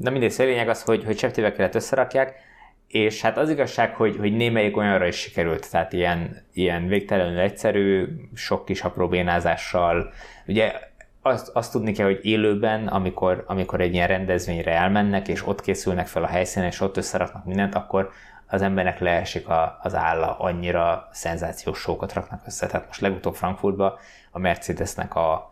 na 0.01 0.11
mindegy, 0.11 0.35
a 0.39 0.43
lényeg 0.43 0.69
az, 0.69 0.83
hogy, 0.83 1.05
hogy 1.05 1.19
septével 1.19 1.53
kellett 1.53 1.75
összerakják, 1.75 2.35
és 2.91 3.21
hát 3.21 3.39
az 3.39 3.51
igazság, 3.51 3.95
hogy, 3.95 4.17
hogy 4.17 4.37
némelyik 4.37 4.77
olyanra 4.77 5.07
is 5.07 5.17
sikerült, 5.17 5.71
tehát 5.71 5.93
ilyen, 5.93 6.47
ilyen 6.53 6.87
végtelenül 6.87 7.39
egyszerű, 7.39 8.07
sok 8.35 8.65
kis 8.65 8.83
apró 8.83 9.09
bénázással. 9.09 10.13
Ugye 10.47 10.73
azt, 11.23 11.49
azt 11.49 11.73
tudni 11.73 11.93
kell, 11.93 12.07
hogy 12.07 12.19
élőben, 12.23 12.87
amikor, 12.87 13.45
amikor 13.47 13.81
egy 13.81 13.95
ilyen 13.95 14.09
rendezvényre 14.09 14.73
elmennek, 14.73 15.29
és 15.29 15.47
ott 15.47 15.61
készülnek 15.61 16.07
fel 16.07 16.23
a 16.23 16.27
helyszínen, 16.27 16.69
és 16.69 16.81
ott 16.81 16.97
összeraknak 16.97 17.45
mindent, 17.45 17.75
akkor 17.75 18.11
az 18.47 18.63
embernek 18.63 18.99
leesik 18.99 19.49
a, 19.49 19.79
az 19.83 19.95
álla, 19.95 20.39
annyira 20.39 21.09
szenzációs 21.13 21.79
sókat 21.79 22.13
raknak 22.13 22.43
össze. 22.47 22.67
Tehát 22.67 22.87
most 22.87 23.01
legutóbb 23.01 23.35
Frankfurtba 23.35 23.99
a 24.31 24.39
Mercedesnek 24.39 25.15
a, 25.15 25.50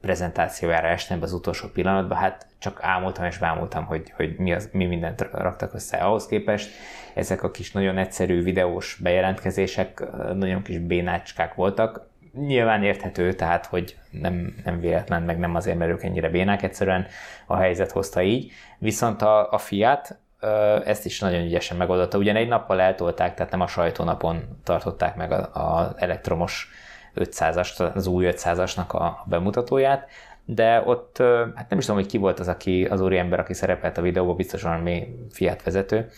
prezentációjára 0.00 0.86
estem 0.86 1.18
be 1.18 1.24
az 1.24 1.32
utolsó 1.32 1.68
pillanatban, 1.68 2.18
hát 2.18 2.46
csak 2.58 2.78
álmodtam 2.82 3.24
és 3.24 3.38
bámultam, 3.38 3.84
hogy, 3.84 4.12
hogy 4.16 4.36
mi, 4.38 4.52
az, 4.52 4.68
mi 4.72 4.84
mindent 4.84 5.28
raktak 5.32 5.74
össze 5.74 5.96
ahhoz 5.96 6.26
képest. 6.26 6.70
Ezek 7.14 7.42
a 7.42 7.50
kis 7.50 7.72
nagyon 7.72 7.98
egyszerű 7.98 8.42
videós 8.42 8.98
bejelentkezések 9.02 10.02
nagyon 10.34 10.62
kis 10.62 10.78
bénácskák 10.78 11.54
voltak. 11.54 12.08
Nyilván 12.32 12.82
érthető, 12.82 13.32
tehát, 13.32 13.66
hogy 13.66 13.96
nem, 14.10 14.54
nem 14.64 14.80
véletlen, 14.80 15.22
meg 15.22 15.38
nem 15.38 15.54
azért, 15.54 15.78
mert 15.78 15.90
ők 15.90 16.02
ennyire 16.02 16.28
bénák, 16.28 16.62
egyszerűen 16.62 17.06
a 17.46 17.56
helyzet 17.56 17.90
hozta 17.90 18.22
így. 18.22 18.52
Viszont 18.78 19.22
a, 19.22 19.52
a 19.52 19.58
Fiat 19.58 20.18
ö, 20.40 20.78
ezt 20.84 21.04
is 21.04 21.20
nagyon 21.20 21.44
ügyesen 21.44 21.76
megoldotta. 21.76 22.18
Ugyan 22.18 22.36
egy 22.36 22.48
nappal 22.48 22.80
eltolták, 22.80 23.34
tehát 23.34 23.52
nem 23.52 23.60
a 23.60 23.66
sajtónapon 23.66 24.60
tartották 24.64 25.16
meg 25.16 25.32
az 25.52 25.86
elektromos 25.96 26.70
500-as, 27.16 27.94
az 27.94 28.06
új 28.06 28.26
500-asnak 28.30 28.88
a 28.88 29.24
bemutatóját, 29.26 30.08
de 30.44 30.82
ott, 30.84 31.18
hát 31.54 31.68
nem 31.68 31.78
is 31.78 31.84
tudom, 31.84 32.00
hogy 32.00 32.10
ki 32.10 32.18
volt 32.18 32.40
az, 32.40 32.48
aki, 32.48 32.84
az 32.84 33.00
úriember, 33.00 33.38
aki 33.38 33.54
szerepelt 33.54 33.98
a 33.98 34.02
videóban, 34.02 34.36
biztosan 34.36 34.70
valami 34.70 35.18
Fiat 35.30 35.62
vezető, 35.62 36.08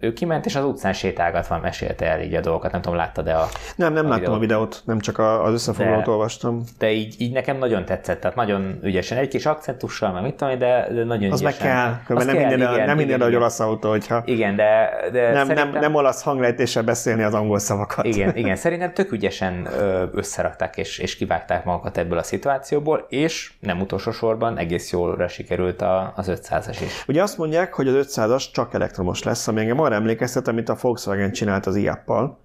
ő 0.00 0.12
kiment, 0.14 0.46
és 0.46 0.54
az 0.56 0.64
utcán 0.64 0.92
sétálgatva 0.92 1.58
mesélte 1.58 2.06
el 2.06 2.20
így 2.20 2.34
a 2.34 2.40
dolgokat, 2.40 2.72
nem 2.72 2.80
tudom, 2.80 2.96
láttad 2.98 3.24
de 3.24 3.32
a 3.32 3.48
Nem, 3.76 3.92
nem 3.92 4.06
a 4.06 4.08
láttam 4.08 4.32
a 4.34 4.38
videót. 4.38 4.40
videót, 4.40 4.82
nem 4.84 4.98
csak 5.00 5.18
a- 5.18 5.44
az 5.44 5.52
összefoglalót 5.52 6.04
De- 6.04 6.10
olvastam. 6.10 6.62
de 6.78 6.90
így, 6.90 7.14
így 7.18 7.32
nekem 7.32 7.56
nagyon 7.58 7.84
tetszett, 7.84 8.20
tehát 8.20 8.36
nagyon 8.36 8.78
ügyesen, 8.82 9.18
egy 9.18 9.28
kis 9.28 9.46
akcentussal, 9.46 10.12
meg 10.12 10.22
mit 10.22 10.34
tudom, 10.34 10.58
de, 10.58 10.88
de 10.94 11.04
nagyon 11.04 11.32
Az 11.32 11.40
meg 11.40 11.52
ügyesen. 11.52 11.72
kell, 11.72 12.16
Az 12.16 12.24
mert 12.24 12.38
nem 12.38 12.48
minden, 12.48 12.72
igen, 12.72 12.86
nem 12.86 12.96
minden 12.96 13.20
igen. 13.28 13.34
olasz 13.40 13.60
autó, 13.60 13.88
hogyha 13.90 14.22
Igen, 14.24 14.56
de, 14.56 14.90
de 15.12 15.32
nem, 15.32 15.46
nem, 15.48 15.70
nem 15.70 15.94
olasz 15.94 16.22
hanglejtéssel 16.22 16.82
beszélni 16.82 17.22
az 17.22 17.34
angol 17.34 17.58
szavakat. 17.58 18.04
Igen, 18.04 18.36
igen, 18.42 18.56
szerintem 18.56 18.92
tök 18.92 19.12
ügyesen 19.12 19.68
összerakták 20.14 20.76
és, 20.76 20.98
és 20.98 21.16
kivágták 21.16 21.64
magukat 21.64 21.98
ebből 21.98 22.18
a 22.18 22.22
szituációból, 22.22 23.06
és 23.08 23.52
nem 23.60 23.80
utolsó 23.80 24.10
sorban 24.10 24.58
egész 24.58 24.92
jól 24.92 25.28
sikerült 25.28 25.82
az 26.14 26.30
500-as 26.30 26.76
is. 26.84 27.04
Ugye 27.08 27.22
azt 27.22 27.38
mondják, 27.38 27.74
hogy 27.74 27.88
az 27.88 27.94
500-as 28.16 28.44
csak 28.52 28.74
elektromos 28.74 29.22
lesz, 29.22 29.39
ami 29.48 29.60
engem 29.60 29.80
arra 29.80 29.94
emlékeztet, 29.94 30.48
amit 30.48 30.68
a 30.68 30.76
Volkswagen 30.80 31.32
csinált 31.32 31.66
az 31.66 31.76
IAP-pal, 31.76 32.38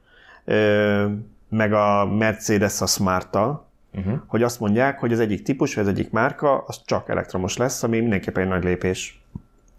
meg 1.50 1.74
a 1.74 2.06
Mercedes 2.06 2.82
a 2.82 2.86
Smart-tal, 2.86 3.64
Uh-huh. 3.98 4.14
hogy 4.28 4.44
azt 4.44 4.60
mondják, 4.60 5.00
hogy 5.00 5.12
az 5.12 5.20
egyik 5.20 5.44
típus, 5.44 5.76
vagy 5.76 5.84
az 5.84 5.90
egyik 5.90 6.12
márka, 6.12 6.64
az 6.68 6.82
csak 6.86 7.10
elektromos 7.10 7.58
lesz, 7.58 7.84
ami 7.84 8.00
mindenképpen 8.00 8.44
egy 8.44 8.50
nagy 8.50 8.64
lépés. 8.64 9.22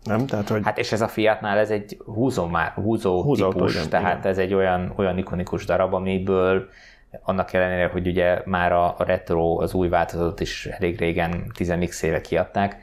Nem? 0.05 0.27
Tehát, 0.27 0.49
hogy 0.49 0.61
Hát 0.65 0.79
és 0.79 0.93
ez 0.93 1.01
a 1.01 1.09
Fiatnál 1.09 1.59
ez 1.59 1.71
egy 1.71 1.99
húzó, 2.05 2.47
már, 2.47 2.73
húzó, 2.73 3.23
Húzó 3.23 3.53
típus, 3.53 3.75
igen, 3.75 3.89
tehát 3.89 4.19
igen. 4.19 4.31
ez 4.31 4.39
egy 4.39 4.55
olyan, 4.55 4.93
olyan 4.97 5.19
ikonikus 5.19 5.65
darab, 5.65 5.95
amiből 5.95 6.69
annak 7.23 7.53
ellenére, 7.53 7.89
hogy 7.89 8.07
ugye 8.07 8.43
már 8.45 8.73
a, 8.73 8.95
a 8.99 9.05
retro, 9.05 9.63
az 9.63 9.75
új 9.75 9.89
változatot 9.89 10.41
is 10.41 10.67
elég 10.67 10.99
régen, 10.99 11.53
10x 11.59 12.03
éve 12.03 12.21
kiadták, 12.21 12.77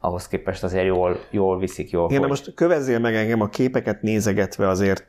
ahhoz 0.00 0.28
képest 0.28 0.64
azért 0.64 0.86
jól, 0.86 1.20
jól 1.30 1.58
viszik, 1.58 1.90
jól 1.90 2.08
Igen, 2.10 2.20
de 2.22 2.26
most 2.26 2.54
kövezzél 2.54 2.98
meg 2.98 3.14
engem 3.14 3.40
a 3.40 3.48
képeket 3.48 4.02
nézegetve 4.02 4.68
azért, 4.68 5.06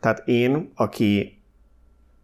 tehát 0.00 0.22
én, 0.24 0.72
aki 0.74 1.38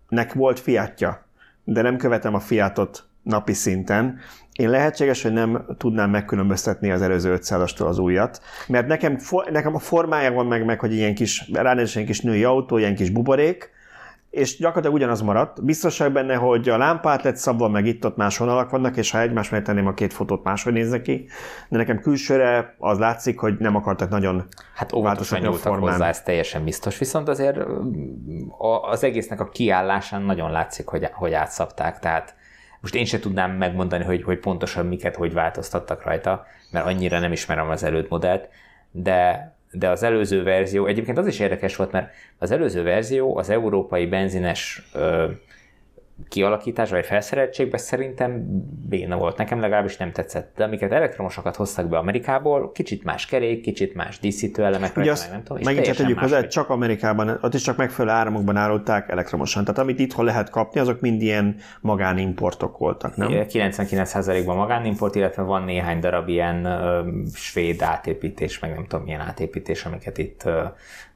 nek 0.09 0.33
volt 0.33 0.61
fiatja, 0.61 1.27
de 1.65 1.83
nem 1.83 1.97
követem 1.97 2.35
a 2.35 2.41
fiatot 2.41 3.05
napi 3.23 3.53
szinten, 3.53 4.19
én 4.53 4.71
lehetséges, 4.71 5.23
hogy 5.23 5.33
nem 5.33 5.65
tudnám 5.79 6.11
megkülönböztetni 6.11 6.91
az 6.91 7.03
előző 7.03 7.39
500-astól 7.41 7.87
az 7.87 7.99
újat, 7.99 8.43
mert 8.69 8.87
nekem, 8.87 9.19
nekem 9.51 9.75
a 9.75 9.79
formája 9.79 10.33
van 10.33 10.47
meg, 10.47 10.65
meg, 10.65 10.81
hogy 10.81 10.93
ilyen 10.93 11.15
kis, 11.15 11.51
ráadásul 11.53 11.95
ilyen 11.95 12.07
kis 12.07 12.21
női 12.21 12.45
autó, 12.45 12.79
ilyen 12.79 12.95
kis 12.95 13.11
buborék, 13.11 13.71
és 14.35 14.57
gyakorlatilag 14.57 14.97
ugyanaz 14.97 15.21
maradt. 15.21 15.65
Biztos 15.65 15.99
vagyok 15.99 16.13
benne, 16.13 16.35
hogy 16.35 16.69
a 16.69 16.77
lámpát 16.77 17.23
lett 17.23 17.37
szabva, 17.37 17.69
meg 17.69 17.87
itt-ott 17.87 18.17
más 18.17 18.39
vonalak 18.39 18.71
vannak, 18.71 18.97
és 18.97 19.11
ha 19.11 19.21
egymás 19.21 19.51
mellé 19.51 19.63
tenném 19.65 19.87
a 19.87 19.95
két 19.95 20.13
fotót, 20.13 20.45
máshogy 20.45 20.73
néznek 20.73 21.03
ki. 21.03 21.29
De 21.69 21.77
nekem 21.77 22.01
külsőre 22.01 22.75
az 22.79 22.99
látszik, 22.99 23.39
hogy 23.39 23.55
nem 23.59 23.77
akartak 23.77 24.09
nagyon 24.09 24.45
Hát 24.75 24.93
óvatosan 24.93 25.41
nyúltak 25.41 25.61
formán. 25.61 25.93
hozzá, 25.93 26.09
ez 26.09 26.23
teljesen 26.23 26.65
biztos, 26.65 26.99
viszont 26.99 27.29
azért 27.29 27.59
az 28.91 29.05
egésznek 29.05 29.41
a 29.41 29.49
kiállásán 29.49 30.23
nagyon 30.23 30.51
látszik, 30.51 30.87
hogy, 30.87 31.09
hogy 31.13 31.33
átszabták, 31.33 31.99
tehát 31.99 32.35
most 32.81 32.95
én 32.95 33.05
se 33.05 33.19
tudnám 33.19 33.51
megmondani, 33.51 34.05
hogy, 34.05 34.23
hogy 34.23 34.39
pontosan 34.39 34.87
miket, 34.87 35.17
hogy 35.17 35.33
változtattak 35.33 36.05
rajta, 36.05 36.45
mert 36.71 36.87
annyira 36.87 37.19
nem 37.19 37.33
ismerem 37.33 37.69
az 37.71 37.83
előtt 37.83 38.09
modellt, 38.09 38.49
de, 38.91 39.54
de 39.75 39.89
az 39.89 40.03
előző 40.03 40.43
verzió, 40.43 40.87
egyébként 40.87 41.19
az 41.19 41.27
is 41.27 41.39
érdekes 41.39 41.77
volt, 41.77 41.93
mert 41.93 42.13
az 42.39 42.51
előző 42.51 42.83
verzió 42.83 43.37
az 43.37 43.51
európai 43.51 44.07
benzines 44.07 44.83
ö, 44.95 45.31
kialakítás 46.29 46.91
vagy 46.91 47.07
felszereltségben 47.07 47.81
szerintem 47.81 48.45
béna 48.89 49.17
volt. 49.17 49.37
Nekem 49.37 49.61
legalábbis 49.61 49.97
nem 49.97 50.13
tetszett. 50.13 50.53
De 50.57 50.65
amiket 50.65 50.93
elektromosokat 50.93 51.57
hoztak 51.57 51.89
be 51.89 51.99
Amerikából, 51.99 52.73
kicsit 52.73 53.05
más 53.05 53.27
kerék, 53.27 53.61
kicsit 53.61 53.95
más 53.95 54.19
díszítő 54.19 54.65
elemek, 54.65 54.97
Ugye 54.97 55.11
azt 55.11 55.31
nem 55.31 55.43
tudom, 55.43 55.59
és 55.59 55.65
megint 55.65 55.97
tegyük 55.97 56.19
hozzá, 56.19 56.47
csak 56.47 56.69
Amerikában, 56.69 57.39
ott 57.43 57.55
is 57.55 57.63
csak 57.63 57.77
megfelelő 57.77 58.17
áramokban 58.17 58.57
árulták 58.57 59.09
elektromosan. 59.09 59.65
Tehát 59.65 59.81
amit 59.81 59.99
itthon 59.99 60.25
lehet 60.25 60.51
kapni, 60.51 60.81
azok 60.81 61.01
mind 61.01 61.23
ilyen 61.23 61.57
magánimportok 61.81 62.79
voltak, 62.79 63.17
nem? 63.17 63.29
99%-ban 63.33 64.57
magánimport, 64.57 65.15
illetve 65.15 65.43
van 65.43 65.63
néhány 65.63 66.01
darab 66.01 66.29
ilyen 66.29 66.65
ö, 66.65 67.03
svéd 67.35 67.83
átépítés, 67.83 68.59
meg 68.59 68.75
nem 68.75 68.87
tudom 68.87 69.05
milyen 69.05 69.21
átépítés, 69.21 69.85
amiket 69.85 70.19
itt 70.19 70.43
ö, 70.45 70.63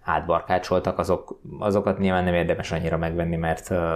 átbarkácsoltak, 0.09 0.98
azok, 0.98 1.40
azokat 1.59 1.98
nyilván 1.98 2.24
nem 2.24 2.34
érdemes 2.34 2.72
annyira 2.72 2.96
megvenni, 2.96 3.36
mert 3.36 3.70
ö, 3.70 3.94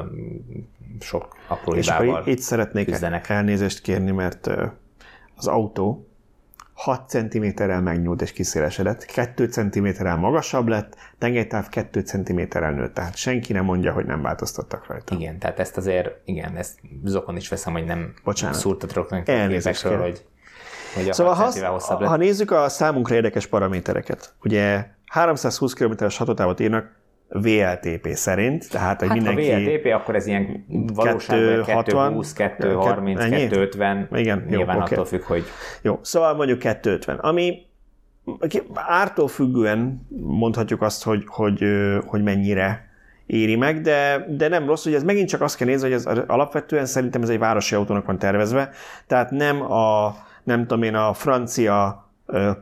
sok 1.01 1.37
apró 1.49 1.75
És 1.75 1.87
hibával 1.91 2.27
itt 2.27 2.39
szeretnék 2.39 2.87
küzdenek. 2.87 3.29
elnézést 3.29 3.81
kérni, 3.81 4.11
mert 4.11 4.47
ö, 4.47 4.67
az 5.37 5.47
autó 5.47 6.07
6 6.75 7.09
cm-rel 7.09 7.81
megnyúlt 7.81 8.23
és 8.23 8.33
kiszélesedett, 8.33 9.05
2 9.05 9.45
cm-rel 9.47 10.17
magasabb 10.17 10.69
lett, 10.69 10.97
tengelytáv 11.19 11.69
2 11.69 12.01
cm-rel 12.01 12.73
nőtt, 12.73 12.95
tehát 12.95 13.17
senki 13.17 13.53
nem 13.53 13.65
mondja, 13.65 13.93
hogy 13.93 14.05
nem 14.05 14.23
változtattak 14.23 14.87
rajta. 14.87 15.15
Igen, 15.15 15.39
tehát 15.39 15.59
ezt 15.59 15.77
azért, 15.77 16.11
igen, 16.25 16.57
ezt 16.57 16.81
zokon 17.05 17.37
is 17.37 17.49
veszem, 17.49 17.73
hogy 17.73 17.85
nem 17.85 18.15
Bocsánat. 18.25 18.57
szúrtatok 18.57 19.09
kérek. 19.83 20.01
hogy, 20.01 20.25
hogy 20.95 21.13
Szóval 21.13 21.35
ha, 21.35 22.07
ha 22.07 22.17
nézzük 22.17 22.51
a 22.51 22.69
számunkra 22.69 23.15
érdekes 23.15 23.47
paramétereket, 23.47 24.35
ugye 24.43 24.87
320 25.13 25.73
km-es 25.73 26.17
hatótávot 26.17 26.61
írnak, 26.61 26.91
VLTP 27.29 28.09
szerint, 28.13 28.71
tehát 28.71 28.99
hogy 28.99 29.09
Hát 29.09 29.17
mindenki... 29.17 29.51
ha 29.51 29.59
VLTP, 29.59 29.87
akkor 29.87 30.15
ez 30.15 30.27
ilyen 30.27 30.65
valóságban 30.95 31.65
220, 31.65 32.33
230, 32.33 33.21
ennyi? 33.21 33.37
250, 33.37 34.09
Igen, 34.15 34.47
jó, 34.49 34.57
nyilván 34.57 34.81
oké. 34.81 34.95
attól 34.95 35.05
függ, 35.05 35.23
hogy 35.23 35.45
Jó, 35.83 35.99
szóval 36.03 36.35
mondjuk 36.35 36.59
250, 36.59 37.19
ami 37.19 37.67
ártól 38.75 39.29
függően 39.29 40.07
mondhatjuk 40.21 40.83
azt, 40.83 41.05
hogy, 41.05 41.25
hogy, 41.27 41.65
hogy 42.07 42.23
mennyire 42.23 42.89
éri 43.27 43.57
meg, 43.57 43.81
de, 43.81 44.27
de 44.29 44.49
nem 44.49 44.67
rossz, 44.67 44.85
hogy 44.85 44.95
ez 44.95 45.05
megint 45.05 45.29
csak 45.29 45.41
azt 45.41 45.57
kell 45.57 45.67
nézni, 45.67 45.83
hogy 45.91 45.97
ez 45.97 46.07
alapvetően 46.27 46.87
szerintem 46.87 47.23
ez 47.23 47.29
egy 47.29 47.39
városi 47.39 47.75
autónak 47.75 48.07
van 48.07 48.19
tervezve, 48.19 48.71
tehát 49.07 49.31
nem 49.31 49.73
a, 49.73 50.17
nem 50.43 50.61
tudom 50.61 50.83
én, 50.83 50.95
a 50.95 51.13
francia 51.13 52.09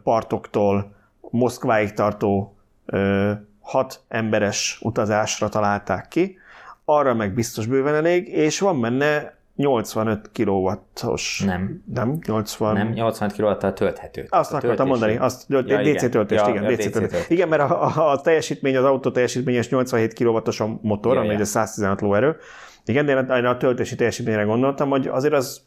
partoktól 0.02 0.98
Moszkváig 1.30 1.92
tartó 1.92 2.56
ö, 2.86 3.30
hat 3.60 4.00
emberes 4.08 4.78
utazásra 4.82 5.48
találták 5.48 6.08
ki, 6.08 6.38
arra 6.84 7.14
meg 7.14 7.34
biztos 7.34 7.66
bőven 7.66 7.94
elég, 7.94 8.28
és 8.28 8.58
van 8.60 8.80
benne 8.80 9.38
85 9.56 10.30
kW-os. 10.34 11.42
nem, 11.46 11.82
Nem, 11.94 12.18
80. 12.26 12.72
nem 12.74 12.88
85 12.88 13.36
kW 13.36 13.72
tölthető. 13.72 14.26
Azt 14.28 14.52
akartam 14.52 14.86
mondani, 14.86 15.16
azt, 15.16 15.44
Ja, 15.48 15.62
DC 15.62 15.72
igen. 15.86 16.10
töltést, 16.10 16.46
Ja, 16.46 16.52
igen, 16.54 16.74
DC 16.74 16.84
DC 16.86 16.92
töltést. 16.92 17.30
Igen, 17.30 17.48
mert 17.48 17.62
a, 17.62 17.82
a, 17.86 18.10
a 18.10 18.20
teljesítmény, 18.20 18.76
az 18.76 18.84
autó 18.84 19.10
teljesítményes 19.10 19.68
87 19.68 20.14
kW-os 20.14 20.60
a 20.60 20.78
motor, 20.82 21.14
Ja, 21.14 21.18
ami 21.18 21.28
ja. 21.28 21.34
ugye 21.34 21.44
116 21.44 22.00
lóerő. 22.00 22.36
Igen, 22.84 23.04
de 23.06 23.12
én 23.36 23.44
a 23.44 23.56
töltési 23.56 23.94
teljesítményre 23.94 24.42
gondoltam, 24.42 24.88
hogy 24.90 25.06
azért 25.06 25.34
az 25.34 25.60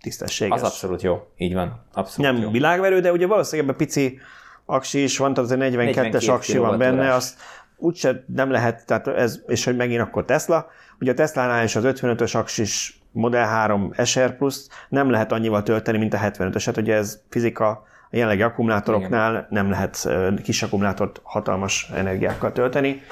tisztességes. 0.00 0.54
Az 0.60 0.62
abszolút 0.62 1.02
jó, 1.02 1.22
így 1.36 1.54
van. 1.54 1.82
Abszolút 1.92 2.32
nem 2.32 2.42
jó. 2.42 2.50
világverő, 2.50 3.00
de 3.00 3.12
ugye 3.12 3.26
valószínűleg 3.26 3.64
ebben 3.70 3.86
pici 3.86 4.18
aksi 4.66 5.02
is 5.02 5.18
van, 5.18 5.34
tehát 5.34 5.50
azért 5.50 5.72
42-es 5.72 5.74
42 5.74 6.32
aksi 6.32 6.58
van 6.58 6.78
benne, 6.78 7.14
azt 7.14 7.40
úgyse 7.76 8.24
nem 8.34 8.50
lehet, 8.50 8.86
tehát 8.86 9.08
ez, 9.08 9.40
és 9.46 9.64
hogy 9.64 9.76
megint 9.76 10.00
akkor 10.00 10.24
Tesla, 10.24 10.70
ugye 11.00 11.10
a 11.10 11.14
Tesla-nál 11.14 11.64
is 11.64 11.76
az 11.76 11.84
55-ös 11.86 12.36
aksis 12.36 13.00
Model 13.12 13.46
3 13.46 13.92
SR 14.04 14.36
Plus 14.36 14.56
nem 14.88 15.10
lehet 15.10 15.32
annyival 15.32 15.62
tölteni, 15.62 15.98
mint 15.98 16.14
a 16.14 16.18
75-öset, 16.18 16.78
ugye 16.78 16.94
ez 16.94 17.20
fizika, 17.28 17.68
a 18.10 18.16
jelenlegi 18.16 18.42
akkumulátoroknál 18.42 19.46
nem 19.50 19.70
lehet 19.70 20.08
kis 20.42 20.62
akkumulátort 20.62 21.20
hatalmas 21.22 21.90
energiákkal 21.94 22.52
tölteni. 22.52 23.02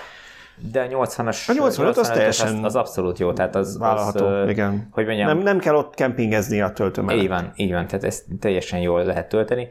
De 0.72 0.80
a 0.80 0.86
80-as, 0.86 1.48
A 1.48 1.52
85 1.52 1.96
az 1.96 2.08
teljesen 2.08 2.56
az, 2.56 2.64
az 2.64 2.76
abszolút 2.76 3.18
jó, 3.18 3.32
tehát 3.32 3.54
az, 3.54 3.78
Vállalható, 3.78 4.26
az, 4.26 4.48
igen. 4.48 4.88
hogy 4.90 5.06
mondjam, 5.06 5.26
Nem, 5.26 5.38
nem 5.38 5.58
kell 5.58 5.74
ott 5.74 5.94
kempingezni 5.94 6.60
a 6.60 6.72
töltő 6.72 7.02
mellett. 7.02 7.22
Így 7.22 7.28
van, 7.28 7.52
így 7.56 7.72
van, 7.72 7.86
tehát 7.86 8.04
ezt 8.04 8.24
teljesen 8.40 8.80
jól 8.80 9.04
lehet 9.04 9.28
tölteni. 9.28 9.68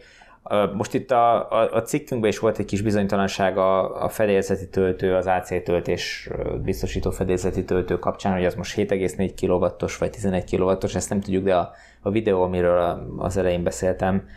Most 0.74 0.94
itt 0.94 1.12
a, 1.12 1.52
a, 1.52 1.74
a 1.74 1.82
cikkünkben 1.82 2.30
is 2.30 2.40
volt 2.40 2.58
egy 2.60 2.66
kis 2.66 2.82
bizonytalanság 2.82 3.58
a, 3.58 4.04
a 4.04 4.10
fedélzeti 4.10 4.70
töltő, 4.70 5.16
az 5.16 5.26
AC 5.26 5.64
töltés 5.64 6.30
biztosító 6.64 7.12
fedélzeti 7.12 7.64
töltő 7.64 8.00
kapcsán, 8.00 8.34
hogy 8.34 8.46
az 8.46 8.56
most 8.56 8.76
7,4 8.76 9.32
kW-os 9.42 9.98
vagy 9.98 10.10
11 10.10 10.56
kW-os, 10.56 10.96
ezt 10.96 11.10
nem 11.10 11.20
tudjuk, 11.20 11.44
de 11.44 11.56
a, 11.56 11.72
a 12.02 12.10
videó, 12.10 12.42
amiről 12.42 13.08
az 13.18 13.38
elején 13.38 13.64
beszéltem, 13.64 14.28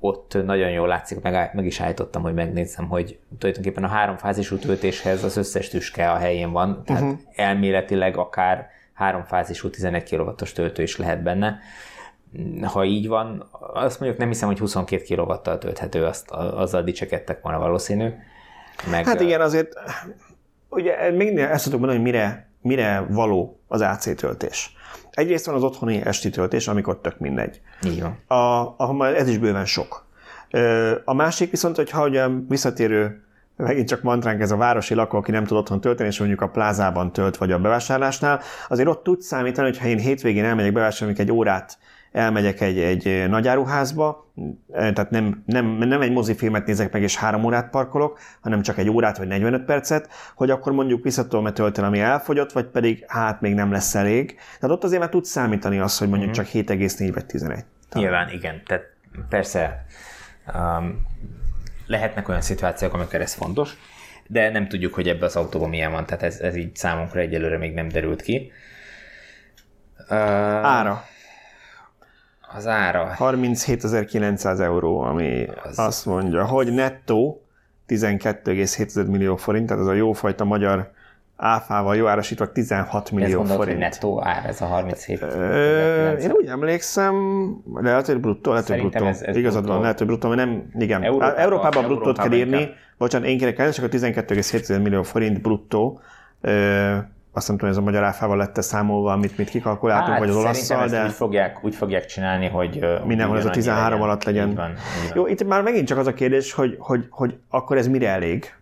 ott 0.00 0.36
nagyon 0.44 0.70
jól 0.70 0.88
látszik, 0.88 1.20
meg, 1.20 1.50
meg 1.54 1.66
is 1.66 1.80
állítottam, 1.80 2.22
hogy 2.22 2.34
megnézzem, 2.34 2.88
hogy 2.88 3.18
tulajdonképpen 3.38 3.84
a 3.84 3.88
háromfázisú 3.88 4.56
töltéshez 4.56 5.24
az 5.24 5.36
összes 5.36 5.68
tüske 5.68 6.10
a 6.10 6.16
helyén 6.16 6.52
van, 6.52 6.82
tehát 6.84 7.02
uh-huh. 7.02 7.18
elméletileg 7.34 8.16
akár 8.16 8.68
háromfázisú 8.92 9.70
11 9.70 10.16
kW-os 10.16 10.52
töltő 10.52 10.82
is 10.82 10.96
lehet 10.96 11.22
benne. 11.22 11.58
Ha 12.62 12.84
így 12.84 13.08
van, 13.08 13.48
azt 13.74 14.00
mondjuk 14.00 14.20
nem 14.20 14.28
hiszem, 14.28 14.48
hogy 14.48 14.58
22 14.58 15.14
kW-tal 15.14 15.58
tölthető, 15.58 16.04
azt, 16.04 16.30
azzal 16.30 16.82
dicsekedtek 16.82 17.42
volna 17.42 17.58
valószínű. 17.58 18.08
Meg, 18.90 19.06
Hát 19.06 19.20
igen, 19.20 19.40
azért 19.40 19.72
ugye 20.68 21.10
még 21.10 21.38
ezt 21.38 21.64
tudom 21.64 21.78
mondani, 21.80 22.02
hogy 22.02 22.12
mire, 22.12 22.50
mire 22.60 23.06
való 23.08 23.60
az 23.68 23.80
AC 23.80 24.16
töltés. 24.16 24.76
Egyrészt 25.10 25.46
van 25.46 25.54
az 25.54 25.62
otthoni 25.62 26.00
esti 26.04 26.30
töltés, 26.30 26.68
amikor 26.68 27.00
tök 27.00 27.18
mindegy. 27.18 27.60
Így 27.84 28.02
van. 28.02 28.38
A, 28.76 28.92
már 28.92 29.14
ez 29.14 29.28
is 29.28 29.38
bőven 29.38 29.64
sok. 29.64 30.06
A 31.04 31.14
másik 31.14 31.50
viszont, 31.50 31.76
hogyha 31.76 32.04
ugye 32.04 32.26
visszatérő, 32.48 33.24
megint 33.56 33.88
csak 33.88 34.02
mantránk 34.02 34.40
ez 34.40 34.50
a 34.50 34.56
városi 34.56 34.94
lakó, 34.94 35.18
aki 35.18 35.30
nem 35.30 35.44
tud 35.44 35.56
otthon 35.56 35.80
tölteni, 35.80 36.08
és 36.08 36.18
mondjuk 36.18 36.40
a 36.40 36.48
plázában 36.48 37.12
tölt, 37.12 37.36
vagy 37.36 37.52
a 37.52 37.58
bevásárlásnál, 37.58 38.40
azért 38.68 38.88
ott 38.88 39.02
tud 39.02 39.20
számítani, 39.20 39.68
hogy 39.68 39.78
ha 39.78 39.86
én 39.86 39.98
hétvégén 39.98 40.44
elmegyek 40.44 40.72
bevásárolni, 40.72 41.20
egy 41.20 41.32
órát 41.32 41.78
elmegyek 42.12 42.60
egy, 42.60 42.78
egy 42.78 43.28
nagyáruházba, 43.28 44.32
tehát 44.72 45.10
nem, 45.10 45.42
nem, 45.46 45.66
nem 45.66 46.00
egy 46.00 46.12
mozifilmet 46.12 46.66
nézek 46.66 46.92
meg, 46.92 47.02
és 47.02 47.16
három 47.16 47.44
órát 47.44 47.70
parkolok, 47.70 48.18
hanem 48.40 48.62
csak 48.62 48.78
egy 48.78 48.88
órát 48.88 49.18
vagy 49.18 49.26
45 49.26 49.64
percet, 49.64 50.08
hogy 50.34 50.50
akkor 50.50 50.72
mondjuk 50.72 51.02
vissza 51.02 51.22
tudom-e 51.22 51.52
tölteni, 51.52 51.86
ami 51.86 52.00
elfogyott, 52.00 52.52
vagy 52.52 52.66
pedig 52.66 53.04
hát 53.08 53.40
még 53.40 53.54
nem 53.54 53.72
lesz 53.72 53.94
elég. 53.94 54.38
Tehát 54.60 54.76
ott 54.76 54.84
azért 54.84 55.00
már 55.00 55.10
tud 55.10 55.24
számítani 55.24 55.78
az, 55.78 55.98
hogy 55.98 56.08
mondjuk 56.08 56.30
csak 56.30 56.46
7,4 56.46 57.10
vagy 57.14 57.26
11. 57.26 57.64
Nyilván, 57.92 58.30
igen. 58.30 58.62
Tehát 58.66 58.84
persze 59.28 59.84
um, 60.54 61.06
lehetnek 61.86 62.28
olyan 62.28 62.40
szituációk, 62.40 62.94
amikor 62.94 63.20
ez 63.20 63.34
fontos, 63.34 63.76
de 64.26 64.50
nem 64.50 64.68
tudjuk, 64.68 64.94
hogy 64.94 65.08
ebbe 65.08 65.24
az 65.24 65.36
autóban 65.36 65.68
milyen 65.68 65.92
van, 65.92 66.06
tehát 66.06 66.22
ez, 66.22 66.38
ez 66.40 66.56
így 66.56 66.76
számunkra 66.76 67.20
egyelőre 67.20 67.58
még 67.58 67.74
nem 67.74 67.88
derült 67.88 68.22
ki. 68.22 68.52
Uh, 70.08 70.16
Ára. 70.66 71.04
Az 72.56 72.66
ára. 72.66 73.14
37.900 73.18 74.60
euró, 74.60 75.00
ami 75.00 75.46
Az- 75.64 75.78
az... 75.78 75.78
azt 75.78 76.06
mondja, 76.06 76.44
hogy 76.44 76.72
nettó 76.72 77.42
12,7 77.88 79.06
millió 79.10 79.36
forint, 79.36 79.66
tehát 79.66 79.82
az 79.82 79.88
a 79.88 79.92
jófajta 79.92 80.44
magyar 80.44 80.90
áfával 81.36 81.96
jó 81.96 82.06
árasítva 82.06 82.52
16 82.52 83.04
Ez 83.06 83.10
millió 83.10 83.40
hogy 83.40 83.50
forint. 83.50 83.78
nettó 83.78 84.24
ár, 84.24 84.44
ez 84.46 84.60
a 84.60 84.64
37 84.64 85.22
Ö, 85.22 86.10
én 86.12 86.30
úgy 86.30 86.46
emlékszem, 86.46 87.14
lehet, 87.74 88.06
hogy 88.06 88.20
bruttó, 88.20 88.50
lehet, 88.50 88.68
hogy 88.68 88.78
bruttó. 88.80 89.04
ez- 89.06 89.22
ez 89.22 89.36
Igazad 89.36 89.58
bruttó. 89.58 89.72
van, 89.72 89.82
lehet, 89.82 89.98
hogy 89.98 90.06
bruttó, 90.06 90.28
mert 90.28 90.40
nem, 90.40 90.70
igen. 90.78 91.02
Európában- 91.02 91.36
Európában, 91.36 91.42
Európában 91.42 91.84
bruttót 91.84 92.16
kell 92.16 92.24
Európában 92.24 92.38
írni. 92.54 92.60
inkább. 92.60 92.76
Bocsánat, 92.98 93.28
én 93.28 93.38
kérek 93.38 93.58
el, 93.58 93.72
csak 93.72 93.84
a 93.84 93.88
12,7 93.88 94.82
millió 94.82 95.02
forint 95.02 95.40
bruttó. 95.40 96.00
Ö, 96.40 96.96
azt 97.32 97.48
nem 97.48 97.56
tudom, 97.56 97.72
ez 97.72 97.78
a 97.78 97.82
magyar 97.82 98.04
áfával 98.04 98.36
lett 98.36 98.62
számolva, 98.62 99.12
amit 99.12 99.36
mit 99.36 99.48
kikalkuláltunk, 99.48 100.18
vagy 100.18 100.28
az 100.28 100.34
Hát 100.34 100.44
olaszszal, 100.44 100.88
de... 100.88 101.04
úgy 101.04 101.12
fogják, 101.12 101.64
úgy 101.64 101.74
fogják 101.74 102.04
csinálni, 102.04 102.46
hogy 102.48 102.86
Mindenhol 103.04 103.36
ez 103.36 103.44
a 103.44 103.48
ugyanannyi 103.48 103.50
13 103.50 104.02
alatt 104.02 104.24
legyen. 104.24 104.48
Így 104.48 104.54
van, 104.54 104.70
így 104.70 105.08
van. 105.08 105.16
Jó, 105.16 105.26
itt 105.26 105.44
már 105.44 105.62
megint 105.62 105.86
csak 105.86 105.98
az 105.98 106.06
a 106.06 106.14
kérdés, 106.14 106.52
hogy, 106.52 106.76
hogy, 106.78 107.06
hogy 107.10 107.38
akkor 107.48 107.76
ez 107.76 107.88
mire 107.88 108.08
elég 108.08 108.54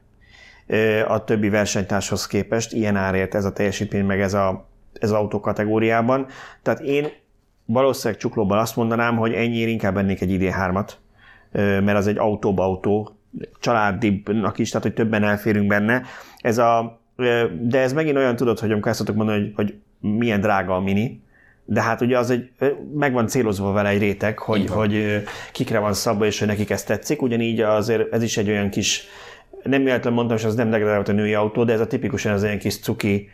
a 1.08 1.24
többi 1.24 1.48
versenytárshoz 1.48 2.26
képest, 2.26 2.72
ilyen 2.72 2.96
árért 2.96 3.34
ez 3.34 3.44
a 3.44 3.52
teljesítmény, 3.52 4.04
meg 4.04 4.20
ez, 4.20 4.34
a, 4.34 4.68
ez 5.00 5.10
az 5.10 5.16
autó 5.16 5.40
kategóriában. 5.40 6.26
Tehát 6.62 6.80
én 6.80 7.08
valószínűleg 7.64 8.20
csuklóban 8.20 8.58
azt 8.58 8.76
mondanám, 8.76 9.16
hogy 9.16 9.32
ennyiért 9.32 9.70
inkább 9.70 9.94
vennék 9.94 10.20
egy 10.20 10.36
ID3-at, 10.40 10.90
ö, 11.52 11.80
mert 11.80 11.98
az 11.98 12.06
egy 12.06 12.18
autóba 12.18 12.64
autó, 12.64 13.18
családibbnak 13.60 14.58
is, 14.58 14.68
tehát 14.68 14.86
hogy 14.86 14.94
többen 14.94 15.24
elférünk 15.24 15.66
benne. 15.66 16.02
Ez 16.36 16.58
a, 16.58 16.97
de 17.60 17.78
ez 17.78 17.92
megint 17.92 18.16
olyan 18.16 18.36
tudod, 18.36 18.58
hogy 18.58 18.70
amikor 18.72 18.90
ezt 18.90 19.14
mondani, 19.14 19.38
hogy, 19.40 19.52
hogy 19.54 19.74
milyen 20.10 20.40
drága 20.40 20.74
a 20.74 20.80
mini, 20.80 21.20
de 21.64 21.82
hát 21.82 22.00
ugye 22.00 22.18
az 22.18 22.30
egy, 22.30 22.50
meg 22.94 23.12
van 23.12 23.26
célozva 23.26 23.72
vele 23.72 23.88
egy 23.88 23.98
réteg, 23.98 24.38
hogy, 24.38 24.68
van. 24.68 24.76
hogy 24.76 25.22
kikre 25.52 25.78
van 25.78 25.92
szabva, 25.92 26.26
és 26.26 26.38
hogy 26.38 26.48
nekik 26.48 26.70
ez 26.70 26.82
tetszik. 26.82 27.22
Ugyanígy 27.22 27.60
azért 27.60 28.12
ez 28.12 28.22
is 28.22 28.36
egy 28.36 28.48
olyan 28.48 28.68
kis, 28.70 29.06
nem 29.62 29.84
véletlenül 29.84 30.18
mondtam, 30.18 30.36
és 30.36 30.44
az 30.44 30.54
nem 30.54 30.70
degradált 30.70 31.08
a 31.08 31.12
női 31.12 31.34
autó, 31.34 31.64
de 31.64 31.72
ez 31.72 31.80
a 31.80 31.86
tipikusan 31.86 32.32
az 32.32 32.42
olyan 32.42 32.58
kis 32.58 32.78
cuki 32.78 33.28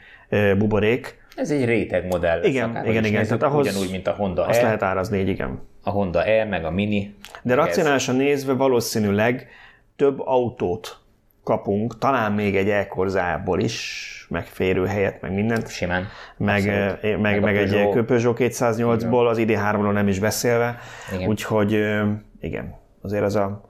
buborék. 0.59 1.19
Ez 1.37 1.51
egy 1.51 1.65
réteg 1.65 2.07
modell. 2.07 2.37
lesz, 2.39 2.47
Igen, 2.47 2.71
igen, 2.71 2.87
igen, 2.87 3.03
nézzük, 3.03 3.39
tehát 3.39 3.55
ahhoz- 3.55 3.69
Ugyanúgy, 3.71 3.91
mint 3.91 4.07
a 4.07 4.11
Honda 4.13 4.47
Azt 4.47 4.61
E, 4.61 4.63
lehet 4.63 4.83
árazni 4.83 5.19
így, 5.19 5.29
igen. 5.29 5.61
a 5.83 5.91
Honda 5.91 6.25
E, 6.25 6.45
meg 6.45 6.65
a 6.65 6.71
Mini. 6.71 7.15
De 7.43 7.53
ez. 7.53 7.59
racionálisan 7.59 8.17
nézve 8.17 8.53
valószínűleg 8.53 9.49
több 9.97 10.21
autót 10.21 10.99
kapunk, 11.45 11.99
talán 11.99 12.33
még 12.33 12.57
egy 12.57 12.71
elkorzából 12.71 13.61
is, 13.61 14.11
meg 14.31 14.47
férőhelyet, 14.47 15.21
meg 15.21 15.33
mindent, 15.35 15.69
Simán. 15.71 16.07
meg, 16.37 16.57
Abszolút. 16.69 17.05
eh, 17.05 17.17
meg, 17.19 17.39
a 17.39 17.41
meg 17.41 17.57
egy 17.57 17.71
Peugeot. 17.71 18.07
Peugeot 18.07 18.37
208-ból, 18.41 19.29
az 19.29 19.39
ID3-ról 19.41 19.93
nem 19.93 20.09
is 20.09 20.19
beszélve, 20.19 20.79
Igen. 21.15 21.29
úgyhogy 21.29 21.75
ö, 21.75 22.11
igen, 22.41 22.75
azért 23.03 23.23
az 23.23 23.37
a 23.37 23.65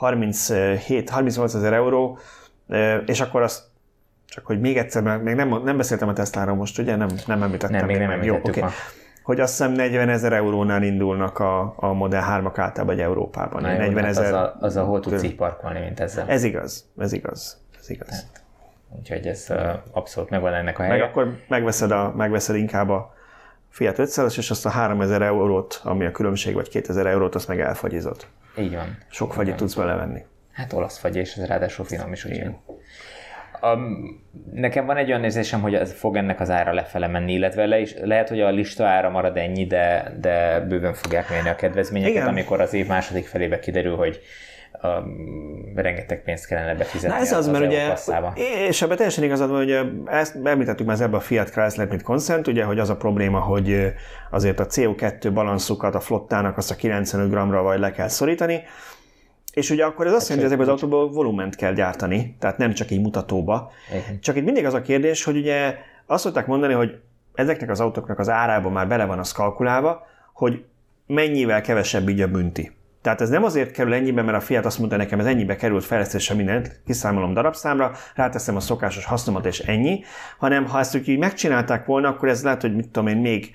37-38 0.00 1.54
ezer 1.54 1.72
euró, 1.72 2.18
ö, 2.68 2.96
és 2.96 3.20
akkor 3.20 3.42
azt 3.42 3.62
csak 4.26 4.46
hogy 4.46 4.60
még 4.60 4.76
egyszer, 4.76 5.18
még 5.18 5.34
nem, 5.34 5.62
nem 5.64 5.76
beszéltem 5.76 6.08
a 6.08 6.12
Tesláról 6.12 6.54
most, 6.56 6.78
ugye? 6.78 6.96
Nem, 6.96 7.08
nem 7.26 7.42
említettem. 7.42 7.76
Nem, 7.78 7.86
még 7.86 7.96
nem 7.98 8.06
meg. 8.08 8.16
említettük 8.16 8.56
Jó, 8.56 8.66
oké. 8.66 8.74
Hogy 9.22 9.40
azt 9.40 9.50
hiszem 9.50 9.72
40 9.72 10.08
ezer 10.08 10.32
eurónál 10.32 10.82
indulnak 10.82 11.38
a, 11.38 11.74
a 11.76 11.92
Model 11.92 12.24
3-ak 12.28 12.54
általában 12.56 12.94
egy 12.94 13.00
Európában. 13.00 13.62
Na 13.62 13.70
jó, 13.70 13.78
40 13.78 13.96
hát 14.04 14.10
ezer. 14.10 14.24
az, 14.24 14.32
a, 14.32 14.56
az 14.60 14.76
a 14.76 14.84
hol 14.84 15.00
tudsz 15.00 15.22
így 15.22 15.34
parkolni, 15.34 15.80
mint 15.80 16.00
ezzel. 16.00 16.28
Ez 16.28 16.44
igaz, 16.44 16.90
ez 16.98 17.12
igaz, 17.12 17.60
ez 17.80 17.90
igaz. 17.90 18.26
Úgyhogy 18.98 19.26
ez 19.26 19.46
uh, 19.48 19.70
abszolút 19.90 20.30
megvan 20.30 20.54
ennek 20.54 20.78
a 20.78 20.82
Meg 20.82 20.90
helye. 20.90 21.04
akkor 21.04 21.36
megveszed, 21.48 21.90
a, 21.90 22.12
megveszed 22.16 22.56
inkább 22.56 22.88
a 22.88 23.14
Fiat 23.68 23.98
500 23.98 24.38
és 24.38 24.50
azt 24.50 24.66
a 24.66 24.68
3000 24.68 25.22
eurót, 25.22 25.80
ami 25.84 26.04
a 26.04 26.10
különbség, 26.10 26.54
vagy 26.54 26.68
2000 26.68 27.06
eurót, 27.06 27.34
azt 27.34 27.48
meg 27.48 27.60
elfagyizod. 27.60 28.26
Így 28.58 28.74
van. 28.74 28.98
Sok 29.08 29.32
fagyit 29.32 29.56
tudsz 29.56 29.74
vele 29.74 29.94
venni. 29.94 30.24
Hát 30.52 30.72
olasz 30.72 30.98
fagy, 30.98 31.16
és 31.16 31.34
ez 31.36 31.46
ráadásul 31.46 31.84
finom 31.84 32.12
is, 32.12 32.24
úgyhogy. 32.24 32.50
A, 33.60 33.78
nekem 34.52 34.86
van 34.86 34.96
egy 34.96 35.08
olyan 35.08 35.24
érzésem, 35.24 35.60
hogy 35.60 35.74
ez 35.74 35.92
fog 35.92 36.16
ennek 36.16 36.40
az 36.40 36.50
ára 36.50 36.72
lefele 36.72 37.06
menni, 37.06 37.32
illetve 37.32 37.66
le 37.66 37.78
is, 37.78 37.94
lehet, 38.02 38.28
hogy 38.28 38.40
a 38.40 38.50
lista 38.50 38.86
ára 38.86 39.10
marad 39.10 39.36
ennyi, 39.36 39.66
de, 39.66 40.12
de 40.20 40.60
bőven 40.60 40.94
fogják 40.94 41.30
mérni 41.30 41.48
a 41.48 41.54
kedvezményeket, 41.54 42.14
Igen. 42.14 42.28
amikor 42.28 42.60
az 42.60 42.74
év 42.74 42.86
második 42.86 43.26
felébe 43.26 43.58
kiderül, 43.58 43.96
hogy 43.96 44.20
um, 44.82 45.72
rengeteg 45.74 46.22
pénzt 46.22 46.46
kellene 46.46 46.74
befizetni 46.74 47.16
Na 47.16 47.22
ez 47.22 47.32
az, 47.32 47.46
az 47.46 47.48
mert 47.48 47.64
ugye, 47.64 47.94
és 48.68 48.82
ebben 48.82 48.96
teljesen 48.96 49.24
igazad 49.24 49.50
van, 49.50 49.58
hogy 49.58 49.78
ezt 50.06 50.36
említettük 50.44 50.86
már 50.86 51.00
ebben 51.00 51.14
a 51.14 51.20
Fiat 51.20 51.50
Chrysler 51.50 51.88
mint 51.88 52.02
Consent, 52.02 52.46
ugye, 52.46 52.64
hogy 52.64 52.78
az 52.78 52.90
a 52.90 52.96
probléma, 52.96 53.38
hogy 53.38 53.92
azért 54.30 54.60
a 54.60 54.66
CO2 54.66 55.30
balanszukat 55.32 55.94
a 55.94 56.00
flottának 56.00 56.56
azt 56.56 56.70
a 56.70 56.74
95 56.74 57.30
g-ra 57.30 57.62
vagy 57.62 57.78
le 57.78 57.90
kell 57.90 58.08
szorítani, 58.08 58.62
és 59.60 59.70
ugye 59.70 59.84
akkor 59.84 60.06
ez 60.06 60.12
azt 60.12 60.28
jelenti, 60.28 60.48
hogy 60.48 60.58
ezekben 60.58 60.74
az 60.74 60.82
autóból 60.82 61.12
volument 61.12 61.56
kell 61.56 61.72
gyártani, 61.72 62.36
tehát 62.38 62.58
nem 62.58 62.72
csak 62.72 62.90
egy 62.90 63.00
mutatóba. 63.00 63.70
Igen. 63.90 64.20
Csak 64.20 64.36
itt 64.36 64.44
mindig 64.44 64.64
az 64.64 64.74
a 64.74 64.82
kérdés, 64.82 65.24
hogy 65.24 65.36
ugye 65.36 65.74
azt 66.06 66.22
szokták 66.22 66.46
mondani, 66.46 66.72
hogy 66.72 66.98
ezeknek 67.34 67.70
az 67.70 67.80
autóknak 67.80 68.18
az 68.18 68.28
árában 68.28 68.72
már 68.72 68.88
bele 68.88 69.04
van 69.04 69.18
az 69.18 69.32
kalkulálva, 69.32 70.06
hogy 70.32 70.64
mennyivel 71.06 71.60
kevesebb 71.60 72.08
így 72.08 72.20
a 72.20 72.28
bünti. 72.28 72.72
Tehát 73.02 73.20
ez 73.20 73.28
nem 73.28 73.44
azért 73.44 73.70
kerül 73.70 73.94
ennyibe, 73.94 74.22
mert 74.22 74.36
a 74.36 74.40
Fiat 74.40 74.64
azt 74.64 74.78
mondta 74.78 74.96
nekem, 74.96 75.20
ez 75.20 75.26
ennyibe 75.26 75.56
került 75.56 75.84
fejlesztése 75.84 76.34
mindent, 76.34 76.80
kiszámolom 76.86 77.34
darabszámra, 77.34 77.92
ráteszem 78.14 78.56
a 78.56 78.60
szokásos 78.60 79.04
hasznomat 79.04 79.46
és 79.46 79.58
ennyi, 79.58 80.02
hanem 80.38 80.66
ha 80.66 80.78
ezt 80.78 81.08
így 81.08 81.18
megcsinálták 81.18 81.86
volna, 81.86 82.08
akkor 82.08 82.28
ez 82.28 82.42
lehet, 82.42 82.60
hogy 82.60 82.74
mit 82.74 82.88
tudom 82.88 83.08
én, 83.08 83.16
még 83.16 83.54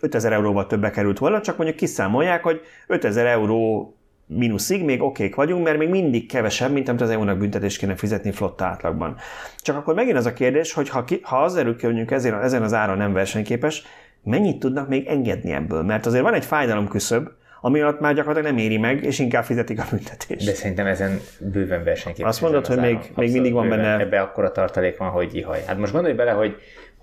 5000 0.00 0.32
euróval 0.32 0.66
többe 0.66 0.90
került 0.90 1.18
volna, 1.18 1.40
csak 1.40 1.56
mondjuk 1.56 1.78
kiszámolják, 1.78 2.42
hogy 2.42 2.60
5000 2.86 3.26
euró 3.26 3.94
mínuszig 4.26 4.84
még 4.84 5.02
okék 5.02 5.34
vagyunk, 5.34 5.64
mert 5.64 5.78
még 5.78 5.88
mindig 5.88 6.28
kevesebb, 6.28 6.72
mint 6.72 6.88
amit 6.88 7.00
az 7.00 7.10
EU-nak 7.10 7.38
büntetést 7.38 7.78
kéne 7.78 7.94
fizetni 7.94 8.32
flotta 8.32 8.64
átlagban. 8.64 9.16
Csak 9.58 9.76
akkor 9.76 9.94
megint 9.94 10.16
az 10.16 10.26
a 10.26 10.32
kérdés, 10.32 10.72
hogy 10.72 10.88
ha, 10.88 11.04
ki, 11.04 11.20
ha 11.22 11.42
az 11.42 11.56
erők 11.56 11.82
ezen, 12.10 12.42
ezen 12.42 12.62
az 12.62 12.72
áron 12.72 12.96
nem 12.96 13.12
versenyképes, 13.12 13.82
mennyit 14.22 14.58
tudnak 14.58 14.88
még 14.88 15.06
engedni 15.06 15.52
ebből? 15.52 15.82
Mert 15.82 16.06
azért 16.06 16.22
van 16.22 16.34
egy 16.34 16.44
fájdalom 16.44 16.88
küszöb, 16.88 17.28
ami 17.60 17.80
alatt 17.80 18.00
már 18.00 18.14
gyakorlatilag 18.14 18.54
nem 18.56 18.64
éri 18.64 18.78
meg, 18.78 19.04
és 19.04 19.18
inkább 19.18 19.44
fizetik 19.44 19.80
a 19.80 19.84
büntetést. 19.90 20.46
De 20.46 20.52
szerintem 20.54 20.86
ezen 20.86 21.20
bőven 21.40 21.84
versenyképes. 21.84 22.30
Azt 22.30 22.40
mondod, 22.40 22.66
hogy 22.66 22.78
még, 22.78 22.98
még 23.14 23.32
mindig 23.32 23.52
van 23.52 23.62
bőven. 23.62 23.78
benne... 23.78 23.98
Ebbe 23.98 24.20
akkora 24.20 24.52
tartalék 24.52 24.96
van, 24.96 25.08
hogy 25.08 25.34
ihaj. 25.34 25.62
Hát 25.66 25.78
most 25.78 25.92
gondolj 25.92 26.14
bele, 26.14 26.30
hogy 26.30 26.56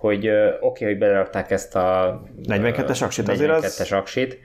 hogy 0.03 0.27
oké, 0.27 0.57
okay, 0.59 0.87
hogy 0.87 0.97
belerakták 0.97 1.51
ezt 1.51 1.75
a 1.75 2.21
42-es 2.43 3.03
aksit, 3.03 3.29
azért 3.29 3.51
az... 3.51 3.91
aksit, 3.91 4.39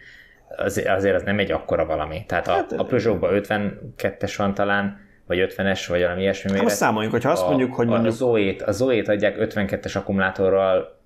azért, 0.57 0.89
azért 0.89 1.15
az 1.15 1.23
nem 1.23 1.39
egy 1.39 1.53
akkora 1.53 1.87
valami. 1.87 2.25
Tehát 2.27 2.49
a, 2.49 2.53
hát, 2.53 2.73
a 2.73 2.85
Peugeot-ban 2.85 3.31
52-es 3.33 4.35
van 4.37 4.55
talán, 4.55 5.07
vagy 5.27 5.55
50-es, 5.57 5.85
vagy 5.89 6.01
valami 6.01 6.21
ilyesmi 6.21 6.51
méret. 6.51 6.67
Azt 6.67 6.77
számoljuk, 6.77 7.13
hogyha 7.13 7.31
azt 7.31 7.43
a, 7.43 7.49
mondjuk, 7.49 7.75
hogy 7.75 7.87
mondjuk... 7.87 8.13
A 8.13 8.17
Zoe-t, 8.17 8.63
a 8.63 8.73
Zoe-t 8.73 9.09
adják 9.09 9.37
52-es 9.39 9.97
akkumulátorral 9.97 10.99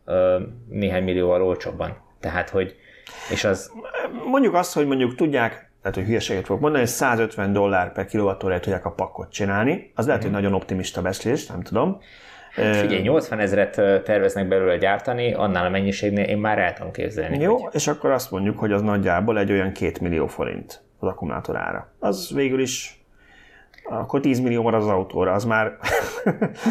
néhány 0.69 1.03
millióval 1.03 1.43
olcsóbban. 1.43 1.97
Tehát, 2.21 2.49
hogy 2.49 2.77
és 3.31 3.45
az... 3.45 3.73
Mondjuk 4.31 4.55
azt, 4.55 4.75
hogy 4.75 4.87
mondjuk 4.87 5.15
tudják, 5.15 5.71
tehát 5.83 5.97
hogy 5.97 6.07
hülyeséget 6.07 6.45
fogok 6.45 6.61
mondani, 6.61 6.83
hogy 6.83 6.93
150 6.93 7.53
dollár 7.53 7.93
per 7.93 8.07
kilovattóráért 8.07 8.63
tudják 8.63 8.85
a 8.85 8.91
pakkot 8.91 9.33
csinálni. 9.33 9.93
Az 9.95 10.07
lehet, 10.07 10.21
mm. 10.21 10.25
hogy 10.25 10.33
nagyon 10.33 10.55
optimista 10.55 11.03
beszélés, 11.03 11.47
nem 11.47 11.63
tudom. 11.63 12.01
Figyelj, 12.55 13.03
80 13.03 13.39
ezeret 13.39 14.05
terveznek 14.05 14.49
belőle 14.49 14.77
gyártani, 14.77 15.33
annál 15.33 15.67
a 15.67 15.69
mennyiségnél 15.69 16.25
én 16.25 16.39
már 16.39 16.59
el 16.59 16.73
tudom 16.73 16.93
képzelni. 16.93 17.39
Jó, 17.39 17.57
hogy... 17.57 17.75
és 17.75 17.87
akkor 17.87 18.11
azt 18.11 18.31
mondjuk, 18.31 18.59
hogy 18.59 18.73
az 18.73 18.83
nagyjából 18.83 19.39
egy 19.39 19.53
olyan 19.53 19.73
2 19.73 19.93
millió 20.01 20.27
forint 20.27 20.83
az 20.99 21.09
akkumulátor 21.09 21.57
ára. 21.57 21.93
Az 21.99 22.31
végül 22.35 22.61
is 22.61 23.03
akkor 23.85 24.21
10 24.21 24.41
millió 24.41 24.63
marad 24.63 24.83
az 24.83 24.89
autóra, 24.89 25.33
az 25.33 25.45
már 25.45 25.73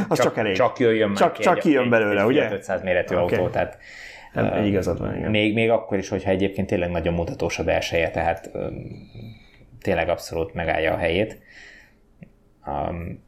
az 0.10 0.18
csak, 0.18 0.26
csak 0.26 0.38
elég. 0.38 0.56
Csak 0.56 0.80
jöjjön 0.80 1.08
már 1.08 1.18
csak, 1.18 1.38
csak 1.38 1.60
kijön 1.60 1.90
belőle, 1.90 2.26
ugye? 2.26 2.52
500 2.52 2.82
méretű 2.82 3.16
okay. 3.16 3.38
autó, 3.38 3.50
tehát 3.50 3.78
nem, 4.34 4.54
egy 4.54 4.66
igazad 4.66 5.00
van, 5.00 5.16
igen. 5.16 5.30
Még, 5.30 5.54
még 5.54 5.70
akkor 5.70 5.98
is, 5.98 6.10
hogyha 6.10 6.30
egyébként 6.30 6.68
tényleg 6.68 6.92
nagyon 6.92 7.14
mutatós 7.14 7.60
a 7.60 7.64
belseje, 7.64 8.10
tehát 8.10 8.50
um, 8.54 8.74
tényleg 9.82 10.10
abszolút 10.10 10.54
megállja 10.54 10.94
a 10.94 10.98
helyét. 10.98 11.40
Um, 12.66 13.24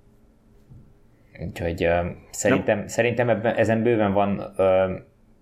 Úgyhogy 1.40 1.86
uh, 1.86 2.06
szerintem, 2.32 2.80
no. 2.80 2.88
szerintem 2.88 3.30
ebben, 3.30 3.56
ezen 3.56 3.84
bőven 3.84 4.14
van 4.14 4.54
uh, 4.58 4.92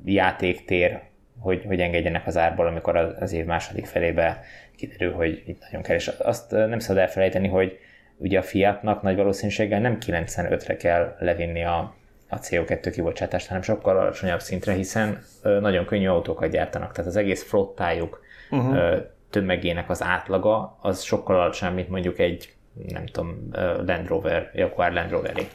játéktér, 0.06 1.00
hogy, 1.40 1.64
hogy 1.66 1.80
engedjenek 1.80 2.28
az 2.28 2.38
árból, 2.38 2.68
amikor 2.68 2.96
az, 2.96 3.14
az 3.20 3.34
év 3.34 3.46
második 3.46 3.86
felébe 3.86 4.44
kiderül, 4.76 5.14
hogy 5.14 5.44
itt 5.46 5.62
nagyon 5.62 5.82
kell. 5.82 5.96
És 5.96 6.08
azt 6.08 6.52
nem 6.52 6.80
szabad 6.80 7.02
elfelejteni, 7.02 7.48
hogy 7.48 7.78
ugye 8.18 8.40
a 8.40 8.44
Fiatnak 8.44 9.02
nagy 9.02 9.16
valószínűséggel 9.16 9.80
nem 9.80 9.98
95-re 10.06 10.76
kell 10.78 11.16
levinni 11.20 11.64
a, 11.64 11.96
a 12.30 12.40
CO2 12.40 12.90
kibocsátást, 12.92 13.48
hanem 13.48 13.62
sokkal 13.62 13.98
alacsonyabb 13.98 14.40
szintre, 14.40 14.74
hiszen 14.74 15.22
nagyon 15.42 15.86
könnyű 15.86 16.08
autókat 16.08 16.52
gyártanak. 16.52 16.92
Tehát 16.92 17.10
az 17.10 17.16
egész 17.16 17.44
flottájuk 17.44 18.22
uh-huh. 18.50 18.76
uh, 18.76 18.98
tömegének 19.30 19.90
az 19.90 20.04
átlaga 20.04 20.78
az 20.82 21.02
sokkal 21.02 21.36
alacsonyabb, 21.40 21.76
mint 21.76 21.90
mondjuk 21.90 22.20
egy 22.20 22.54
nem 22.88 23.06
tudom, 23.06 23.50
Land 23.86 24.08
Rover, 24.08 24.52
Jaguar 24.54 24.92
Land 24.92 25.12
Rover-é. 25.12 25.48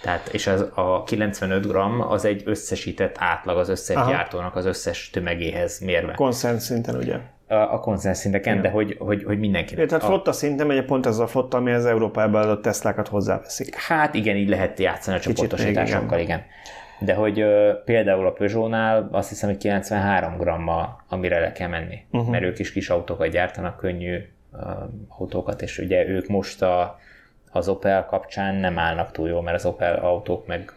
Tehát, 0.00 0.28
és 0.28 0.46
az, 0.46 0.66
a 0.74 1.02
95 1.02 1.66
g 1.66 1.76
az 2.08 2.24
egy 2.24 2.42
összesített 2.44 3.16
átlag 3.18 3.56
az 3.56 3.68
összes 3.68 3.96
Aha. 3.96 4.10
gyártónak 4.10 4.56
az 4.56 4.64
összes 4.64 5.10
tömegéhez 5.10 5.78
mérve. 5.78 6.12
Konszens 6.12 6.62
szinten, 6.62 6.96
ugye? 6.96 7.16
A, 7.46 7.54
a 7.54 7.80
konszens 7.80 8.18
szinteken, 8.18 8.52
Igen. 8.52 8.64
de 8.64 8.70
hogy, 8.70 8.96
hogy, 8.98 9.24
hogy 9.24 9.38
mindenkinek. 9.38 9.86
tehát 9.86 10.04
a... 10.04 10.06
flotta 10.06 10.32
szinten 10.32 10.66
megy 10.66 10.84
pont 10.84 11.06
ez 11.06 11.18
a 11.18 11.26
flotta, 11.26 11.56
ami 11.56 11.70
az 11.70 11.86
Európában 11.86 12.42
adott 12.42 12.62
Teslákat 12.62 13.08
hozzáveszik. 13.08 13.74
Hát 13.74 14.14
igen, 14.14 14.36
így 14.36 14.48
lehet 14.48 14.78
játszani 14.78 15.16
a 15.16 15.20
csoportosításokkal, 15.20 16.18
igen. 16.18 16.42
De 17.00 17.14
hogy 17.14 17.42
uh, 17.42 17.70
például 17.84 18.26
a 18.26 18.32
Peugeot-nál 18.32 19.08
azt 19.12 19.28
hiszem, 19.28 19.48
hogy 19.48 19.58
93 19.58 20.36
gramma, 20.36 21.02
amire 21.08 21.40
le 21.40 21.52
kell 21.52 21.68
menni, 21.68 22.04
uh-huh. 22.10 22.30
mert 22.30 22.44
ők 22.44 22.58
is 22.58 22.72
kis 22.72 22.90
autókat 22.90 23.28
gyártanak, 23.28 23.76
könnyű 23.76 24.18
uh, 24.52 24.60
autókat, 25.08 25.62
és 25.62 25.78
ugye 25.78 26.08
ők 26.08 26.26
most 26.26 26.62
a 26.62 26.98
az 27.52 27.68
Opel 27.68 28.06
kapcsán 28.06 28.54
nem 28.54 28.78
állnak 28.78 29.10
túl 29.10 29.28
jól, 29.28 29.42
mert 29.42 29.56
az 29.56 29.66
Opel 29.66 29.94
autók 29.94 30.46
meg 30.46 30.72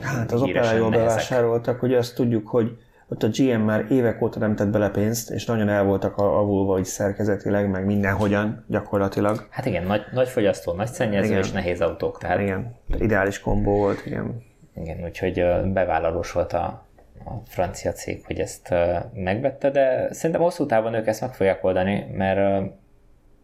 Hát 0.00 0.32
az 0.32 0.42
Opel 0.42 0.76
jól 0.76 0.90
bevásároltak, 0.90 1.82
ugye 1.82 1.96
azt 1.96 2.14
tudjuk, 2.14 2.48
hogy 2.48 2.78
ott 3.08 3.22
a 3.22 3.28
GM 3.28 3.60
már 3.60 3.86
évek 3.90 4.22
óta 4.22 4.38
nem 4.38 4.56
tett 4.56 4.68
bele 4.68 4.90
pénzt, 4.90 5.30
és 5.30 5.44
nagyon 5.44 5.68
el 5.68 5.84
voltak 5.84 6.16
avulva, 6.16 6.72
hogy 6.72 6.84
szerkezetileg, 6.84 7.70
meg 7.70 7.84
mindenhogyan 7.84 8.64
gyakorlatilag. 8.68 9.46
Hát 9.50 9.66
igen, 9.66 9.86
nagy, 9.86 10.02
nagy 10.12 10.28
fogyasztó, 10.28 10.72
nagy 10.72 10.86
szennyező 10.86 11.26
igen. 11.26 11.38
és 11.38 11.52
nehéz 11.52 11.80
autók. 11.80 12.18
Tehát... 12.18 12.40
Igen, 12.40 12.76
ideális 12.98 13.40
kombó 13.40 13.76
volt, 13.76 14.06
igen. 14.06 14.42
Igen, 14.74 15.04
úgyhogy 15.04 15.44
bevállalós 15.72 16.32
volt 16.32 16.52
a, 16.52 16.86
a 17.24 17.30
francia 17.46 17.92
cég, 17.92 18.24
hogy 18.26 18.38
ezt 18.38 18.74
megvette, 19.14 19.70
de 19.70 20.08
szerintem 20.12 20.44
hosszú 20.44 20.66
távon 20.66 20.94
ők 20.94 21.06
ezt 21.06 21.20
meg 21.20 21.34
fogják 21.34 21.64
oldani, 21.64 22.06
mert, 22.12 22.38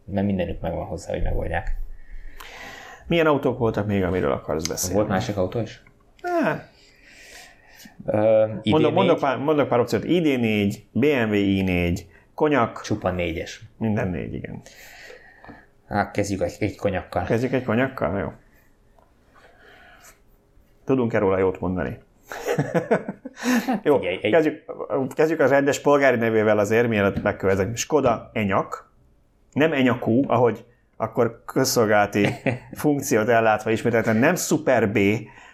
mert 0.05 0.25
mindenük 0.25 0.61
megvan 0.61 0.85
hozzá, 0.85 1.11
hogy 1.13 1.23
megoldják. 1.23 1.82
Milyen 3.07 3.25
autók 3.25 3.57
voltak 3.57 3.87
még, 3.87 4.03
amiről 4.03 4.31
akarsz 4.31 4.67
beszélni? 4.67 4.95
Volt 4.95 5.07
másik 5.07 5.37
autó 5.37 5.59
is? 5.59 5.83
Hát. 6.21 6.71
Uh, 8.05 8.49
mondok, 8.63 8.93
mondok, 8.93 9.19
pár, 9.19 9.37
mondok 9.37 9.67
pár 9.67 9.79
opciót. 9.79 10.03
ID4, 10.05 10.75
BMW 10.91 11.33
i4, 11.33 11.99
konyak. 12.33 12.81
Csupa 12.81 13.11
négyes. 13.11 13.61
Minden 13.77 14.07
négy, 14.07 14.33
igen. 14.33 14.61
Hát 15.87 16.11
kezdjük 16.11 16.41
egy, 16.41 16.55
egy 16.59 16.75
konyakkal. 16.75 17.23
Kezdjük 17.23 17.51
egy 17.51 17.63
konyakkal? 17.63 18.19
Jó. 18.19 18.31
Tudunk-e 20.85 21.17
róla 21.17 21.37
jót 21.37 21.59
mondani? 21.59 21.97
Jó, 23.83 23.97
Figyelj, 23.97 24.19
egy... 24.21 24.31
kezdjük, 24.31 24.63
kezdjük 25.15 25.39
az 25.39 25.49
rendes 25.49 25.79
polgári 25.79 26.17
nevével 26.17 26.59
azért, 26.59 26.87
mielőtt 26.87 27.23
megkövezek. 27.23 27.77
Skoda 27.77 28.29
Enyak. 28.33 28.91
Nem 29.51 29.73
Enyakú, 29.73 30.23
ahogy 30.27 30.65
akkor 31.03 31.43
közszolgálati 31.45 32.27
funkciót 32.71 33.27
ellátva 33.27 33.71
ismételten 33.71 34.15
nem 34.15 34.35
Super 34.35 34.91
B, 34.91 34.97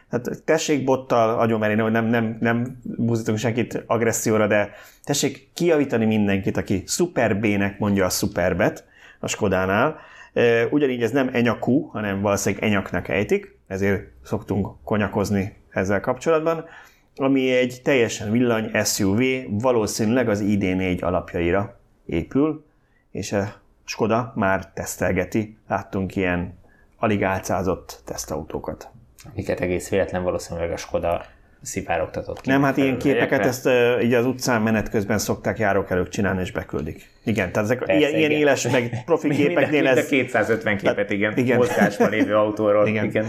tehát 0.09 0.43
tessék 0.45 0.83
bottal 0.83 1.39
agyonverni, 1.39 1.81
hogy 1.81 1.91
nem, 1.91 2.05
nem, 2.05 2.37
nem 2.39 2.79
buzítunk 2.83 3.37
senkit 3.37 3.83
agresszióra, 3.87 4.47
de 4.47 4.69
tessék 5.03 5.49
kijavítani 5.53 6.05
mindenkit, 6.05 6.57
aki 6.57 6.83
Super 6.87 7.39
B-nek 7.39 7.79
mondja 7.79 8.05
a 8.05 8.09
Superbet 8.09 8.85
a 9.19 9.27
Skodánál. 9.27 9.99
Ugyanígy 10.69 11.03
ez 11.03 11.11
nem 11.11 11.29
enyakú, 11.33 11.81
hanem 11.81 12.21
valószínűleg 12.21 12.63
enyaknak 12.63 13.07
ejtik, 13.07 13.57
ezért 13.67 14.03
szoktunk 14.23 14.67
konyakozni 14.83 15.55
ezzel 15.69 15.99
kapcsolatban, 15.99 16.65
ami 17.15 17.51
egy 17.51 17.79
teljesen 17.83 18.31
villany 18.31 18.83
SUV, 18.83 19.21
valószínűleg 19.49 20.29
az 20.29 20.43
ID4 20.43 21.01
alapjaira 21.01 21.79
épül, 22.05 22.65
és 23.11 23.35
Skoda 23.89 24.31
már 24.35 24.65
tesztelgeti, 24.73 25.57
láttunk 25.67 26.15
ilyen 26.15 26.59
alig 26.97 27.23
álcázott 27.23 28.01
tesztautókat. 28.05 28.89
Miket 29.33 29.59
egész 29.59 29.89
véletlen 29.89 30.23
valószínűleg 30.23 30.71
a 30.71 30.77
Skoda 30.77 31.25
szivárogtatott 31.61 32.41
ki. 32.41 32.49
Nem, 32.49 32.63
hát 32.63 32.77
ilyen 32.77 32.97
képeket 32.97 33.45
ezt 33.45 33.65
uh, 33.65 34.03
így 34.03 34.13
az 34.13 34.25
utcán 34.25 34.61
menet 34.61 34.89
közben 34.89 35.17
szokták 35.17 35.59
járókelők 35.59 36.09
csinálni, 36.09 36.41
és 36.41 36.51
beküldik. 36.51 37.09
Igen, 37.23 37.51
tehát 37.51 37.69
ezek 37.69 37.77
Persze, 37.77 37.93
ilyen, 37.93 38.09
igen. 38.09 38.19
ilyen 38.19 38.41
éles, 38.41 38.67
meg 38.67 38.97
profi 39.05 39.29
képeknél 39.29 39.87
ez... 39.87 39.95
Mind 39.95 40.05
a 40.05 40.09
250 40.09 40.77
képet, 40.77 41.09
igen, 41.09 41.37
igen. 41.37 41.57
mozgásban 41.57 42.09
lévő 42.09 42.35
autóról. 42.35 42.87
Igen. 42.87 43.05
igen. 43.05 43.25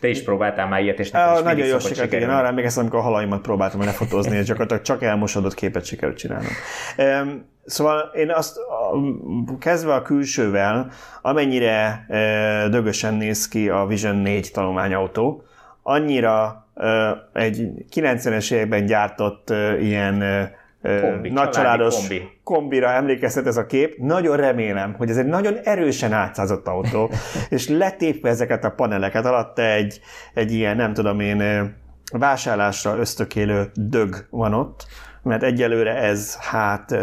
Te 0.00 0.08
is 0.08 0.22
próbáltál 0.22 0.68
már 0.68 0.82
ilyet, 0.82 0.98
és 0.98 1.10
nekem 1.10 1.34
is 1.34 1.42
Nagyon 1.42 1.66
jó 1.66 1.78
sikert, 1.78 2.12
igen. 2.12 2.30
Arra 2.30 2.46
emlékeztem, 2.46 2.82
amikor 2.82 2.98
a 2.98 3.02
halaimat 3.02 3.40
próbáltam 3.40 3.80
lefotózni, 3.80 4.36
és 4.36 4.44
gyakorlatilag 4.44 4.82
csak 4.82 5.02
elmosodott 5.02 5.54
képet 5.54 5.84
sikerült 5.84 6.18
csinálnom. 6.18 6.52
Szóval 7.66 8.10
én 8.14 8.30
azt 8.30 8.58
kezdve 9.58 9.94
a 9.94 10.02
külsővel, 10.02 10.90
amennyire 11.22 12.06
dögösen 12.70 13.14
néz 13.14 13.48
ki 13.48 13.68
a 13.68 13.86
Vision 13.86 14.16
4 14.16 14.50
tanulmányautó, 14.52 15.42
annyira 15.82 16.66
egy 17.32 17.68
90-es 17.94 18.52
években 18.52 18.86
gyártott 18.86 19.50
ilyen 19.80 20.22
kombi, 21.00 21.30
nagycsaládos 21.30 21.94
kombi. 21.94 22.28
kombira 22.44 22.90
emlékeztet 22.90 23.46
ez 23.46 23.56
a 23.56 23.66
kép. 23.66 23.98
Nagyon 23.98 24.36
remélem, 24.36 24.94
hogy 24.94 25.10
ez 25.10 25.16
egy 25.16 25.26
nagyon 25.26 25.56
erősen 25.64 26.12
átszázott 26.12 26.66
autó, 26.66 27.10
és 27.48 27.68
letépve 27.68 28.28
ezeket 28.28 28.64
a 28.64 28.70
paneleket 28.70 29.26
alatt 29.26 29.58
egy, 29.58 30.00
egy 30.34 30.52
ilyen, 30.52 30.76
nem 30.76 30.92
tudom 30.92 31.20
én, 31.20 31.74
vásárlásra 32.12 32.96
ösztökélő 32.96 33.70
dög 33.74 34.26
van 34.30 34.54
ott, 34.54 34.86
mert 35.22 35.42
egyelőre 35.42 35.94
ez 35.94 36.36
hát 36.36 36.96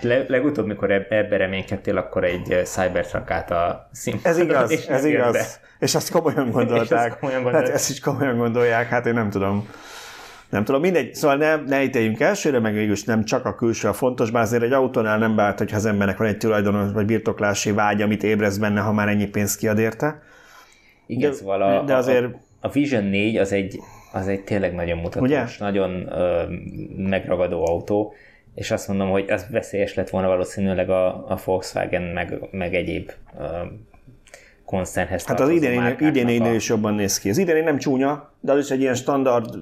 le, 0.00 0.24
legutóbb, 0.28 0.66
mikor 0.66 0.90
ebbe 0.90 1.36
reménykedtél, 1.36 1.96
akkor 1.96 2.24
egy 2.24 2.60
Cybertruck 2.64 3.30
át 3.30 3.50
a 3.50 3.88
színpadon. 3.92 4.32
Ez 4.32 4.38
igaz, 4.38 4.88
ez 4.88 5.04
igaz. 5.04 5.32
Be. 5.32 5.46
És 5.78 5.94
azt 5.94 6.10
komolyan 6.10 6.50
gondolták. 6.56 7.08
ezt 7.08 7.18
komolyan 7.18 7.42
gondolták. 7.42 7.70
Hát 7.70 7.78
ezt 7.78 7.90
is 7.90 8.00
komolyan 8.00 8.36
gondolják, 8.36 8.88
hát 8.88 9.06
én 9.06 9.14
nem 9.14 9.30
tudom. 9.30 9.68
Nem 10.50 10.64
tudom, 10.64 10.80
mindegy, 10.80 11.14
szóval 11.14 11.36
ne, 11.36 11.56
ne 11.56 11.82
ítéljünk 11.82 12.20
elsőre, 12.20 12.58
meg 12.58 12.72
végülis 12.72 13.04
nem 13.04 13.24
csak 13.24 13.44
a 13.44 13.54
külső 13.54 13.88
a 13.88 13.92
fontos, 13.92 14.30
bár 14.30 14.42
azért 14.42 14.62
egy 14.62 14.72
autónál 14.72 15.18
nem 15.18 15.36
bárt, 15.36 15.58
hogyha 15.58 15.76
az 15.76 15.86
embernek 15.86 16.16
van 16.16 16.26
egy 16.26 16.36
tulajdonos 16.36 16.92
vagy 16.92 17.06
birtoklási 17.06 17.72
vágy, 17.72 18.02
amit 18.02 18.22
ébreszt 18.22 18.60
benne, 18.60 18.80
ha 18.80 18.92
már 18.92 19.08
ennyi 19.08 19.26
pénzt 19.26 19.58
kiad 19.58 19.78
érte. 19.78 20.22
Igen, 21.06 21.30
de, 21.30 21.36
szóval 21.36 21.62
a, 21.62 21.82
de 21.82 21.94
azért... 21.94 22.24
a, 22.24 22.38
a 22.60 22.68
Vision 22.68 23.04
4 23.04 23.36
az 23.36 23.52
egy, 23.52 23.78
az 24.12 24.28
egy 24.28 24.44
tényleg 24.44 24.74
nagyon 24.74 24.98
mutatós, 24.98 25.28
Ugye? 25.28 25.44
nagyon 25.58 26.12
ö, 26.12 26.42
megragadó 26.96 27.66
autó, 27.66 28.14
és 28.54 28.70
azt 28.70 28.88
mondom, 28.88 29.10
hogy 29.10 29.30
az 29.30 29.46
veszélyes 29.50 29.94
lett 29.94 30.10
volna 30.10 30.28
valószínűleg 30.28 30.90
a, 30.90 31.06
a 31.28 31.38
Volkswagen, 31.44 32.02
meg, 32.02 32.38
meg 32.50 32.74
egyéb 32.74 33.10
ö, 33.38 33.44
koncernhez 34.64 35.24
Hát 35.24 35.40
az 35.40 35.48
idén, 35.48 35.96
idén 36.00 36.42
a... 36.42 36.52
is 36.52 36.68
jobban 36.68 36.94
néz 36.94 37.18
ki. 37.18 37.28
Az 37.28 37.38
idén 37.38 37.64
nem 37.64 37.78
csúnya, 37.78 38.32
de 38.40 38.52
az 38.52 38.58
is 38.58 38.70
egy 38.70 38.80
ilyen 38.80 38.94
standard 38.94 39.58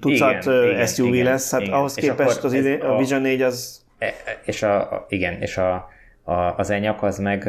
tucat 0.00 0.44
igen, 0.44 0.86
SUV 0.86 1.14
igen, 1.14 1.24
lesz. 1.24 1.50
Hát 1.50 1.60
igen. 1.60 1.72
ahhoz 1.72 1.98
és 1.98 2.04
képest 2.04 2.44
az 2.44 2.52
idén, 2.52 2.80
a, 2.80 2.94
a 2.94 2.98
Vision 2.98 3.20
4 3.20 3.42
az... 3.42 3.84
E, 3.98 4.06
e, 4.06 4.12
és 4.44 4.62
a, 4.62 5.04
igen, 5.08 5.40
és 5.40 5.56
a, 5.56 5.88
a, 6.22 6.32
az 6.32 6.70
enyak 6.70 7.02
az 7.02 7.18
meg 7.18 7.48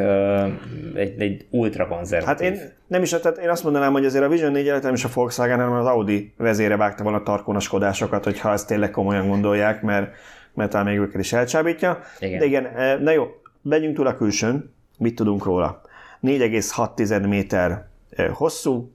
egy, 0.94 1.20
egy 1.20 1.46
ultra 1.50 1.86
konzervatív. 1.86 2.48
Hát 2.48 2.56
én 2.56 2.72
nem 2.86 3.02
is, 3.02 3.10
tehát 3.10 3.38
én 3.38 3.48
azt 3.48 3.64
mondanám, 3.64 3.92
hogy 3.92 4.04
azért 4.04 4.24
a 4.24 4.28
Vision 4.28 4.52
4 4.52 4.72
nem 4.82 4.94
is 4.94 5.04
a 5.04 5.08
Volkswagen, 5.14 5.58
hanem 5.58 5.72
az 5.72 5.86
Audi 5.86 6.32
vezére 6.36 6.76
vágta 6.76 7.02
volna 7.02 7.18
a 7.18 7.22
tarkónaskodásokat, 7.22 8.24
hogyha 8.24 8.52
ezt 8.52 8.66
tényleg 8.66 8.90
komolyan 8.90 9.28
gondolják, 9.28 9.82
mert, 9.82 10.14
mert 10.56 10.70
talán 10.70 10.86
még 10.86 10.98
őket 10.98 11.20
is 11.20 11.32
elcsábítja. 11.32 12.00
Igen. 12.18 12.38
De 12.38 12.44
igen, 12.44 13.02
na 13.02 13.10
jó, 13.10 13.26
megyünk 13.62 13.96
túl 13.96 14.06
a 14.06 14.16
külsőn, 14.16 14.74
mit 14.98 15.14
tudunk 15.14 15.44
róla? 15.44 15.80
4,6 16.22 17.28
méter 17.28 17.88
hosszú, 18.32 18.92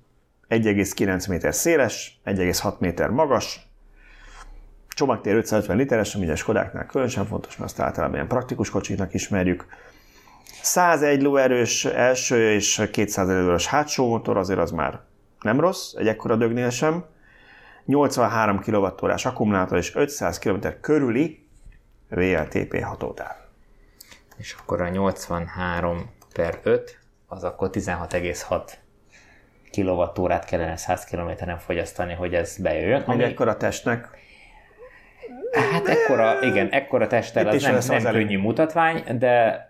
1,9 0.49 1.30
méter 1.30 1.55
széles, 1.55 2.22
1,6 2.26 2.78
méter 2.78 3.09
magas, 3.09 3.70
csomagtér 4.88 5.36
550 5.36 5.78
literes, 5.78 6.16
ami 6.16 6.30
a 6.30 6.36
Skodáknál 6.36 6.86
különösen 6.86 7.26
fontos, 7.26 7.57
mert 7.57 7.72
azt 7.72 7.80
általában 7.80 8.16
ilyen 8.16 8.28
praktikus 8.28 8.70
kocsiknak 8.70 9.14
ismerjük. 9.14 9.66
101 10.62 11.22
lóerős 11.22 11.86
első 11.86 12.51
és 12.51 12.88
200 12.91 13.28
lóerős 13.28 13.68
hátsó 13.68 14.09
motor, 14.09 14.38
azért 14.38 14.59
az 14.59 14.72
már 14.72 14.99
nem 15.41 15.59
rossz, 15.59 15.93
egy 15.93 16.07
ekkora 16.07 16.36
dögnél 16.36 16.70
sem. 16.70 17.05
83 17.86 18.59
kWh 18.59 19.26
akkumulátor 19.26 19.78
és 19.78 19.95
500 19.95 20.39
km 20.39 20.68
körüli 20.82 21.41
VLTP 22.12 22.84
hatótáv. 22.84 23.36
És 24.38 24.55
akkor 24.59 24.82
a 24.82 24.88
83 24.88 26.12
per 26.34 26.59
5, 26.64 26.99
az 27.28 27.43
akkor 27.43 27.70
16,6 27.74 28.72
kilovattórát 29.72 30.45
kellene 30.45 30.76
100 30.76 31.03
kilométeren 31.03 31.57
fogyasztani, 31.57 32.14
hogy 32.14 32.34
ez 32.34 32.57
bejöjjön. 32.57 33.01
Ami 33.01 33.24
ekkora 33.24 33.57
testnek? 33.57 34.09
Hát 35.72 35.88
ekkora, 35.88 36.41
igen, 36.41 36.70
ekkora 36.70 37.07
testtel 37.07 37.47
az 37.47 37.62
nem, 37.62 37.78
nem 37.88 37.95
az 37.95 38.03
könnyű 38.12 38.38
mutatvány, 38.38 39.03
de 39.18 39.70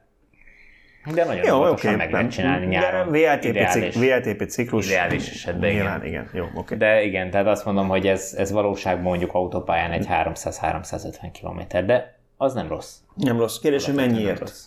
de 1.14 1.26
nagyon 1.26 1.46
jó, 1.46 1.70
okay, 1.70 1.96
meg 1.96 2.12
lehet 2.12 2.32
csinálni 2.32 2.66
nyáron. 2.66 3.12
VLTP, 3.12 3.44
ideális, 3.44 3.96
VLTP 3.96 4.50
ciklus. 4.50 4.86
Ideális 4.86 5.30
esetben, 5.30 5.72
Nyilván, 5.72 6.06
igen. 6.06 6.08
igen. 6.08 6.30
Jó, 6.34 6.46
okay. 6.54 6.78
De 6.78 7.04
igen, 7.04 7.30
tehát 7.30 7.48
azt 7.48 7.66
mondom, 7.66 7.88
hogy 7.88 8.08
ez, 8.08 8.36
ez 8.38 8.52
valóságban 8.52 9.04
mondjuk 9.04 9.34
autópályán 9.34 9.92
egy 9.92 10.06
300-350 10.10 11.16
km, 11.42 11.86
de 11.86 12.21
az 12.42 12.54
nem 12.54 12.68
rossz. 12.68 12.96
Nem 13.16 13.38
rossz. 13.38 13.60
Kérdés, 13.60 13.86
hogy 13.86 13.96
mennyiért? 13.96 14.40
Rossz. 14.40 14.66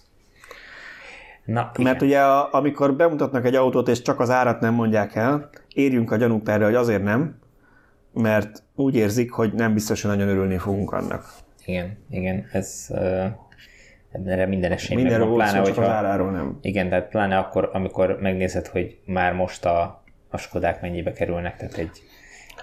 Na, 1.45 1.71
igen. 1.73 1.91
Mert 1.93 2.03
ugye 2.03 2.21
a, 2.21 2.53
amikor 2.53 2.95
bemutatnak 2.95 3.45
egy 3.45 3.55
autót, 3.55 3.89
és 3.89 4.03
csak 4.03 4.21
az 4.21 4.31
árat 4.31 4.61
nem 4.61 4.75
mondják 4.75 5.15
el, 5.15 5.51
érjünk 5.75 6.11
a 6.11 6.17
gyanúk 6.17 6.49
erre, 6.49 6.65
hogy 6.65 6.75
azért 6.75 7.03
nem, 7.03 7.39
mert 8.13 8.63
úgy 8.75 8.95
érzik, 8.95 9.31
hogy 9.33 9.53
nem 9.53 9.75
biztos, 9.75 10.03
hogy 10.03 10.17
nagyon 10.17 10.29
örülni 10.29 10.59
fogunk 10.59 10.93
annak. 10.93 11.33
Igen, 11.65 11.99
igen, 12.11 12.47
ez 12.53 12.87
uh, 12.89 13.25
erre 14.25 14.47
minden 14.47 14.73
esély 14.73 14.97
Mindenről 14.97 15.27
volt 15.27 15.43
pláne, 15.43 15.63
csak 15.63 15.79
az 15.79 15.89
áráról 15.89 16.31
nem. 16.31 16.59
Igen, 16.61 16.89
tehát 16.89 17.09
pláne 17.09 17.39
akkor, 17.39 17.71
amikor 17.73 18.19
megnézed, 18.21 18.67
hogy 18.67 18.99
már 19.05 19.33
most 19.33 19.65
a, 19.65 20.05
a 20.31 20.37
Skodák 20.37 20.81
mennyibe 20.81 21.13
kerülnek, 21.13 21.57
tehát 21.57 21.75
egy, 21.75 22.03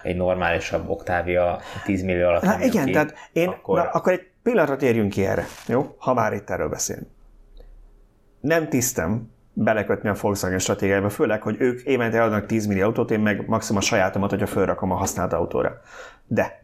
egy 0.03 0.15
normálisabb 0.15 0.89
Octavia 0.89 1.59
10 1.85 2.03
millió 2.03 2.27
alatt 2.27 2.43
Hát 2.43 2.63
igen, 2.63 2.85
ki, 2.85 2.91
tehát 2.91 3.13
én, 3.31 3.47
akkor... 3.47 3.77
Na, 3.77 3.89
akkor 3.89 4.11
egy 4.11 4.30
pillanatra 4.43 4.75
térjünk 4.75 5.09
ki 5.09 5.25
erre, 5.25 5.45
jó? 5.67 5.95
Ha 5.97 6.13
már 6.13 6.33
itt 6.33 6.49
erről 6.49 6.69
beszélünk 6.69 7.07
nem 8.41 8.69
tisztem 8.69 9.31
belekötni 9.53 10.09
a 10.09 10.15
Volkswagen 10.21 10.59
stratégiájába, 10.59 11.09
főleg, 11.09 11.41
hogy 11.41 11.55
ők 11.59 11.81
évente 11.81 12.17
eladnak 12.17 12.45
10 12.45 12.65
millió 12.65 12.83
autót, 12.83 13.11
én 13.11 13.19
meg 13.19 13.47
maximum 13.47 13.81
a 13.81 13.85
sajátomat, 13.85 14.29
hogyha 14.29 14.47
felrakom 14.47 14.91
a 14.91 14.95
használt 14.95 15.33
autóra. 15.33 15.81
De 16.27 16.63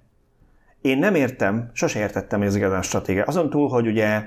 én 0.81 0.97
nem 0.97 1.15
értem, 1.15 1.69
sose 1.73 1.99
értettem, 1.99 2.39
hogy 2.39 2.47
ez 2.47 2.55
igazán 2.55 2.81
stratégia. 2.81 3.23
Azon 3.23 3.49
túl, 3.49 3.69
hogy 3.69 3.87
ugye 3.87 4.23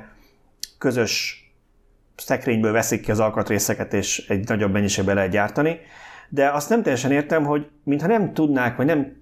közös 0.79 1.45
szekrényből 2.17 2.73
veszik 2.73 3.01
ki 3.01 3.11
az 3.11 3.21
alkatrészeket, 3.21 3.93
és 3.95 4.29
egy 4.29 4.49
nagyobb 4.49 4.73
mennyiségben 4.73 5.15
lehet 5.15 5.31
gyártani, 5.31 5.79
de 6.29 6.51
azt 6.51 6.69
nem 6.69 6.83
teljesen 6.83 7.13
értem, 7.13 7.45
hogy 7.45 7.71
mintha 7.85 8.07
nem 8.07 8.33
tudnák, 8.33 8.77
vagy 8.77 8.87
nem 8.87 9.17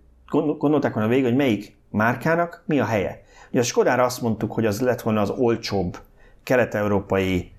gondolták 0.58 0.92
volna 0.92 1.08
végig, 1.08 1.24
hogy 1.24 1.36
melyik 1.36 1.76
márkának 1.90 2.62
mi 2.66 2.80
a 2.80 2.84
helye. 2.84 3.22
Ugye 3.50 3.60
a 3.60 3.64
Skodára 3.64 4.04
azt 4.04 4.22
mondtuk, 4.22 4.52
hogy 4.52 4.66
az 4.66 4.80
lett 4.80 5.00
volna 5.00 5.20
az 5.20 5.30
olcsóbb 5.30 5.98
kelet-európai 6.42 7.52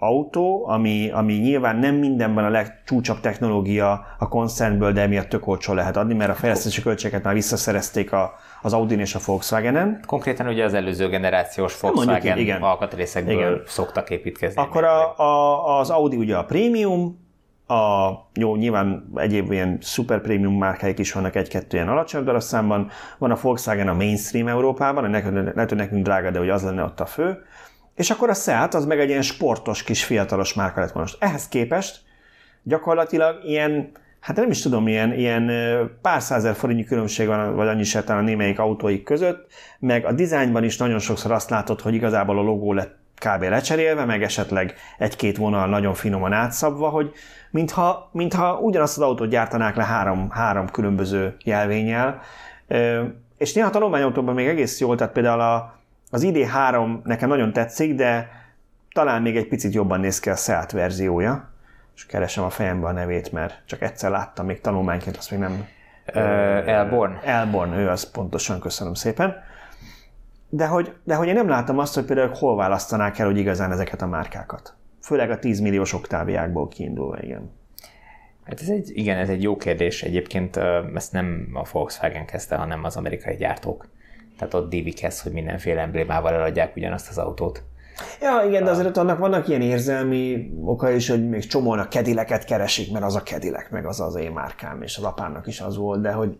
autó, 0.00 0.66
ami, 0.68 1.10
ami 1.10 1.32
nyilván 1.32 1.76
nem 1.76 1.94
mindenben 1.94 2.44
a 2.44 2.48
legcsúcsabb 2.48 3.20
technológia 3.20 4.06
a 4.18 4.28
koncernből, 4.28 4.92
de 4.92 5.00
emiatt 5.00 5.28
tök 5.28 5.46
olcsó 5.46 5.72
lehet 5.72 5.96
adni, 5.96 6.14
mert 6.14 6.30
a 6.30 6.34
fejlesztési 6.34 6.82
költségeket 6.82 7.24
már 7.24 7.34
visszaszerezték 7.34 8.12
a, 8.12 8.32
az 8.62 8.72
Audi 8.72 8.98
és 8.98 9.14
a 9.14 9.18
Volkswagen-en. 9.26 10.00
Konkrétan 10.06 10.46
ugye 10.46 10.64
az 10.64 10.74
előző 10.74 11.08
generációs 11.08 11.80
Volkswagen 11.80 12.14
Mondjuk, 12.14 12.38
igen. 12.38 12.62
alkatrészekből 12.62 13.34
igen. 13.34 13.62
szoktak 13.66 14.10
építkezni. 14.10 14.62
Akkor 14.62 14.84
a, 14.84 15.18
a, 15.18 15.78
az 15.78 15.90
Audi 15.90 16.16
ugye 16.16 16.36
a 16.36 16.44
prémium, 16.44 17.28
a, 17.70 18.30
jó, 18.34 18.56
nyilván 18.56 19.10
egyéb 19.14 19.52
ilyen 19.52 19.78
super 19.80 20.20
prémium 20.20 20.58
márkáik 20.58 20.98
is 20.98 21.12
vannak 21.12 21.34
egy-kettő 21.36 21.76
ilyen 21.76 21.88
alacsonyabb 21.88 22.26
darabszámban. 22.26 22.90
Van 23.18 23.30
a 23.30 23.38
Volkswagen 23.40 23.88
a 23.88 23.94
mainstream 23.94 24.48
Európában, 24.48 25.10
lehet, 25.10 25.68
hogy 25.68 25.78
nekünk 25.78 26.04
drága, 26.04 26.30
de 26.30 26.38
hogy 26.38 26.48
az 26.48 26.62
lenne 26.62 26.82
ott 26.82 27.00
a 27.00 27.06
fő. 27.06 27.42
És 27.94 28.10
akkor 28.10 28.28
a 28.28 28.34
Seat 28.34 28.74
az 28.74 28.84
meg 28.84 29.00
egy 29.00 29.08
ilyen 29.08 29.22
sportos 29.22 29.82
kis 29.82 30.04
fiatalos 30.04 30.54
márka 30.54 30.80
lett 30.80 30.94
most. 30.94 31.16
Ehhez 31.20 31.48
képest 31.48 32.00
gyakorlatilag 32.62 33.44
ilyen, 33.44 33.90
hát 34.20 34.36
nem 34.36 34.50
is 34.50 34.62
tudom, 34.62 34.88
ilyen, 34.88 35.12
ilyen 35.12 35.50
pár 36.02 36.22
százer 36.22 36.54
forintnyi 36.54 36.84
különbség 36.84 37.26
van, 37.26 37.54
vagy 37.54 37.68
annyi 37.68 37.84
se 37.84 37.98
a 37.98 38.20
némelyik 38.20 38.58
autóik 38.58 39.02
között, 39.02 39.52
meg 39.78 40.04
a 40.04 40.12
dizájnban 40.12 40.64
is 40.64 40.76
nagyon 40.76 40.98
sokszor 40.98 41.32
azt 41.32 41.50
látod, 41.50 41.80
hogy 41.80 41.94
igazából 41.94 42.38
a 42.38 42.42
logó 42.42 42.72
lett 42.72 42.99
kb. 43.20 43.42
lecserélve, 43.42 44.04
meg 44.04 44.22
esetleg 44.22 44.74
egy-két 44.98 45.36
vonal 45.36 45.68
nagyon 45.68 45.94
finoman 45.94 46.32
átszabva, 46.32 46.88
hogy 46.88 47.12
mintha, 47.50 48.08
mintha 48.12 48.58
ugyanazt 48.58 48.96
az 48.96 49.02
autót 49.02 49.28
gyártanák 49.28 49.76
le 49.76 49.84
három, 49.84 50.30
három 50.30 50.68
különböző 50.68 51.36
jelvényel. 51.44 52.20
És 53.38 53.52
néha 53.52 53.70
tanulmányautóban 53.70 54.34
még 54.34 54.46
egész 54.46 54.80
jól, 54.80 54.96
tehát 54.96 55.12
például 55.12 55.40
a, 55.40 55.78
az 56.10 56.26
ID3 56.26 57.02
nekem 57.04 57.28
nagyon 57.28 57.52
tetszik, 57.52 57.94
de 57.94 58.28
talán 58.92 59.22
még 59.22 59.36
egy 59.36 59.48
picit 59.48 59.74
jobban 59.74 60.00
néz 60.00 60.20
ki 60.20 60.30
a 60.30 60.36
Seat 60.36 60.72
verziója, 60.72 61.50
és 61.96 62.06
keresem 62.06 62.44
a 62.44 62.50
fejembe 62.50 62.86
a 62.86 62.92
nevét, 62.92 63.32
mert 63.32 63.62
csak 63.66 63.82
egyszer 63.82 64.10
láttam 64.10 64.46
még 64.46 64.60
tanulmányként, 64.60 65.16
azt 65.16 65.30
még 65.30 65.40
nem... 65.40 65.66
Elborn. 66.66 67.12
Elborn, 67.24 67.72
ő 67.72 67.88
az 67.88 68.10
pontosan, 68.10 68.60
köszönöm 68.60 68.94
szépen. 68.94 69.42
De 70.52 70.66
hogy, 70.66 70.92
de 71.04 71.14
hogy 71.14 71.28
én 71.28 71.34
nem 71.34 71.48
látom 71.48 71.78
azt, 71.78 71.94
hogy 71.94 72.04
például 72.04 72.34
hol 72.34 72.56
választanák 72.56 73.18
el, 73.18 73.26
hogy 73.26 73.38
igazán 73.38 73.72
ezeket 73.72 74.02
a 74.02 74.06
márkákat. 74.06 74.74
Főleg 75.02 75.30
a 75.30 75.38
10 75.38 75.60
milliós 75.60 75.92
oktáviákból 75.92 76.68
kiindulva, 76.68 77.22
igen. 77.22 77.50
Hát 78.44 78.60
ez 78.60 78.68
egy, 78.68 78.90
igen, 78.94 79.18
ez 79.18 79.28
egy 79.28 79.42
jó 79.42 79.56
kérdés. 79.56 80.02
Egyébként 80.02 80.56
ezt 80.94 81.12
nem 81.12 81.48
a 81.54 81.68
Volkswagen 81.72 82.26
kezdte, 82.26 82.56
hanem 82.56 82.84
az 82.84 82.96
amerikai 82.96 83.36
gyártók. 83.36 83.88
Tehát 84.38 84.54
ott 84.54 84.70
dívik 84.70 85.02
ez, 85.02 85.22
hogy 85.22 85.32
mindenféle 85.32 85.80
emblémával 85.80 86.32
eladják 86.32 86.76
ugyanazt 86.76 87.08
az 87.08 87.18
autót. 87.18 87.62
Ja, 88.20 88.42
igen, 88.48 88.64
de 88.64 88.70
azért 88.70 88.96
annak 88.96 89.18
vannak 89.18 89.48
ilyen 89.48 89.60
érzelmi 89.60 90.52
oka 90.64 90.90
is, 90.90 91.08
hogy 91.08 91.28
még 91.28 91.46
csomóan 91.46 91.78
a 91.78 91.88
kedileket 91.88 92.44
keresik, 92.44 92.92
mert 92.92 93.04
az 93.04 93.14
a 93.14 93.22
kedilek, 93.22 93.70
meg 93.70 93.86
az 93.86 94.00
az 94.00 94.16
én 94.16 94.30
márkám, 94.30 94.82
és 94.82 94.96
az 94.96 95.04
apámnak 95.04 95.46
is 95.46 95.60
az 95.60 95.76
volt, 95.76 96.00
de 96.00 96.12
hogy 96.12 96.38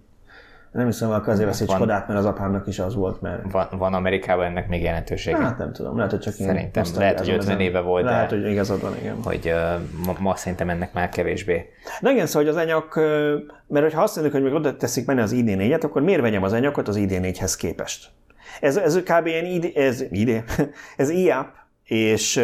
nem 0.72 0.86
hiszem, 0.86 1.08
hogy 1.08 1.22
azért 1.26 1.46
veszi 1.46 1.62
egy 1.62 1.70
Skodát, 1.70 2.08
mert 2.08 2.18
az 2.18 2.24
apámnak 2.24 2.66
is 2.66 2.78
az 2.78 2.94
volt, 2.94 3.20
mert... 3.20 3.52
Van, 3.52 3.66
van 3.70 3.94
Amerikában 3.94 4.44
ennek 4.44 4.68
még 4.68 4.82
jelentősége? 4.82 5.36
Hát 5.36 5.58
nem 5.58 5.72
tudom, 5.72 5.96
lehet, 5.96 6.10
hogy 6.10 6.20
csak 6.20 6.32
Szerintem, 6.32 6.84
lehet, 6.94 7.18
hogy 7.18 7.28
50 7.28 7.48
ezen. 7.48 7.60
éve 7.60 7.80
volt, 7.80 8.04
Lehet, 8.04 8.30
de 8.30 8.36
hogy 8.36 8.50
igazad 8.50 8.80
van, 8.80 8.96
igen. 8.96 9.16
Hogy 9.22 9.46
uh, 9.46 10.04
ma, 10.06 10.14
ma, 10.18 10.36
szerintem 10.36 10.68
ennek 10.68 10.92
már 10.92 11.08
kevésbé. 11.08 11.68
De 12.00 12.10
igen, 12.10 12.26
szóval 12.26 12.42
hogy 12.42 12.56
az 12.56 12.62
enyak, 12.62 12.94
mert 13.66 13.92
ha 13.92 14.02
azt 14.02 14.14
mondjuk, 14.14 14.36
hogy 14.36 14.44
még 14.44 14.54
oda 14.54 14.76
teszik 14.76 15.06
menni 15.06 15.20
az 15.20 15.34
ID4-et, 15.34 15.84
akkor 15.84 16.02
miért 16.02 16.20
vegyem 16.20 16.42
az 16.42 16.52
enyakot 16.52 16.88
az 16.88 16.96
ID4-hez 16.98 17.54
képest? 17.58 18.10
Ez, 18.60 18.76
ez 18.76 18.96
kb. 19.02 19.26
ilyen 19.26 19.44
ID, 19.44 19.72
ez, 19.74 20.02
ID, 20.10 20.44
ez 20.96 21.08
IAP, 21.08 21.48
és, 21.90 22.40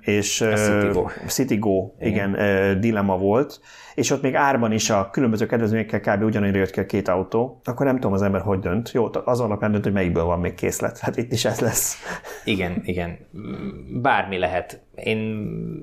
és 0.00 0.44
CityGo, 0.54 1.06
CityGo 1.26 1.90
igen, 2.00 2.34
igen 2.34 2.80
dilemma 2.80 3.18
volt, 3.18 3.60
és 3.94 4.10
ott 4.10 4.22
még 4.22 4.34
árban 4.34 4.72
is 4.72 4.90
a 4.90 5.10
különböző 5.10 5.46
kedvezményekkel 5.46 6.00
kb. 6.00 6.22
ugyanúgy 6.22 6.54
jött 6.54 6.70
ki 6.70 6.80
a 6.80 6.86
két 6.86 7.08
autó, 7.08 7.60
akkor 7.64 7.86
nem 7.86 7.94
tudom 7.94 8.12
az 8.12 8.22
ember 8.22 8.40
hogy 8.40 8.58
dönt. 8.58 8.90
Jó, 8.92 9.08
az 9.24 9.40
alapján 9.40 9.70
dönt, 9.70 9.84
hogy 9.84 9.92
melyikből 9.92 10.24
van 10.24 10.40
még 10.40 10.54
készlet. 10.54 10.98
Hát 10.98 11.16
itt 11.16 11.32
is 11.32 11.44
ez 11.44 11.60
lesz. 11.60 11.96
Igen, 12.44 12.80
igen. 12.84 13.18
Bármi 14.02 14.38
lehet. 14.38 14.80
Én, 14.94 15.18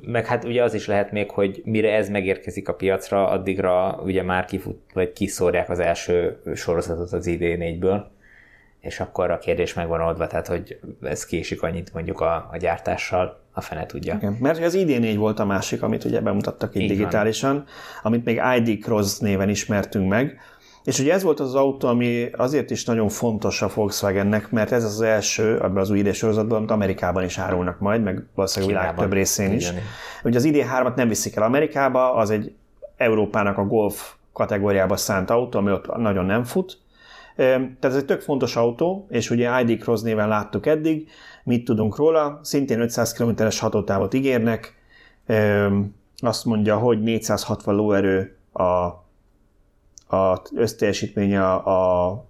meg 0.06 0.26
hát 0.26 0.44
ugye 0.44 0.64
az 0.64 0.74
is 0.74 0.88
lehet 0.88 1.12
még, 1.12 1.32
hogy 1.32 1.62
mire 1.66 1.96
ez 1.96 2.10
megérkezik 2.10 2.70
a 2.70 2.74
piacra, 2.74 3.30
addigra 3.30 4.00
ugye 4.04 4.24
már 4.24 4.46
kifut, 4.46 4.80
vagy 4.94 5.14
kiszórják 5.14 5.70
az 5.70 5.80
első 5.80 6.38
sorozatot 6.56 7.12
az 7.12 7.30
ID4-ből 7.30 8.04
és 8.80 9.00
akkor 9.00 9.32
a 9.32 9.38
kérdés 9.38 9.74
megvan 9.74 10.02
oldva, 10.02 10.28
tehát 10.28 10.48
hogy 10.48 10.80
ez 11.02 11.26
késik 11.26 11.64
annyit 11.64 11.94
mondjuk 11.94 12.22
a, 12.22 12.50
a 12.52 12.58
gyártással, 12.58 13.40
a 13.54 13.62
fene 13.62 13.86
tudja. 13.86 14.16
Igen, 14.16 14.38
mert 14.40 14.64
az 14.64 14.76
ID4 14.78 15.16
volt 15.18 15.40
a 15.40 15.46
másik, 15.46 15.84
amit 15.84 16.04
ugye 16.04 16.22
bemutattak 16.22 16.76
itt 16.76 16.82
Így 16.82 16.88
digitálisan, 16.88 17.54
van. 17.54 17.66
amit 18.04 18.26
még 18.26 18.42
ID 18.58 18.84
Cross 18.84 19.18
néven 19.18 19.50
ismertünk 19.50 20.10
meg, 20.10 20.40
és 20.84 21.00
ugye 21.00 21.14
ez 21.14 21.24
volt 21.24 21.40
az 21.40 21.56
autó, 21.56 21.88
ami 21.88 22.30
azért 22.36 22.72
is 22.72 22.86
nagyon 22.86 23.10
fontos 23.10 23.62
a 23.62 23.70
Volkswagennek, 23.74 24.52
mert 24.52 24.72
ez 24.72 24.84
az 24.84 25.02
első 25.02 25.58
abban 25.58 25.78
az 25.78 25.90
új 25.90 26.00
ID 26.00 26.14
sorozatban, 26.14 26.58
amit 26.58 26.72
Amerikában 26.72 27.24
is 27.24 27.38
árulnak 27.38 27.80
majd, 27.80 28.04
meg 28.04 28.26
valószínűleg 28.36 28.76
a 28.76 28.80
világ 28.80 28.96
több 28.96 29.14
részén 29.14 29.54
is. 29.54 29.70
Igen. 29.70 29.82
Ugye 30.24 30.38
az 30.38 30.48
ID3-at 30.48 30.96
nem 30.96 31.08
viszik 31.08 31.36
el 31.36 31.44
Amerikába, 31.44 32.14
az 32.14 32.30
egy 32.30 32.54
Európának 32.98 33.58
a 33.58 33.66
Golf 33.66 34.14
kategóriába 34.34 34.96
szánt 34.96 35.30
autó, 35.30 35.60
ami 35.60 35.72
ott 35.72 35.98
nagyon 35.98 36.26
nem 36.26 36.44
fut, 36.44 36.78
tehát 37.38 37.86
ez 37.86 37.96
egy 37.96 38.06
tök 38.06 38.22
fontos 38.22 38.56
autó, 38.56 39.08
és 39.10 39.30
ugye 39.30 39.62
ID 39.62 39.82
Cross 39.82 40.02
néven 40.02 40.28
láttuk 40.28 40.66
eddig, 40.66 41.10
mit 41.44 41.66
tudunk 41.66 41.96
róla, 41.96 42.40
szintén 42.44 42.82
500 42.82 43.14
km-es 43.14 43.60
hatótávot 43.60 44.14
ígérnek, 44.14 44.76
azt 46.18 46.46
mondja, 46.46 46.78
hogy 46.78 47.02
460 47.02 47.76
lóerő 47.76 48.38
a, 48.52 48.64
a 50.18 50.42
összteljesítménye 50.56 51.52
a, 51.52 52.08
a 52.10 52.26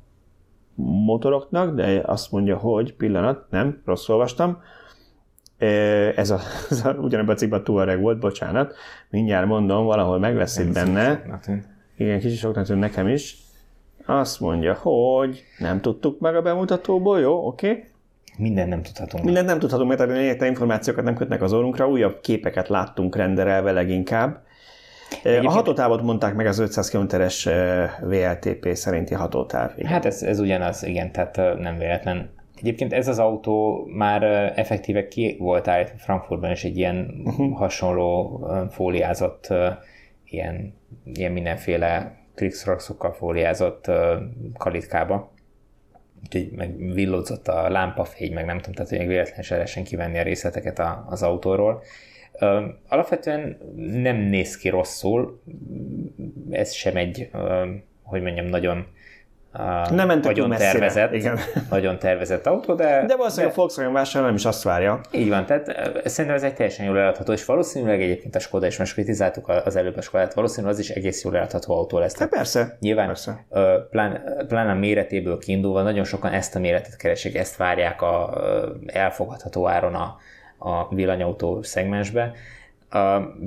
motoroknak, 0.75 1.75
de 1.75 2.01
azt 2.05 2.31
mondja, 2.31 2.57
hogy 2.57 2.93
pillanat, 2.93 3.45
nem, 3.49 3.81
rossz 3.85 4.09
olvastam, 4.09 4.61
ez 6.15 6.29
a, 6.29 6.39
ez 6.69 6.85
a 6.85 6.91
ugyanebben 6.91 7.35
a 7.35 7.37
cikkben 7.37 7.63
Tuareg 7.63 8.01
volt, 8.01 8.19
bocsánat, 8.19 8.73
mindjárt 9.09 9.47
mondom, 9.47 9.85
valahol 9.85 10.19
meg 10.19 10.35
lesz 10.35 10.57
itt 10.57 10.73
benne. 10.73 11.23
Igen, 11.97 12.19
kicsit 12.19 12.37
soknak 12.37 12.65
tűnt 12.65 12.79
nekem 12.79 13.07
is. 13.07 13.37
Azt 14.07 14.39
mondja, 14.39 14.73
hogy 14.73 15.43
nem 15.57 15.81
tudtuk 15.81 16.19
meg 16.19 16.35
a 16.35 16.41
bemutatóból, 16.41 17.19
jó, 17.19 17.47
oké. 17.47 17.69
Okay. 17.69 17.83
Minden 18.37 18.67
nem 18.67 18.81
tudhatunk. 18.81 19.23
Minden 19.23 19.45
nem 19.45 19.59
tudhatunk, 19.59 19.97
mert 19.97 20.41
a 20.41 20.45
információkat 20.45 21.03
nem 21.03 21.15
kötnek 21.15 21.41
az 21.41 21.53
orrunkra, 21.53 21.89
újabb 21.89 22.19
képeket 22.21 22.67
láttunk 22.67 23.15
renderelve 23.15 23.71
leginkább. 23.71 24.45
Egyébként... 25.23 25.45
A 25.45 25.49
hatótávot 25.49 26.01
mondták 26.01 26.35
meg 26.35 26.45
az 26.45 26.59
500 26.59 26.89
km-es 26.89 27.49
VLTP 28.01 28.69
szerinti 28.73 29.13
hatótáv. 29.13 29.71
Igen. 29.75 29.91
Hát 29.91 30.05
ez, 30.05 30.23
ez 30.23 30.39
ugyanaz, 30.39 30.83
igen, 30.83 31.11
tehát 31.11 31.59
nem 31.59 31.77
véletlen. 31.77 32.29
Egyébként 32.55 32.93
ez 32.93 33.07
az 33.07 33.19
autó 33.19 33.85
már 33.93 34.23
effektíve 34.55 35.07
ki 35.07 35.35
volt 35.39 35.67
állítva 35.67 35.97
Frankfurtban 35.97 36.51
is 36.51 36.63
egy 36.63 36.77
ilyen 36.77 37.21
uh-huh. 37.25 37.57
hasonló 37.57 38.45
fóliázott, 38.69 39.53
ilyen, 40.25 40.73
ilyen 41.13 41.31
mindenféle 41.31 42.17
Trixroxokkal 42.37 43.13
fóliázott 43.13 43.91
kalitkába, 44.57 45.31
úgyhogy 46.23 46.51
meg 46.51 46.93
villódzott 46.93 47.47
a 47.47 47.69
lámpafény, 47.69 48.33
meg 48.33 48.45
nem 48.45 48.57
tudom, 48.57 48.73
tehát 48.73 48.89
hogy 48.89 48.97
még 48.97 49.07
véletlenül 49.07 49.43
se 49.43 49.55
lehessen 49.55 49.83
kivenni 49.83 50.17
a 50.19 50.23
részleteket 50.23 50.81
az 51.07 51.23
autóról. 51.23 51.83
Alapvetően 52.87 53.57
nem 53.75 54.17
néz 54.17 54.57
ki 54.57 54.69
rosszul, 54.69 55.41
ez 56.49 56.71
sem 56.71 56.95
egy, 56.95 57.29
hogy 58.03 58.21
mondjam, 58.21 58.45
nagyon 58.45 58.87
nem 59.89 60.07
mentek 60.07 60.35
nagyon 60.35 60.49
tervezett, 60.49 61.13
igen. 61.13 61.39
nagyon 61.69 61.99
tervezett 61.99 62.45
autó, 62.45 62.73
de... 62.73 63.05
De 63.05 63.15
valószínűleg 63.15 63.47
de, 63.47 63.53
a 63.53 63.55
Volkswagen 63.55 63.93
vásárló 63.93 64.27
nem 64.27 64.35
is 64.35 64.45
azt 64.45 64.63
várja. 64.63 65.01
Így 65.11 65.29
van, 65.29 65.45
tehát 65.45 65.65
szerintem 66.05 66.35
ez 66.35 66.43
egy 66.43 66.53
teljesen 66.53 66.85
jól 66.85 66.97
eladható, 66.99 67.31
és 67.31 67.45
valószínűleg 67.45 68.01
egyébként 68.01 68.35
a 68.35 68.39
Skoda 68.39 68.67
is, 68.67 68.77
most 68.77 68.93
kritizáltuk 68.93 69.47
az 69.47 69.75
előbb 69.75 69.97
a 69.97 70.01
Skodát, 70.01 70.33
valószínűleg 70.33 70.73
az 70.73 70.79
is 70.79 70.89
egész 70.89 71.23
jól 71.23 71.35
eladható 71.35 71.77
autó 71.77 71.99
lesz. 71.99 72.19
Hát 72.19 72.29
persze. 72.29 72.77
Nyilván, 72.79 73.05
persze. 73.05 73.45
Plán, 73.89 74.21
plán 74.47 74.69
a 74.69 74.73
méretéből 74.73 75.37
kiindulva 75.37 75.81
nagyon 75.81 76.03
sokan 76.03 76.31
ezt 76.31 76.55
a 76.55 76.59
méretet 76.59 76.95
keresik, 76.95 77.35
ezt 77.35 77.55
várják 77.55 78.01
a 78.01 78.41
elfogadható 78.85 79.67
áron 79.67 79.95
a, 79.95 80.17
a 80.57 80.95
villanyautó 80.95 81.61
szegmensbe 81.61 82.33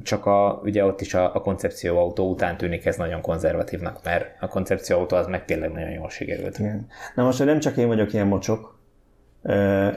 csak 0.03 0.27
a, 0.27 0.61
ugye 0.63 0.85
ott 0.85 1.01
is 1.01 1.15
a, 1.15 1.35
a 1.35 1.41
koncepcióautó 1.41 2.31
után 2.31 2.57
tűnik 2.57 2.87
ez 2.87 2.97
nagyon 2.97 3.21
konzervatívnak, 3.21 4.05
mert 4.05 4.27
a 4.41 4.47
koncepcióautó 4.47 5.17
az 5.17 5.27
meg 5.27 5.45
tényleg 5.45 5.73
nagyon 5.73 5.91
jól 5.91 6.11
sikerült. 6.11 6.59
Igen. 6.59 6.87
Na 7.15 7.25
most 7.25 7.45
nem 7.45 7.59
csak 7.59 7.77
én 7.77 7.87
vagyok 7.87 8.13
ilyen 8.13 8.27
mocsok, 8.27 8.79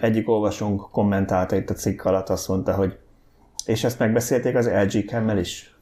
egyik 0.02 0.30
olvasónk 0.30 0.92
kommentálta 0.92 1.56
itt 1.56 1.70
a 1.70 1.74
cikk 1.74 2.04
alatt, 2.04 2.30
azt 2.30 2.48
mondta, 2.48 2.74
hogy 2.74 2.98
és 3.66 3.84
ezt 3.84 4.00
megbeszélték 4.00 4.56
az 4.56 4.70
LG 4.70 5.06
Kemmel 5.06 5.38
is. 5.38 5.76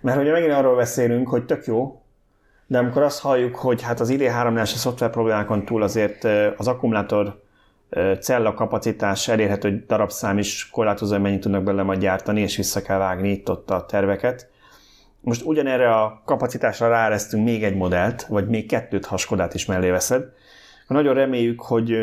Mert 0.00 0.20
ugye 0.20 0.32
megint 0.32 0.52
arról 0.52 0.76
beszélünk, 0.76 1.28
hogy 1.28 1.44
tök 1.44 1.64
jó, 1.64 2.02
de 2.66 2.78
amikor 2.78 3.02
azt 3.02 3.20
halljuk, 3.20 3.54
hogy 3.54 3.82
hát 3.82 4.00
az 4.00 4.12
ID3-nál 4.12 4.62
a 4.62 4.64
szoftver 4.64 5.10
problémákon 5.10 5.64
túl 5.64 5.82
azért 5.82 6.24
az 6.56 6.68
akkumulátor 6.68 7.42
cella 8.20 8.54
kapacitás 8.54 9.28
elérhető 9.28 9.84
darabszám 9.86 10.38
is 10.38 10.68
korlátozó, 10.70 11.12
hogy 11.12 11.22
mennyit 11.22 11.40
tudnak 11.40 11.62
belőle 11.62 11.82
majd 11.82 12.00
gyártani, 12.00 12.40
és 12.40 12.56
vissza 12.56 12.82
kell 12.82 12.98
vágni 12.98 13.30
itt 13.30 13.50
ott 13.50 13.70
a 13.70 13.86
terveket. 13.86 14.48
Most 15.20 15.44
ugyanerre 15.44 15.94
a 15.94 16.22
kapacitásra 16.24 16.88
ráeresztünk 16.88 17.44
még 17.44 17.64
egy 17.64 17.76
modellt, 17.76 18.26
vagy 18.26 18.48
még 18.48 18.68
kettőt, 18.68 19.06
ha 19.06 19.16
Skodát 19.16 19.54
is 19.54 19.66
mellé 19.66 19.90
veszed. 19.90 20.24
Nagyon 20.86 21.14
reméljük, 21.14 21.60
hogy 21.60 21.96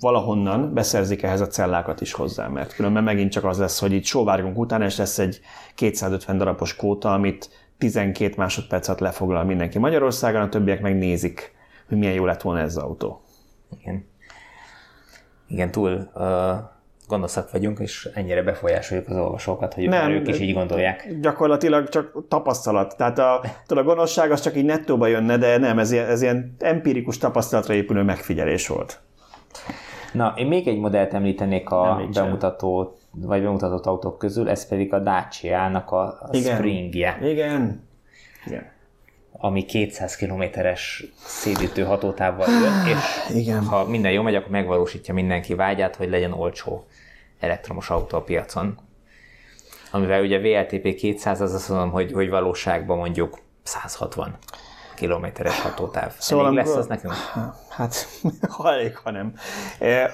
valahonnan 0.00 0.74
beszerzik 0.74 1.22
ehhez 1.22 1.40
a 1.40 1.46
cellákat 1.46 2.00
is 2.00 2.12
hozzá, 2.12 2.48
mert 2.48 2.74
különben 2.74 3.04
megint 3.04 3.32
csak 3.32 3.44
az 3.44 3.58
lesz, 3.58 3.80
hogy 3.80 3.92
itt 3.92 4.04
sóvárgunk 4.04 4.58
után, 4.58 4.82
és 4.82 4.96
lesz 4.96 5.18
egy 5.18 5.40
250 5.74 6.38
darabos 6.38 6.76
kóta, 6.76 7.12
amit 7.12 7.50
12 7.78 8.34
másodpercet 8.36 9.00
lefoglal 9.00 9.44
mindenki 9.44 9.78
Magyarországon, 9.78 10.40
a 10.40 10.48
többiek 10.48 10.80
megnézik, 10.80 11.52
hogy 11.88 11.98
milyen 11.98 12.14
jó 12.14 12.24
lett 12.24 12.42
volna 12.42 12.60
ez 12.60 12.76
az 12.76 12.82
autó. 12.82 13.22
Igen 13.80 14.16
igen, 15.48 15.70
túl 15.70 16.10
uh, 16.14 16.22
gonoszak 17.08 17.50
vagyunk, 17.50 17.78
és 17.78 18.08
ennyire 18.14 18.42
befolyásoljuk 18.42 19.08
az 19.08 19.16
olvasókat, 19.16 19.74
hogy 19.74 19.88
nem, 19.88 20.10
ők 20.10 20.28
is 20.28 20.40
így 20.40 20.54
gondolják. 20.54 21.14
Gyakorlatilag 21.20 21.88
csak 21.88 22.28
tapasztalat. 22.28 22.96
Tehát 22.96 23.18
a, 23.18 23.42
a 23.66 23.82
gonoszság 23.82 24.30
az 24.30 24.40
csak 24.40 24.56
így 24.56 24.64
nettóba 24.64 25.06
jönne, 25.06 25.36
de 25.36 25.58
nem, 25.58 25.78
ez, 25.78 25.92
ez 25.92 26.22
ilyen 26.22 26.54
empirikus 26.58 27.18
tapasztalatra 27.18 27.74
épülő 27.74 28.02
megfigyelés 28.02 28.68
volt. 28.68 29.00
Na, 30.12 30.34
én 30.36 30.46
még 30.46 30.68
egy 30.68 30.78
modellt 30.78 31.14
említenék 31.14 31.70
a 31.70 32.00
bemutató, 32.12 32.96
vagy 33.10 33.42
bemutatott 33.42 33.86
autók 33.86 34.18
közül, 34.18 34.48
ez 34.48 34.68
pedig 34.68 34.92
a 34.92 34.98
Dacia-nak 34.98 35.90
a, 35.90 36.02
a 36.02 36.28
Igen. 36.30 36.56
Springje. 36.56 37.18
Igen. 37.22 37.82
Igen 38.46 38.76
ami 39.40 39.64
200 39.64 40.16
kilométeres 40.16 41.04
szédítő 41.24 41.84
hatótávval 41.84 42.48
jön, 42.48 42.86
és 42.96 43.34
Igen. 43.36 43.64
ha 43.64 43.84
minden 43.84 44.12
jó 44.12 44.22
megy, 44.22 44.34
akkor 44.34 44.50
megvalósítja 44.50 45.14
mindenki 45.14 45.54
vágyát, 45.54 45.96
hogy 45.96 46.10
legyen 46.10 46.32
olcsó 46.32 46.86
elektromos 47.40 47.90
autó 47.90 48.16
a 48.16 48.22
piacon. 48.22 48.78
Amivel 49.90 50.22
ugye 50.22 50.38
VLTP 50.38 50.94
200, 50.94 51.40
az 51.40 51.54
azt 51.54 51.68
mondom, 51.68 51.90
hogy, 51.90 52.12
hogy 52.12 52.28
valóságban 52.28 52.98
mondjuk 52.98 53.38
160 53.62 54.38
kilométeres 54.94 55.60
hatótáv. 55.60 56.14
Szóval 56.18 56.44
elég 56.44 56.58
lesz 56.58 56.74
az 56.74 56.86
nekünk? 56.86 57.14
Hát, 57.68 58.08
ha 58.56 58.72
elég, 58.72 58.96
ha 58.96 59.10
nem. 59.10 59.34
E, 59.78 60.12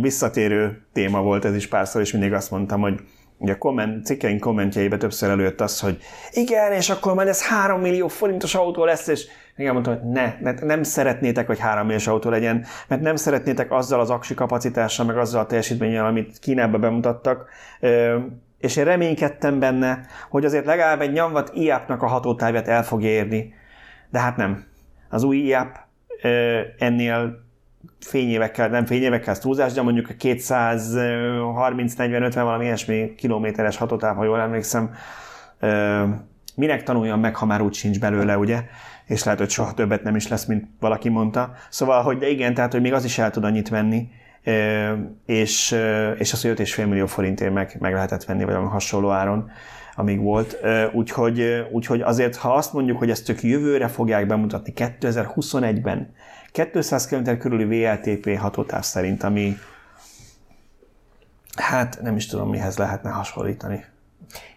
visszatérő 0.00 0.86
téma 0.92 1.22
volt 1.22 1.44
ez 1.44 1.54
is 1.54 1.68
párszor, 1.68 2.00
és 2.00 2.12
mindig 2.12 2.32
azt 2.32 2.50
mondtam, 2.50 2.80
hogy 2.80 3.00
ugye 3.38 3.52
a 3.52 3.58
komment, 3.58 4.04
cikkeink 4.04 4.40
kommentjeibe 4.40 4.96
többször 4.96 5.30
előtt 5.30 5.60
az, 5.60 5.80
hogy 5.80 5.98
igen, 6.30 6.72
és 6.72 6.90
akkor 6.90 7.14
majd 7.14 7.28
ez 7.28 7.46
3 7.46 7.80
millió 7.80 8.08
forintos 8.08 8.54
autó 8.54 8.84
lesz, 8.84 9.06
és 9.06 9.26
igen, 9.56 9.72
mondtam, 9.72 9.98
hogy 9.98 10.10
ne, 10.10 10.34
ne, 10.40 10.52
nem 10.52 10.82
szeretnétek, 10.82 11.46
hogy 11.46 11.58
3 11.58 11.84
milliós 11.84 12.06
autó 12.06 12.30
legyen, 12.30 12.64
mert 12.88 13.02
nem 13.02 13.16
szeretnétek 13.16 13.72
azzal 13.72 14.00
az 14.00 14.10
aksi 14.10 14.34
kapacitással, 14.34 15.06
meg 15.06 15.18
azzal 15.18 15.40
a 15.40 15.46
teljesítménnyel, 15.46 16.06
amit 16.06 16.38
Kínába 16.38 16.78
bemutattak, 16.78 17.48
és 18.58 18.76
én 18.76 18.84
reménykedtem 18.84 19.58
benne, 19.58 20.00
hogy 20.30 20.44
azért 20.44 20.66
legalább 20.66 21.00
egy 21.00 21.12
nyomvat 21.12 21.50
IAP-nak 21.54 22.02
a 22.02 22.06
hatótávját 22.06 22.68
el 22.68 22.84
fog 22.84 23.02
érni, 23.02 23.54
de 24.10 24.18
hát 24.18 24.36
nem. 24.36 24.64
Az 25.08 25.22
új 25.22 25.36
IAP 25.36 25.78
ennél 26.78 27.46
fényévekkel, 28.00 28.68
nem 28.68 28.86
fényévekkel, 28.86 29.32
ez 29.32 29.38
túlzás, 29.38 29.72
de 29.72 29.82
mondjuk 29.82 30.08
a 30.08 30.12
230-40-50 30.12 32.30
valami 32.34 32.64
ilyesmi 32.64 33.14
kilométeres 33.14 33.76
hatótáv, 33.76 34.16
ha 34.16 34.24
jól 34.24 34.40
emlékszem, 34.40 34.90
minek 36.54 36.82
tanuljam 36.82 37.20
meg, 37.20 37.36
ha 37.36 37.46
már 37.46 37.60
úgy 37.60 37.74
sincs 37.74 38.00
belőle, 38.00 38.38
ugye? 38.38 38.64
És 39.06 39.24
lehet, 39.24 39.40
hogy 39.40 39.50
soha 39.50 39.74
többet 39.74 40.02
nem 40.02 40.16
is 40.16 40.28
lesz, 40.28 40.44
mint 40.44 40.66
valaki 40.80 41.08
mondta. 41.08 41.52
Szóval, 41.68 42.02
hogy 42.02 42.18
de 42.18 42.28
igen, 42.28 42.54
tehát, 42.54 42.72
hogy 42.72 42.80
még 42.80 42.92
az 42.92 43.04
is 43.04 43.18
el 43.18 43.30
tud 43.30 43.44
annyit 43.44 43.68
venni, 43.68 44.08
és, 45.26 45.76
és 46.18 46.32
az, 46.32 46.42
hogy 46.42 46.50
5,5 46.50 46.88
millió 46.88 47.06
forintért 47.06 47.52
meg, 47.52 47.76
meg 47.78 47.92
lehetett 47.92 48.24
venni, 48.24 48.44
vagy 48.44 48.54
valami 48.54 48.70
hasonló 48.70 49.10
áron, 49.10 49.50
amíg 49.94 50.20
volt. 50.20 50.58
Úgyhogy, 50.92 51.66
úgyhogy 51.70 52.00
azért, 52.00 52.36
ha 52.36 52.54
azt 52.54 52.72
mondjuk, 52.72 52.98
hogy 52.98 53.10
ezt 53.10 53.24
tök 53.24 53.42
jövőre 53.42 53.88
fogják 53.88 54.26
bemutatni 54.26 54.72
2021-ben, 54.76 56.14
200 56.72 57.06
km 57.06 57.38
körüli 57.38 57.64
VLTP 57.64 58.38
hatótáv 58.38 58.82
szerint, 58.82 59.22
ami 59.22 59.56
hát 61.56 61.98
nem 62.02 62.16
is 62.16 62.26
tudom, 62.26 62.50
mihez 62.50 62.78
lehetne 62.78 63.10
hasonlítani. 63.10 63.84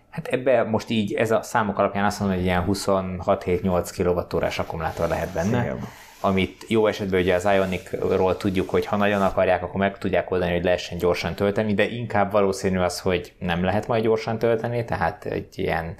Hát 0.09 0.27
ebbe 0.27 0.63
most 0.63 0.89
így, 0.89 1.13
ez 1.13 1.31
a 1.31 1.41
számok 1.41 1.77
alapján 1.77 2.05
azt 2.05 2.19
mondom, 2.19 2.37
hogy 2.37 2.45
ilyen 2.45 2.65
26-7-8 2.67 4.27
kWh 4.31 4.59
akkumulátor 4.59 5.07
lehet 5.07 5.33
benne. 5.33 5.63
Igen 5.63 5.79
amit 6.21 6.65
jó 6.67 6.87
esetben 6.87 7.21
ugye 7.21 7.35
az 7.35 7.45
Ionic-ról 7.45 8.37
tudjuk, 8.37 8.69
hogy 8.69 8.85
ha 8.85 8.95
nagyon 8.95 9.21
akarják, 9.21 9.63
akkor 9.63 9.79
meg 9.79 9.97
tudják 9.97 10.31
oldani, 10.31 10.51
hogy 10.51 10.63
lehessen 10.63 10.97
gyorsan 10.97 11.35
tölteni, 11.35 11.73
de 11.73 11.89
inkább 11.89 12.31
valószínű 12.31 12.77
az, 12.77 12.99
hogy 12.99 13.33
nem 13.39 13.63
lehet 13.63 13.87
majd 13.87 14.03
gyorsan 14.03 14.37
tölteni, 14.37 14.85
tehát 14.85 15.25
egy 15.25 15.59
ilyen 15.59 15.95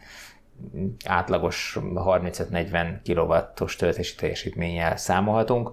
átlagos 1.05 1.77
35-40 1.95 2.87
kW-os 3.03 3.75
töltési 3.75 4.15
teljesítménnyel 4.15 4.97
számolhatunk. 4.97 5.71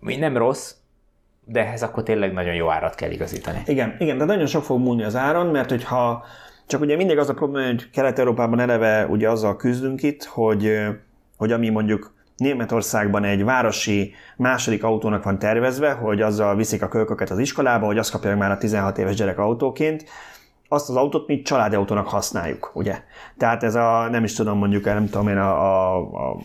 Mi 0.00 0.16
nem 0.16 0.36
rossz, 0.36 0.74
de 1.44 1.60
ehhez 1.60 1.82
akkor 1.82 2.02
tényleg 2.02 2.32
nagyon 2.32 2.54
jó 2.54 2.70
árat 2.70 2.94
kell 2.94 3.10
igazítani. 3.10 3.62
Igen, 3.66 3.96
igen, 3.98 4.18
de 4.18 4.24
nagyon 4.24 4.46
sok 4.46 4.64
fog 4.64 4.80
múlni 4.80 5.02
az 5.02 5.16
áron, 5.16 5.46
mert 5.46 5.70
hogyha 5.70 6.24
csak 6.66 6.80
ugye 6.80 6.96
mindig 6.96 7.18
az 7.18 7.28
a 7.28 7.34
probléma, 7.34 7.66
hogy 7.66 7.90
Kelet-Európában 7.90 8.60
eleve 8.60 9.06
ugye 9.06 9.30
azzal 9.30 9.56
küzdünk 9.56 10.02
itt, 10.02 10.24
hogy, 10.24 10.78
hogy 11.36 11.52
ami 11.52 11.68
mondjuk 11.68 12.13
Németországban 12.36 13.24
egy 13.24 13.44
városi 13.44 14.12
második 14.36 14.84
autónak 14.84 15.24
van 15.24 15.38
tervezve, 15.38 15.92
hogy 15.92 16.20
azzal 16.20 16.56
viszik 16.56 16.82
a 16.82 16.88
kölyköket 16.88 17.30
az 17.30 17.38
iskolába, 17.38 17.86
hogy 17.86 17.98
azt 17.98 18.10
kapja 18.10 18.30
meg 18.30 18.38
már 18.38 18.50
a 18.50 18.58
16 18.58 18.98
éves 18.98 19.14
gyerek 19.14 19.38
autóként, 19.38 20.04
azt 20.68 20.88
az 20.88 20.96
autót 20.96 21.26
mi 21.26 21.42
családi 21.42 21.74
autónak 21.74 22.08
használjuk, 22.08 22.70
ugye? 22.74 22.98
Tehát 23.38 23.62
ez 23.62 23.74
a, 23.74 24.08
nem 24.10 24.24
is 24.24 24.32
tudom, 24.32 24.58
mondjuk, 24.58 24.84
nem 24.84 25.08
tudom 25.08 25.28
én, 25.28 25.36
a, 25.36 25.60
a, 25.60 25.96
a 25.96 26.36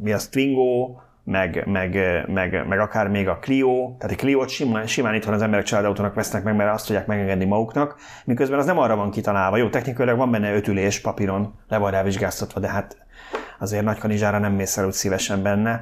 mi 0.00 0.12
az 0.12 0.28
Twingo, 0.28 0.96
meg, 1.24 1.62
meg, 1.66 1.98
meg, 2.26 2.66
meg 2.68 2.78
akár 2.78 3.08
még 3.08 3.28
a 3.28 3.38
Clio, 3.38 3.94
tehát 3.98 4.16
a 4.16 4.18
Clio-t 4.18 4.48
simán, 4.48 4.86
simán 4.86 5.14
itt 5.14 5.24
van 5.24 5.34
az 5.34 5.42
emberek 5.42 5.64
családautónak 5.64 6.14
vesznek 6.14 6.44
meg, 6.44 6.56
mert 6.56 6.74
azt 6.74 6.86
tudják 6.86 7.06
megengedni 7.06 7.44
maguknak, 7.44 7.96
miközben 8.24 8.58
az 8.58 8.66
nem 8.66 8.78
arra 8.78 8.96
van 8.96 9.10
kitalálva. 9.10 9.56
Jó, 9.56 9.68
technikailag 9.68 10.16
van 10.16 10.30
benne 10.30 10.54
ötülés 10.54 11.00
papíron, 11.00 11.54
le 11.68 11.78
van 11.78 11.90
rá 11.90 12.02
vizsgáztatva, 12.02 12.60
de 12.60 12.68
hát 12.68 13.06
azért 13.58 13.84
nagy 13.84 13.98
kanizsára 13.98 14.38
nem 14.38 14.52
mész 14.52 14.76
el 14.76 14.86
úgy 14.86 14.92
szívesen 14.92 15.42
benne, 15.42 15.80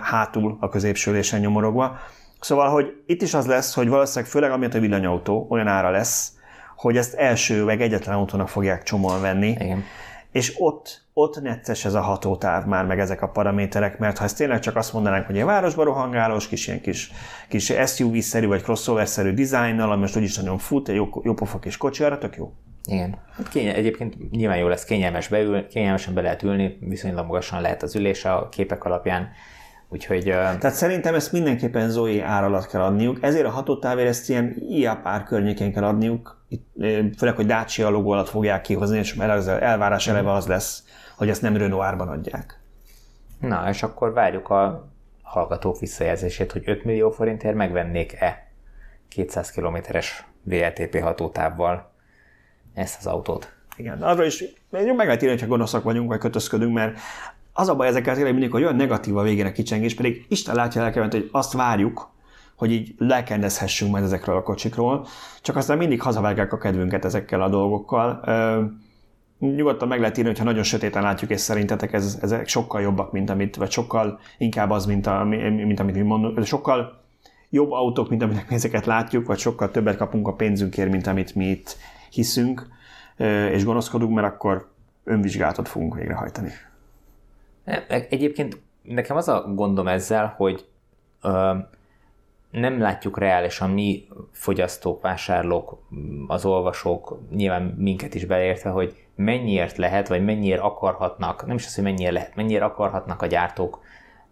hátul 0.00 0.56
a 0.60 0.68
középső 0.68 1.10
ülésen 1.10 1.40
nyomorogva. 1.40 1.98
Szóval, 2.40 2.68
hogy 2.70 3.02
itt 3.06 3.22
is 3.22 3.34
az 3.34 3.46
lesz, 3.46 3.74
hogy 3.74 3.88
valószínűleg 3.88 4.30
főleg 4.30 4.50
amiatt 4.50 4.74
a 4.74 4.80
villanyautó 4.80 5.46
olyan 5.50 5.66
ára 5.66 5.90
lesz, 5.90 6.32
hogy 6.76 6.96
ezt 6.96 7.14
első 7.14 7.64
meg 7.64 7.80
egyetlen 7.80 8.16
autónak 8.16 8.48
fogják 8.48 8.82
csomóan 8.82 9.20
venni. 9.20 9.48
Igen. 9.48 9.84
És 10.32 10.54
ott, 10.58 11.02
ott 11.12 11.40
necces 11.42 11.84
ez 11.84 11.94
a 11.94 12.00
hatótáv 12.00 12.64
már, 12.64 12.86
meg 12.86 12.98
ezek 12.98 13.22
a 13.22 13.28
paraméterek, 13.28 13.98
mert 13.98 14.18
ha 14.18 14.24
ezt 14.24 14.36
tényleg 14.36 14.60
csak 14.60 14.76
azt 14.76 14.92
mondanánk, 14.92 15.26
hogy 15.26 15.38
egy 15.38 15.44
városba 15.44 15.84
rohangálós, 15.84 16.48
kis 16.48 16.66
ilyen 16.66 16.80
kis, 16.80 17.10
kis 17.48 17.72
SUV-szerű 17.86 18.46
vagy 18.46 18.62
crossover-szerű 18.62 19.32
dizájnnal, 19.32 19.90
ami 19.90 20.00
most 20.00 20.16
úgyis 20.16 20.36
nagyon 20.36 20.58
fut, 20.58 20.88
egy 20.88 20.94
jó, 20.94 21.08
jó 21.22 21.34
pofa 21.34 21.58
kis 21.58 21.76
kocsi, 21.76 22.04
arra 22.04 22.18
tök 22.18 22.36
jó. 22.36 22.52
Igen. 22.88 23.18
Hát 23.36 23.48
kénye, 23.48 23.74
egyébként 23.74 24.30
nyilván 24.30 24.58
jó 24.58 24.68
lesz, 24.68 24.84
kényelmes 24.84 25.28
beül, 25.28 25.66
kényelmesen 25.66 26.14
be 26.14 26.20
lehet 26.20 26.42
ülni, 26.42 26.78
viszonylag 26.80 27.26
magasan 27.26 27.60
lehet 27.60 27.82
az 27.82 27.96
ülés 27.96 28.24
a 28.24 28.48
képek 28.48 28.84
alapján. 28.84 29.28
Úgyhogy, 29.88 30.24
Tehát 30.24 30.72
szerintem 30.72 31.14
ezt 31.14 31.32
mindenképpen 31.32 31.90
Zoe 31.90 32.24
ár 32.24 32.44
alatt 32.44 32.66
kell 32.66 32.80
adniuk, 32.80 33.18
ezért 33.22 33.46
a 33.46 33.50
hatótávért 33.50 34.08
ezt 34.08 34.28
ilyen 34.28 34.56
IA 34.68 34.96
pár 34.96 35.22
környékén 35.22 35.72
kell 35.72 35.84
adniuk, 35.84 36.44
itt, 36.48 36.66
főleg, 37.18 37.36
hogy 37.36 37.46
Dacia 37.46 37.88
logó 37.88 38.10
alatt 38.10 38.28
fogják 38.28 38.60
kihozni, 38.60 38.98
és 38.98 39.16
az 39.18 39.48
elvárás 39.48 40.08
eleve 40.08 40.32
az 40.32 40.46
lesz, 40.46 40.84
hogy 41.16 41.28
ezt 41.28 41.42
nem 41.42 41.56
Renault 41.56 41.84
árban 41.84 42.08
adják. 42.08 42.60
Na, 43.40 43.68
és 43.68 43.82
akkor 43.82 44.12
várjuk 44.12 44.48
a 44.48 44.90
hallgatók 45.22 45.78
visszajelzését, 45.78 46.52
hogy 46.52 46.62
5 46.66 46.84
millió 46.84 47.10
forintért 47.10 47.54
megvennék-e 47.54 48.52
200 49.08 49.50
kilométeres 49.50 50.26
VLTP 50.42 51.00
hatótávval 51.00 51.87
ezt 52.78 52.96
az 52.98 53.06
autót. 53.06 53.52
Igen, 53.76 54.02
arra 54.02 54.24
is 54.24 54.44
meg 54.72 54.96
lehet 54.96 55.22
írni, 55.22 55.34
hogyha 55.34 55.46
gonoszak 55.46 55.82
vagyunk, 55.82 56.08
vagy 56.08 56.18
kötözködünk, 56.18 56.74
mert 56.74 56.98
az 57.52 57.68
a 57.68 57.74
baj 57.74 57.86
ezekkel 57.86 58.14
tényleg 58.14 58.32
mindig, 58.32 58.50
hogy 58.50 58.62
olyan 58.62 58.76
negatív 58.76 59.16
a 59.16 59.22
végén 59.22 59.46
a 59.46 59.52
kicsengés, 59.52 59.94
pedig 59.94 60.26
Isten 60.28 60.54
látja 60.54 60.82
lelkemet, 60.82 61.12
hogy 61.12 61.28
azt 61.32 61.52
várjuk, 61.52 62.10
hogy 62.56 62.72
így 62.72 62.94
lelkendezhessünk 62.98 63.90
majd 63.90 64.04
ezekről 64.04 64.36
a 64.36 64.42
kocsikról, 64.42 65.06
csak 65.42 65.56
aztán 65.56 65.78
mindig 65.78 66.02
hazavágják 66.02 66.52
a 66.52 66.58
kedvünket 66.58 67.04
ezekkel 67.04 67.42
a 67.42 67.48
dolgokkal. 67.48 68.20
nyugodtan 69.38 69.88
meg 69.88 70.00
lehet 70.00 70.16
írni, 70.16 70.30
hogyha 70.30 70.44
nagyon 70.44 70.62
sötéten 70.62 71.02
látjuk, 71.02 71.30
és 71.30 71.40
szerintetek 71.40 71.92
ez, 71.92 72.18
ezek 72.22 72.48
sokkal 72.48 72.80
jobbak, 72.80 73.12
mint 73.12 73.30
amit, 73.30 73.56
vagy 73.56 73.70
sokkal 73.70 74.20
inkább 74.38 74.70
az, 74.70 74.86
mint, 74.86 75.06
a, 75.06 75.24
mint 75.24 75.80
amit 75.80 75.94
mi 75.94 76.00
mondunk, 76.00 76.44
sokkal 76.44 77.04
jobb 77.50 77.70
autók, 77.70 78.08
mint 78.08 78.22
aminek 78.22 78.48
mi 78.48 78.54
ezeket 78.54 78.86
látjuk, 78.86 79.26
vagy 79.26 79.38
sokkal 79.38 79.70
többet 79.70 79.96
kapunk 79.96 80.28
a 80.28 80.32
pénzünkért, 80.32 80.90
mint 80.90 81.06
amit 81.06 81.34
mi 81.34 81.46
itt 81.46 81.76
hiszünk, 82.10 82.66
és 83.52 83.64
gonoszkodunk, 83.64 84.14
mert 84.14 84.26
akkor 84.26 84.70
önvizsgálatot 85.04 85.68
fogunk 85.68 85.94
végrehajtani. 85.94 86.52
Egyébként 87.88 88.60
nekem 88.82 89.16
az 89.16 89.28
a 89.28 89.52
gondom 89.54 89.88
ezzel, 89.88 90.34
hogy 90.36 90.66
ö, 91.22 91.54
nem 92.50 92.80
látjuk 92.80 93.18
reálisan 93.18 93.70
mi 93.70 94.08
fogyasztók, 94.32 95.02
vásárlók, 95.02 95.82
az 96.26 96.44
olvasók, 96.44 97.20
nyilván 97.30 97.62
minket 97.62 98.14
is 98.14 98.24
beleértve, 98.24 98.70
hogy 98.70 98.96
mennyiért 99.14 99.76
lehet, 99.76 100.08
vagy 100.08 100.24
mennyiért 100.24 100.60
akarhatnak, 100.60 101.46
nem 101.46 101.56
is 101.56 101.66
az, 101.66 101.74
hogy 101.74 101.84
mennyire 101.84 102.12
lehet, 102.12 102.34
mennyire 102.34 102.64
akarhatnak 102.64 103.22
a 103.22 103.26
gyártók 103.26 103.80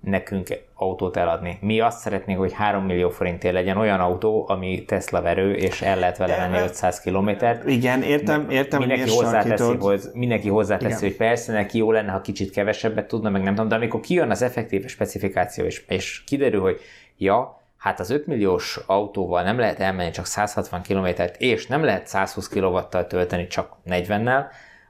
nekünk 0.07 0.49
autót 0.75 1.17
eladni. 1.17 1.59
Mi 1.61 1.81
azt 1.81 1.99
szeretnénk, 1.99 2.39
hogy 2.39 2.53
3 2.53 2.85
millió 2.85 3.11
forintért 3.11 3.55
legyen 3.55 3.77
olyan 3.77 4.01
autó, 4.01 4.45
ami 4.49 4.85
Tesla 4.85 5.23
verő, 5.23 5.55
és 5.55 5.83
el 5.83 5.99
lehet 5.99 6.17
vele 6.17 6.37
menni 6.37 6.63
500 6.65 7.01
kilométert. 7.01 7.69
Igen, 7.69 8.03
értem, 8.03 8.51
értem, 8.51 8.79
mindenki 8.79 9.11
hozzáteszi, 9.11 9.77
hogy, 9.77 10.03
mindenki 10.13 10.49
hozzáteszi, 10.49 11.07
hogy 11.07 11.17
persze 11.17 11.53
neki 11.53 11.79
jó 11.79 11.93
lenne, 11.93 12.11
ha 12.11 12.21
kicsit 12.21 12.51
kevesebbet 12.51 13.07
tudna, 13.07 13.31
meg 13.31 13.43
nem 13.43 13.55
tudom, 13.55 13.69
de 13.69 13.75
amikor 13.75 14.01
kijön 14.01 14.31
az 14.31 14.43
effektív 14.43 14.87
specifikáció, 14.87 15.65
és, 15.65 15.85
és 15.89 16.23
kiderül, 16.27 16.61
hogy 16.61 16.81
ja, 17.17 17.63
hát 17.77 18.01
az 18.01 18.11
5 18.11 18.27
milliós 18.27 18.81
autóval 18.87 19.43
nem 19.43 19.59
lehet 19.59 19.81
elmenni 19.81 20.11
csak 20.11 20.27
160 20.27 20.83
kilométert, 20.83 21.41
és 21.41 21.67
nem 21.67 21.85
lehet 21.85 22.07
120 22.07 22.49
kw 22.49 22.79
tölteni 23.09 23.47
csak 23.47 23.73
40-nel, 23.87 24.45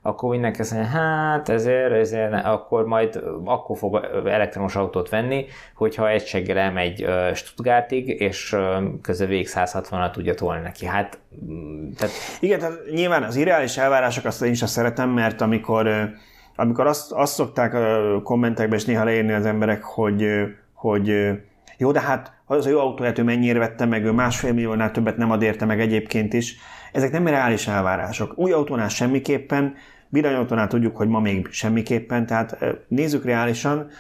akkor 0.07 0.31
mindenki 0.31 0.61
azt 0.61 0.73
mondja, 0.73 0.91
hát 0.91 1.49
ezért, 1.49 1.93
ezért 1.93 2.45
akkor 2.45 2.87
majd 2.87 3.23
akkor 3.45 3.77
fog 3.77 4.11
elektromos 4.25 4.77
autót 4.77 5.09
venni, 5.09 5.47
hogyha 5.75 6.11
egységgel 6.11 6.59
elmegy 6.59 7.07
Stuttgartig, 7.35 8.09
és 8.09 8.57
közben 9.03 9.29
végig 9.29 9.49
160-at 9.51 10.11
tudja 10.11 10.35
tolni 10.35 10.63
neki. 10.63 10.87
Hát, 10.87 11.19
mm, 11.45 11.91
tehát... 11.91 12.15
Igen, 12.41 12.59
tehát 12.59 12.79
nyilván 12.91 13.23
az 13.23 13.37
irreális 13.37 13.77
elvárások 13.77 14.25
azt 14.25 14.43
én 14.43 14.51
is 14.51 14.59
szeretem, 14.59 15.11
mert 15.11 15.41
amikor, 15.41 16.11
amikor 16.57 16.87
azt, 16.87 17.13
azt 17.13 17.35
szokták 17.35 17.77
kommentekben 18.23 18.79
és 18.79 18.85
néha 18.85 19.05
leírni 19.05 19.33
az 19.33 19.47
emberek, 19.47 19.83
hogy, 19.83 20.27
hogy 20.75 21.31
jó, 21.79 21.93
de 21.93 22.01
hát 22.01 22.33
az 22.47 22.67
a 22.67 22.69
jó 22.69 22.79
autóját 22.79 23.19
ő 23.19 23.23
mennyire 23.23 23.59
vette 23.59 23.85
meg, 23.85 24.05
ő 24.05 24.11
másfél 24.13 24.53
milliónál 24.53 24.91
többet 24.91 25.17
nem 25.17 25.31
ad 25.31 25.43
érte 25.43 25.65
meg 25.65 25.81
egyébként 25.81 26.33
is. 26.33 26.57
Ezek 26.93 27.11
nem 27.11 27.27
reális 27.27 27.67
elvárások. 27.67 28.39
Új 28.39 28.53
autónál 28.53 28.89
semmiképpen, 28.89 29.75
Villanyautónál 30.09 30.69
tudjuk, 30.69 30.97
hogy 30.97 31.09
ma 31.09 31.21
még 31.21 31.49
semmiképpen, 31.51 32.27
tehát 32.27 32.59
nézzük 32.89 33.25
reálisan. 33.25 33.91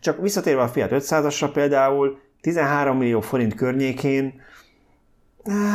Csak 0.00 0.20
visszatérve 0.20 0.62
a 0.62 0.68
Fiat 0.68 0.90
500-asra 0.92 1.50
például, 1.52 2.20
13 2.40 2.96
millió 2.96 3.20
forint 3.20 3.54
környékén 3.54 4.40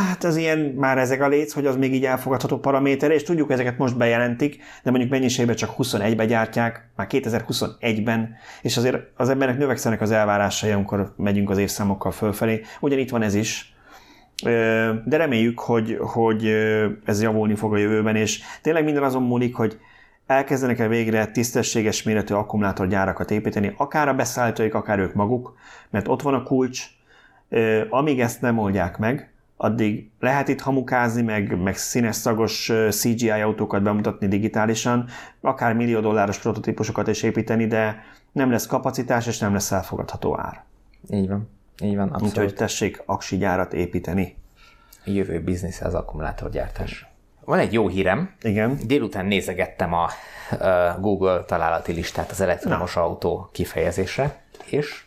Hát 0.07 0.23
ez 0.23 0.35
ilyen, 0.35 0.59
már 0.59 0.97
ezek 0.97 1.21
a 1.21 1.27
léc, 1.27 1.53
hogy 1.53 1.65
az 1.65 1.75
még 1.75 1.93
így 1.93 2.05
elfogadható 2.05 2.59
paraméter, 2.59 3.11
és 3.11 3.23
tudjuk, 3.23 3.51
ezeket 3.51 3.77
most 3.77 3.97
bejelentik, 3.97 4.63
de 4.83 4.89
mondjuk 4.89 5.11
mennyiségben 5.11 5.55
csak 5.55 5.73
21-ben 5.77 6.27
gyártják, 6.27 6.89
már 6.95 7.07
2021-ben, 7.09 8.35
és 8.61 8.77
azért 8.77 8.97
az 9.15 9.29
embernek 9.29 9.57
növekszenek 9.57 10.01
az 10.01 10.11
elvárásai, 10.11 10.71
amikor 10.71 11.13
megyünk 11.17 11.49
az 11.49 11.57
évszámokkal 11.57 12.11
fölfelé. 12.11 12.61
Ugyan 12.79 12.99
itt 12.99 13.09
van 13.09 13.21
ez 13.21 13.35
is, 13.35 13.75
de 15.05 15.17
reméljük, 15.17 15.59
hogy, 15.59 15.97
hogy 15.99 16.45
ez 17.05 17.21
javulni 17.21 17.55
fog 17.55 17.73
a 17.73 17.77
jövőben, 17.77 18.15
és 18.15 18.41
tényleg 18.61 18.83
minden 18.83 19.03
azon 19.03 19.23
múlik, 19.23 19.55
hogy 19.55 19.79
elkezdenek 20.27 20.79
el 20.79 20.87
végre 20.87 21.25
tisztességes 21.25 22.03
méretű 22.03 22.33
akkumulátorgyárakat 22.33 23.31
építeni, 23.31 23.73
akár 23.77 24.07
a 24.07 24.13
beszállítóik, 24.13 24.73
akár 24.73 24.99
ők 24.99 25.13
maguk, 25.13 25.55
mert 25.89 26.07
ott 26.07 26.21
van 26.21 26.33
a 26.33 26.43
kulcs, 26.43 26.85
amíg 27.89 28.19
ezt 28.19 28.41
nem 28.41 28.57
oldják 28.57 28.97
meg, 28.97 29.31
addig 29.57 30.09
lehet 30.19 30.47
itt 30.47 30.61
hamukázni, 30.61 31.21
meg, 31.21 31.61
meg 31.61 31.77
színes 31.77 32.15
szagos 32.15 32.71
CGI 32.89 33.29
autókat 33.29 33.83
bemutatni 33.83 34.27
digitálisan, 34.27 35.05
akár 35.41 35.73
millió 35.73 35.99
dolláros 35.99 36.39
prototípusokat 36.39 37.07
is 37.07 37.23
építeni, 37.23 37.67
de 37.67 38.03
nem 38.31 38.51
lesz 38.51 38.65
kapacitás, 38.65 39.27
és 39.27 39.37
nem 39.37 39.53
lesz 39.53 39.71
elfogadható 39.71 40.39
ár. 40.39 40.63
Így 41.09 41.27
van. 41.27 41.49
Így 41.81 41.95
van, 41.95 42.07
abszolút. 42.07 42.37
Úgyhogy 42.37 42.53
tessék 42.53 43.03
aksi 43.05 43.37
gyárat 43.37 43.73
építeni. 43.73 44.37
Jövő 45.05 45.39
biznisz 45.39 45.81
az 45.81 45.93
akkumulátorgyártás. 45.93 47.07
Van 47.45 47.59
egy 47.59 47.73
jó 47.73 47.87
hírem. 47.87 48.35
Igen. 48.41 48.79
Délután 48.85 49.25
nézegettem 49.25 49.93
a 49.93 50.09
Google 50.99 51.43
találati 51.43 51.91
listát 51.91 52.31
az 52.31 52.41
elektromos 52.41 52.93
Na. 52.93 53.01
autó 53.01 53.49
kifejezésre, 53.51 54.41
és 54.65 55.03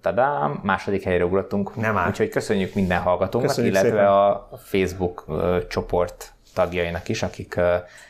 tadám, 0.00 0.60
második 0.62 1.02
helyre 1.02 1.24
ugrottunk. 1.24 1.76
Nem 1.76 1.96
áll. 1.96 2.08
Úgyhogy 2.08 2.28
köszönjük 2.28 2.74
minden 2.74 3.00
hallgatónknak, 3.00 3.54
köszönjük 3.54 3.72
illetve 3.72 3.90
szépen. 3.90 4.06
a 4.06 4.48
Facebook 4.56 5.24
csoport 5.68 6.32
tagjainak 6.54 7.08
is, 7.08 7.22
akik 7.22 7.60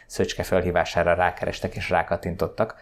Szöcske 0.07 0.43
felhívására 0.43 1.15
rákerestek 1.15 1.75
és 1.75 1.91
rákattintottak, 1.91 2.75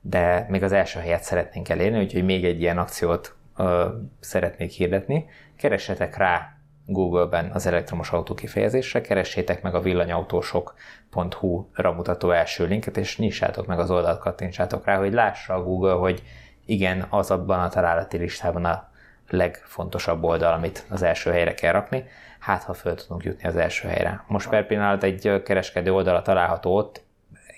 de 0.00 0.46
még 0.48 0.62
az 0.62 0.72
első 0.72 1.00
helyet 1.00 1.22
szeretnénk 1.22 1.68
elérni, 1.68 1.98
úgyhogy 1.98 2.24
még 2.24 2.44
egy 2.44 2.60
ilyen 2.60 2.78
akciót 2.78 3.34
uh, 3.58 3.84
szeretnék 4.20 4.70
hirdetni. 4.70 5.26
Keressetek 5.56 6.16
rá 6.16 6.54
Google-ben 6.86 7.50
az 7.50 7.66
elektromos 7.66 8.10
autó 8.10 8.34
kifejezésre, 8.34 9.00
keressétek 9.00 9.62
meg 9.62 9.74
a 9.74 9.80
villanyautósok.hu-ra 9.80 11.92
mutató 11.92 12.30
első 12.30 12.66
linket, 12.66 12.96
és 12.96 13.18
nyissátok 13.18 13.66
meg 13.66 13.78
az 13.78 13.90
oldalt, 13.90 14.18
kattintsátok 14.18 14.84
rá, 14.84 14.98
hogy 14.98 15.12
lássa 15.12 15.54
a 15.54 15.62
Google, 15.62 15.92
hogy 15.92 16.22
igen, 16.64 17.06
az 17.10 17.30
abban 17.30 17.60
a 17.60 17.68
találati 17.68 18.16
listában 18.16 18.64
a 18.64 18.92
legfontosabb 19.28 20.22
oldal, 20.22 20.52
amit 20.52 20.84
az 20.90 21.02
első 21.02 21.30
helyre 21.30 21.54
kell 21.54 21.72
rakni, 21.72 22.04
hát 22.38 22.62
ha 22.62 22.74
föl 22.74 22.94
tudunk 22.94 23.24
jutni 23.24 23.48
az 23.48 23.56
első 23.56 23.88
helyre. 23.88 24.24
Most 24.26 24.48
per 24.48 24.66
pillanat 24.66 25.02
egy 25.02 25.42
kereskedő 25.44 25.92
oldala 25.92 26.22
található 26.22 26.76
ott, 26.76 27.02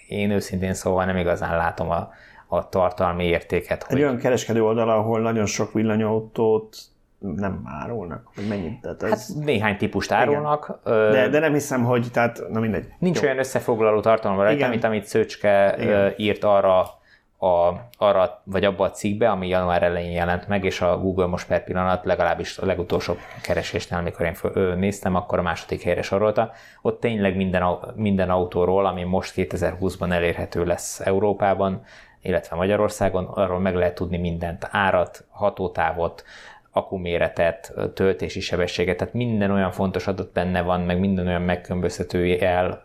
én 0.09 0.31
őszintén 0.31 0.75
szóval 0.75 1.05
nem 1.05 1.17
igazán 1.17 1.57
látom 1.57 1.91
a, 1.91 2.13
a 2.47 2.69
tartalmi 2.69 3.25
értéket. 3.25 3.83
Egy 3.83 3.93
hogy... 3.93 4.03
olyan 4.03 4.17
kereskedő 4.17 4.65
oldal, 4.65 4.91
ahol 4.91 5.21
nagyon 5.21 5.47
sok 5.47 5.73
villanyautót 5.73 6.77
nem 7.19 7.63
árulnak, 7.65 8.31
hogy 8.35 8.49
mennyit. 8.49 8.81
Tehát 8.81 9.03
ez... 9.03 9.35
Hát 9.35 9.45
néhány 9.45 9.77
típust 9.77 10.13
árulnak. 10.13 10.81
De, 10.85 11.29
de 11.29 11.39
nem 11.39 11.53
hiszem, 11.53 11.85
hogy, 11.85 12.07
tehát, 12.13 12.43
na 12.51 12.61
mindegy. 12.61 12.89
Nincs 12.99 13.21
Jó. 13.21 13.25
olyan 13.25 13.39
összefoglaló 13.39 14.01
tartalom 14.01 14.41
rajta, 14.41 14.69
mint 14.69 14.85
amit 14.85 15.05
Szöcske 15.05 15.75
Igen. 15.79 16.13
írt 16.17 16.45
arra 16.45 16.97
a, 17.39 17.73
arra, 17.99 18.43
vagy 18.45 18.65
abba 18.65 18.85
a 18.85 18.91
cikkbe, 18.91 19.31
ami 19.31 19.49
január 19.49 19.83
elején 19.83 20.11
jelent 20.11 20.49
meg, 20.49 20.65
és 20.65 20.81
a 20.81 20.99
Google 20.99 21.27
most 21.27 21.47
per 21.47 21.65
pillanat 21.65 22.05
legalábbis 22.05 22.59
a 22.59 22.67
legutolsó 22.67 23.17
keresésnél, 23.43 23.99
amikor 23.99 24.27
én 24.27 24.35
föl, 24.35 24.75
néztem, 24.75 25.15
akkor 25.15 25.39
a 25.39 25.43
második 25.43 25.83
helyre 25.83 26.03
sorolta. 26.03 26.53
Ott 26.83 27.01
tényleg 27.01 27.37
minden, 27.37 27.65
minden 27.95 28.31
autóról, 28.31 28.87
ami 28.87 29.03
most 29.03 29.33
2020-ban 29.37 30.13
elérhető 30.13 30.65
lesz 30.65 31.01
Európában, 31.01 31.83
illetve 32.27 32.57
Magyarországon, 32.57 33.25
arról 33.25 33.59
meg 33.59 33.75
lehet 33.75 33.95
tudni 33.95 34.19
mindent, 34.19 34.69
árat, 34.71 35.25
hatótávot, 35.29 36.25
akuméretet, 36.71 37.75
töltési 37.95 38.41
sebességet, 38.41 38.97
tehát 38.97 39.15
minden 39.15 39.51
olyan 39.51 39.71
fontos 39.71 40.07
adat 40.07 40.33
benne 40.33 40.63
van, 40.63 40.81
meg 40.81 40.99
minden 40.99 41.27
olyan 41.27 41.43
megkülönböztető 41.43 42.39
el 42.39 42.83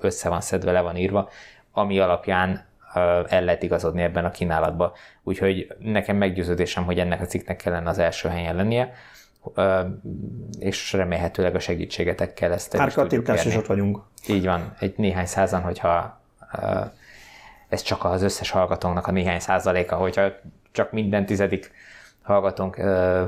össze 0.00 0.28
van 0.28 0.40
szedve, 0.40 0.72
le 0.72 0.80
van 0.80 0.96
írva, 0.96 1.28
ami 1.72 1.98
alapján 1.98 2.64
el 3.28 3.44
lehet 3.44 3.62
igazodni 3.62 4.02
ebben 4.02 4.24
a 4.24 4.30
kínálatban. 4.30 4.92
Úgyhogy 5.22 5.74
nekem 5.78 6.16
meggyőződésem, 6.16 6.84
hogy 6.84 6.98
ennek 6.98 7.20
a 7.20 7.24
cikknek 7.24 7.56
kellene 7.56 7.88
az 7.88 7.98
első 7.98 8.28
helyen 8.28 8.56
lennie, 8.56 8.92
és 10.58 10.92
remélhetőleg 10.92 11.54
a 11.54 11.58
segítségetekkel 11.58 12.52
ezt 12.52 12.74
el 12.74 12.86
is 12.86 13.44
is 13.44 13.56
ott 13.56 13.66
vagyunk. 13.66 13.98
Így 14.28 14.44
van, 14.44 14.74
egy 14.78 14.94
néhány 14.96 15.26
százan, 15.26 15.62
hogyha 15.62 16.20
ez 17.68 17.82
csak 17.82 18.04
az 18.04 18.22
összes 18.22 18.50
hallgatónknak 18.50 19.06
a 19.06 19.10
néhány 19.10 19.40
százaléka, 19.40 19.96
hogyha 19.96 20.28
csak 20.72 20.92
minden 20.92 21.26
tizedik 21.26 21.70
hallgatónk 22.22 22.76
ö, 22.78 23.24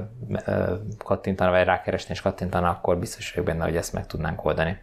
ö, 0.46 0.74
kattintana, 0.98 1.50
vagy 1.50 1.64
rákeresni 1.64 2.14
és 2.14 2.20
kattintana, 2.20 2.68
akkor 2.68 2.98
biztos 2.98 3.30
vagyok 3.30 3.46
benne, 3.46 3.64
hogy 3.64 3.76
ezt 3.76 3.92
meg 3.92 4.06
tudnánk 4.06 4.44
oldani. 4.44 4.78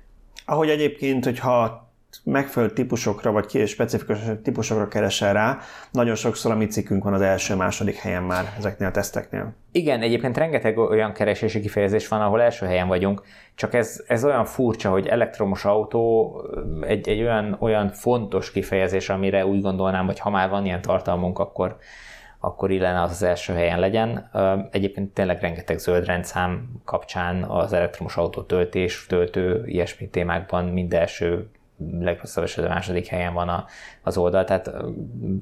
Ahogy 0.45 0.69
egyébként, 0.69 1.23
hogyha 1.23 1.89
megfelelő 2.23 2.73
típusokra, 2.73 3.31
vagy 3.31 3.67
specifikus 3.67 4.17
típusokra 4.43 4.87
keresel 4.87 5.33
rá, 5.33 5.57
nagyon 5.91 6.15
sokszor 6.15 6.51
a 6.51 6.55
mi 6.55 6.65
cikkünk 6.65 7.03
van 7.03 7.13
az 7.13 7.21
első-második 7.21 7.95
helyen 7.95 8.23
már 8.23 8.53
ezeknél 8.57 8.87
a 8.87 8.91
teszteknél. 8.91 9.53
Igen, 9.71 10.01
egyébként 10.01 10.37
rengeteg 10.37 10.77
olyan 10.77 11.13
keresési 11.13 11.59
kifejezés 11.59 12.07
van, 12.07 12.21
ahol 12.21 12.41
első 12.41 12.65
helyen 12.65 12.87
vagyunk, 12.87 13.21
csak 13.55 13.73
ez, 13.73 14.03
ez 14.07 14.25
olyan 14.25 14.45
furcsa, 14.45 14.89
hogy 14.89 15.07
elektromos 15.07 15.65
autó 15.65 16.35
egy, 16.81 17.09
egy 17.09 17.21
olyan, 17.21 17.57
olyan 17.59 17.89
fontos 17.89 18.51
kifejezés, 18.51 19.09
amire 19.09 19.45
úgy 19.45 19.61
gondolnám, 19.61 20.05
hogy 20.05 20.19
ha 20.19 20.29
már 20.29 20.49
van 20.49 20.65
ilyen 20.65 20.81
tartalmunk, 20.81 21.39
akkor, 21.39 21.77
akkor 22.39 22.71
illene 22.71 23.01
az 23.01 23.11
az 23.11 23.23
első 23.23 23.53
helyen 23.53 23.79
legyen. 23.79 24.29
Egyébként 24.71 25.13
tényleg 25.13 25.41
rengeteg 25.41 25.77
zöld 25.77 26.05
rendszám 26.05 26.69
kapcsán 26.85 27.43
az 27.43 27.73
elektromos 27.73 28.17
autó 28.17 28.41
töltés, 28.41 29.05
töltő, 29.05 29.63
ilyesmi 29.65 30.09
témákban 30.09 30.65
mind 30.65 30.93
első 30.93 31.49
legrosszabb 31.99 32.43
esetben 32.43 32.73
második 32.73 33.07
helyen 33.07 33.33
van 33.33 33.49
a, 33.49 33.65
az 34.03 34.17
oldal, 34.17 34.43
tehát 34.43 34.71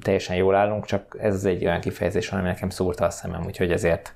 teljesen 0.00 0.36
jól 0.36 0.54
állunk, 0.54 0.84
csak 0.84 1.16
ez 1.20 1.44
egy 1.44 1.64
olyan 1.64 1.80
kifejezés, 1.80 2.30
ami 2.30 2.42
nekem 2.42 2.70
szúrta 2.70 3.04
a 3.04 3.10
szemem, 3.10 3.44
úgyhogy 3.44 3.72
ezért 3.72 4.14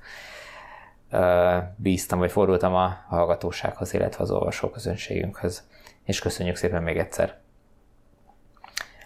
uh, 1.11 1.55
bíztam, 1.75 2.19
vagy 2.19 2.31
fordultam 2.31 2.73
a 2.73 2.97
hallgatósághoz, 3.07 3.93
illetve 3.93 4.23
az 4.23 4.31
olvasóközönségünkhöz. 4.31 5.67
És 6.03 6.19
köszönjük 6.19 6.55
szépen 6.55 6.83
még 6.83 6.97
egyszer. 6.97 7.37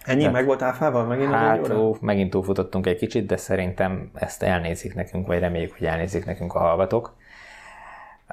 Ennyi? 0.04 0.22
De, 0.22 0.30
meg 0.30 0.44
volt 0.44 0.62
áfával? 0.62 1.04
Megint 1.04 1.32
hát, 1.32 1.68
ó, 1.68 1.96
megint 2.00 2.30
túlfutottunk 2.30 2.86
egy 2.86 2.96
kicsit, 2.98 3.26
de 3.26 3.36
szerintem 3.36 4.10
ezt 4.14 4.42
elnézik 4.42 4.94
nekünk, 4.94 5.26
vagy 5.26 5.38
reméljük, 5.38 5.72
hogy 5.78 5.86
elnézik 5.86 6.24
nekünk 6.24 6.54
a 6.54 6.58
hallgatók. 6.58 7.16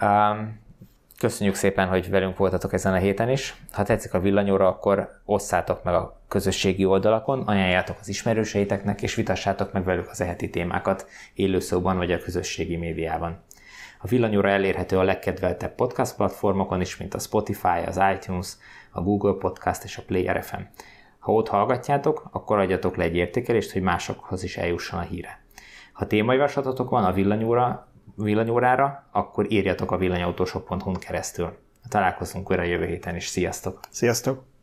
Um, 0.01 0.59
Köszönjük 1.21 1.55
szépen, 1.55 1.87
hogy 1.87 2.09
velünk 2.09 2.37
voltatok 2.37 2.73
ezen 2.73 2.93
a 2.93 2.97
héten 2.97 3.29
is. 3.29 3.55
Ha 3.71 3.83
tetszik 3.83 4.13
a 4.13 4.19
villanyóra, 4.19 4.67
akkor 4.67 5.21
osszátok 5.25 5.83
meg 5.83 5.93
a 5.93 6.21
közösségi 6.27 6.85
oldalakon, 6.85 7.41
ajánljátok 7.41 7.95
az 7.99 8.07
ismerőseiteknek, 8.07 9.01
és 9.01 9.15
vitassátok 9.15 9.71
meg 9.71 9.83
velük 9.83 10.09
az 10.09 10.21
eheti 10.21 10.49
témákat 10.49 11.05
élőszóban 11.33 11.97
vagy 11.97 12.11
a 12.11 12.19
közösségi 12.19 12.75
médiában. 12.75 13.43
A 13.99 14.07
villanyóra 14.07 14.49
elérhető 14.49 14.97
a 14.97 15.03
legkedveltebb 15.03 15.75
podcast 15.75 16.15
platformokon 16.15 16.81
is, 16.81 16.97
mint 16.97 17.13
a 17.13 17.19
Spotify, 17.19 17.85
az 17.85 17.99
iTunes, 18.15 18.57
a 18.91 19.01
Google 19.01 19.33
Podcast 19.39 19.83
és 19.83 19.97
a 19.97 20.03
Player 20.05 20.43
FM. 20.43 20.61
Ha 21.19 21.31
ott 21.31 21.47
hallgatjátok, 21.47 22.29
akkor 22.31 22.59
adjatok 22.59 22.95
le 22.95 23.03
egy 23.03 23.15
értékelést, 23.15 23.71
hogy 23.71 23.81
másokhoz 23.81 24.43
is 24.43 24.57
eljusson 24.57 24.99
a 24.99 25.03
híre. 25.03 25.39
Ha 25.93 26.07
témajavaslatotok 26.07 26.89
van 26.89 27.03
a 27.03 27.13
villanyóra, 27.13 27.90
villanyórára, 28.15 29.07
akkor 29.11 29.51
írjatok 29.51 29.91
a 29.91 29.97
villanyautósok.hu 29.97 30.91
keresztül. 30.91 31.57
Találkozunk 31.89 32.49
újra 32.49 32.63
jövő 32.63 32.85
héten 32.85 33.15
is. 33.15 33.27
Sziasztok! 33.27 33.79
Sziasztok! 33.89 34.50